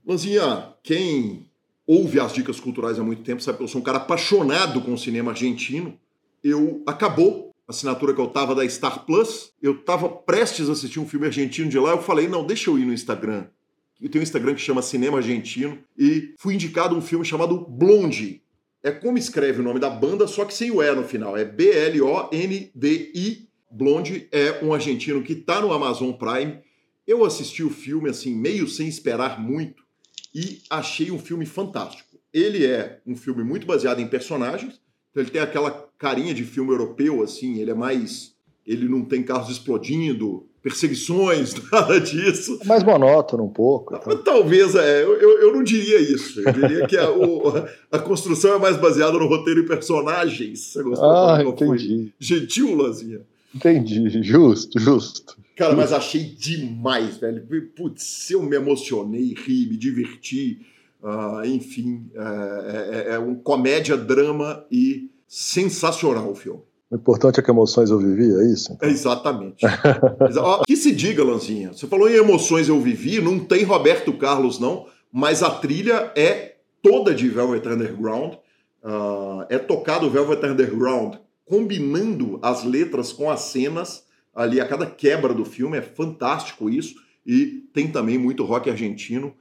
[0.06, 1.46] Lanzinha, quem
[1.86, 4.94] ouve as dicas culturais há muito tempo, sabe que eu sou um cara apaixonado com
[4.94, 6.00] o cinema argentino.
[6.42, 11.02] Eu acabou a assinatura que eu tava da Star Plus, eu tava prestes a assistir
[11.02, 13.48] um filme argentino de lá, eu falei, não, deixa eu ir no Instagram.
[14.02, 18.42] Eu tenho um Instagram que chama Cinema Argentino e fui indicado um filme chamado Blonde.
[18.82, 21.36] É como escreve o nome da banda, só que sem o E no final.
[21.36, 21.90] É B-L-O-N-D-I.
[23.70, 26.60] Blonde é um argentino que tá no Amazon Prime.
[27.06, 29.87] Eu assisti o filme assim, meio sem esperar muito
[30.34, 32.18] e achei um filme fantástico.
[32.34, 34.80] Ele é um filme muito baseado em personagens,
[35.12, 38.36] então ele tem aquela carinha de filme europeu, assim, ele é mais.
[38.66, 42.60] Ele não tem carros explodindo, perseguições, nada disso.
[42.62, 43.96] É mais monótono um pouco.
[43.96, 44.18] Então.
[44.24, 46.42] Talvez, é, eu, eu não diria isso.
[46.42, 47.42] Eu diria que a, o,
[47.92, 50.60] a construção é mais baseada no roteiro e personagens.
[50.60, 51.10] Você gostou?
[51.10, 52.14] Ah, entendi.
[52.20, 53.22] Gentil, Lazinha.
[53.56, 55.36] Entendi, justo, justo.
[55.58, 57.44] Cara, mas achei demais, velho.
[57.76, 60.62] Putz, eu me emocionei, ri, me diverti.
[61.02, 66.62] Uh, enfim, é, é, é um comédia, drama e sensacional o filme.
[66.92, 68.72] O importante é que emoções eu vivi, é isso?
[68.72, 68.88] Então?
[68.88, 69.66] Exatamente.
[70.66, 71.74] que se diga, Lanzinha.
[71.74, 76.58] Você falou em emoções eu vivi, não tem Roberto Carlos, não, mas a trilha é
[76.84, 78.36] toda de Velvet Underground.
[78.84, 81.16] Uh, é tocado Velvet Underground
[81.46, 84.07] combinando as letras com as cenas
[84.38, 86.96] ali a cada quebra do filme, é fantástico isso,
[87.26, 89.34] e tem também muito rock argentino.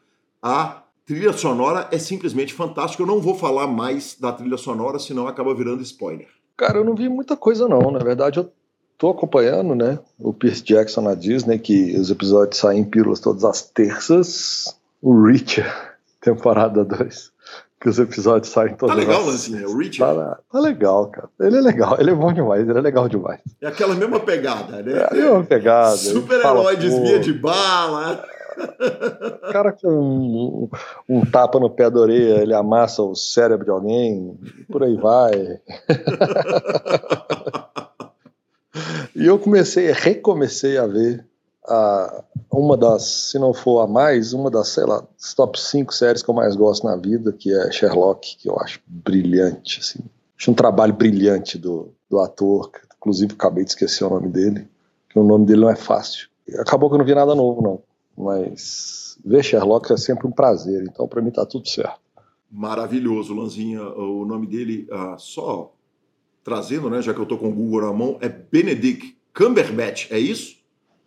[0.42, 3.02] A trilha sonora é simplesmente fantástica.
[3.02, 6.28] Eu não vou falar mais da trilha sonora, senão acaba virando spoiler.
[6.56, 8.50] Cara, eu não vi muita coisa não, na verdade eu
[8.96, 13.44] tô acompanhando, né, o Pierce Jackson na Disney, que os episódios saem em pílulas todas
[13.44, 15.70] as terças, o Richard,
[16.18, 17.35] temporada 2
[17.80, 18.94] que os episódios saem todos.
[18.94, 20.18] Tá legal, Lancinha, o Richard.
[20.18, 21.28] Tá, tá, legal, cara.
[21.40, 23.40] Ele é legal, ele é bom demais, ele é legal demais.
[23.60, 24.92] É aquela mesma pegada, né?
[24.98, 25.96] É a mesma pegada.
[25.96, 28.24] Super-herói desvia de bala.
[28.56, 30.68] O cara com um,
[31.08, 34.34] um, tapa no pé da orelha, ele amassa o cérebro de alguém,
[34.70, 35.32] por aí vai.
[39.14, 41.22] e eu comecei, recomecei a ver
[41.68, 45.04] a, uma das, se não for a mais, uma das, sei lá,
[45.34, 48.80] top 5 séries que eu mais gosto na vida, que é Sherlock, que eu acho
[48.86, 50.00] brilhante, assim.
[50.38, 54.68] Acho um trabalho brilhante do, do ator, que, inclusive acabei de esquecer o nome dele,
[55.08, 56.28] que o nome dele não é fácil.
[56.58, 57.82] Acabou que eu não vi nada novo, não.
[58.16, 62.00] Mas ver Sherlock é sempre um prazer, então para mim tá tudo certo.
[62.50, 63.82] Maravilhoso, Lanzinha.
[63.82, 65.72] O nome dele, ah, só
[66.44, 70.18] trazendo, né, já que eu tô com o Google na mão, é Benedict Cumberbatch, é
[70.18, 70.55] isso?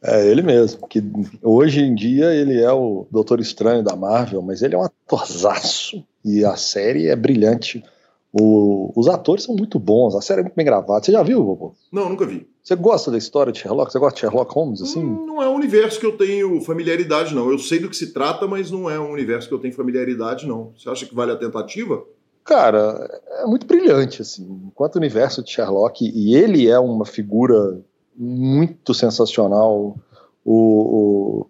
[0.02, 1.04] É ele mesmo, que
[1.44, 6.04] hoje em dia ele é o Doutor Estranho da Marvel, mas ele é um atorzaço
[6.24, 7.84] e a série é brilhante.
[8.32, 11.04] O, os atores são muito bons, a série é muito bem gravada.
[11.04, 11.76] Você já viu, Bobo?
[11.92, 12.48] Não, nunca vi.
[12.64, 13.92] Você gosta da história de Sherlock?
[13.92, 15.04] Você gosta de Sherlock Holmes, assim?
[15.04, 17.50] Não, não é um universo que eu tenho familiaridade, não.
[17.50, 20.48] Eu sei do que se trata, mas não é um universo que eu tenho familiaridade,
[20.48, 20.72] não.
[20.78, 22.04] Você acha que vale a tentativa?
[22.46, 23.10] Cara,
[23.42, 24.62] é muito brilhante, assim.
[24.68, 27.82] Enquanto o universo de Sherlock, e ele é uma figura
[28.20, 29.96] muito sensacional.
[30.44, 31.48] O, o,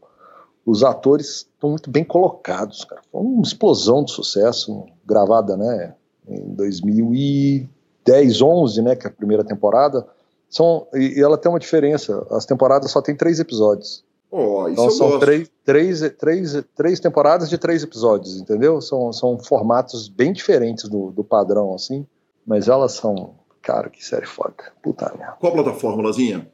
[0.65, 3.01] os atores estão muito bem colocados, cara.
[3.11, 5.95] Foi uma explosão de sucesso, gravada, né,
[6.27, 10.05] em 2010, 11, né, que é a primeira temporada.
[10.47, 14.03] São, e, ela tem uma diferença, as temporadas só tem três episódios.
[14.31, 18.79] Oh, então são três, três, três, três temporadas de três episódios, entendeu?
[18.79, 22.05] São, são formatos bem diferentes do, do padrão, assim,
[22.45, 24.53] mas elas são, cara, que série foda.
[24.83, 25.35] Puta merda.
[25.39, 26.47] Qual plataforma, Lazinha?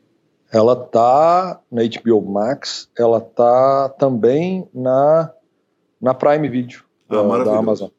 [0.52, 5.32] Ela tá na HBO Max, ela tá também na
[6.02, 7.58] Na Prime Video Ah, da, da.
[7.58, 7.90] Amazon.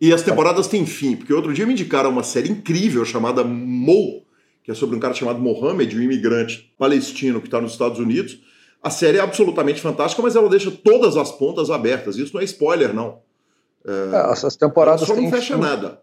[0.00, 4.22] E as temporadas têm fim, porque outro dia me indicaram uma série incrível chamada Mo,
[4.62, 8.40] que é sobre um cara chamado Mohammed, um imigrante palestino que está nos Estados Unidos.
[8.80, 12.16] A série é absolutamente fantástica, mas ela deixa todas as pontas abertas.
[12.16, 13.18] Isso não é spoiler, não.
[13.84, 15.60] É, essas Ela temporadas só não fecha fim.
[15.60, 16.00] nada.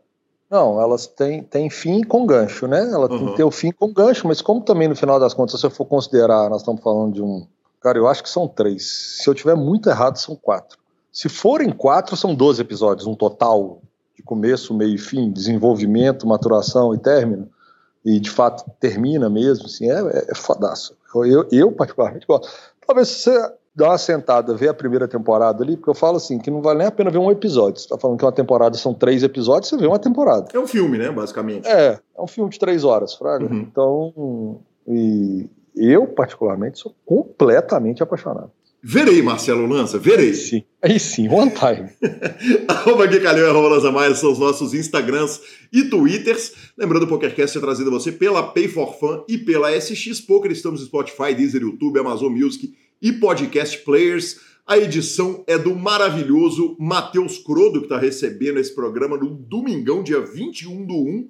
[0.49, 2.79] Não, elas têm, têm fim com gancho, né?
[2.91, 3.29] Ela tem Uhum.
[3.31, 5.71] que ter o fim com gancho, mas como também no final das contas, se eu
[5.71, 7.47] for considerar, nós estamos falando de um.
[7.81, 9.17] Cara, eu acho que são três.
[9.21, 10.77] Se eu tiver muito errado, são quatro.
[11.11, 13.81] Se forem quatro, são 12 episódios, um total
[14.15, 17.49] de começo, meio e fim, desenvolvimento, maturação e término.
[18.03, 20.95] E de fato termina mesmo, assim, é, é, é fodaço.
[21.13, 22.47] Eu, eu, eu, particularmente, gosto.
[22.85, 26.39] Talvez se você dá uma sentada, ver a primeira temporada ali, porque eu falo assim,
[26.39, 27.81] que não vale nem a pena ver um episódio.
[27.81, 30.47] Você tá falando que uma temporada são três episódios, você vê uma temporada.
[30.53, 31.67] É um filme, né, basicamente.
[31.67, 33.45] É, é um filme de três horas, Fraga.
[33.45, 33.59] Uhum.
[33.59, 38.51] Então, e eu, particularmente, sou completamente apaixonado.
[38.87, 40.35] Verei, Marcelo Lança, verei.
[40.35, 40.63] Sim.
[40.79, 41.89] Aí sim, one time.
[42.69, 45.41] arroba Gui Calhão e arroba Lanza Maia são os nossos Instagrams
[45.73, 46.53] e Twitters.
[46.77, 50.51] Lembrando, o PokerCast é trazido a você pela Pay for Fun e pela SX Poker.
[50.51, 54.39] Estamos no Spotify, Deezer, YouTube, Amazon Music e Podcast Players.
[54.65, 60.21] A edição é do maravilhoso Matheus Crodo, que está recebendo esse programa no domingão, dia
[60.21, 61.27] 21 do 1.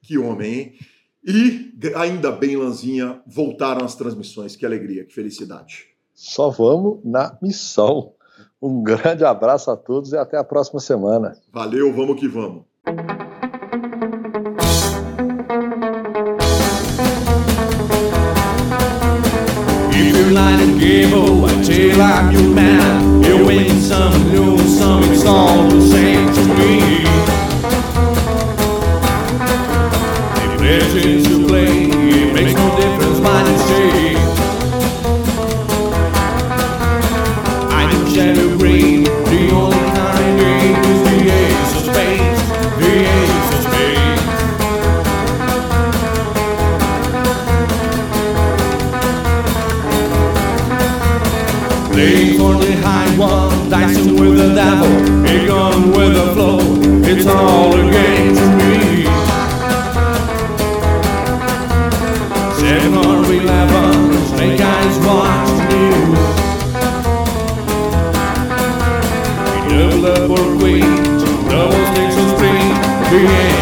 [0.00, 0.72] Que homem, hein?
[1.24, 4.56] E, ainda bem, Lanzinha, voltaram as transmissões.
[4.56, 5.86] Que alegria, que felicidade.
[6.14, 8.14] Só vamos na missão.
[8.60, 11.36] Um grande abraço a todos e até a próxima semana.
[11.52, 12.71] Valeu, vamos que vamos.
[20.82, 23.22] You like a game or a tail I'm your man.
[23.22, 25.91] You win some, lose some, it's all the same
[54.42, 54.92] the devil,
[55.24, 56.58] a gun with the flow.
[57.04, 59.04] It's all a game to me.
[62.58, 63.92] Seven or eleven,
[64.30, 66.22] snake eyes watch the news.
[69.46, 70.92] We double up or queen,
[71.48, 72.64] double sticks or three,
[73.10, 73.61] the ace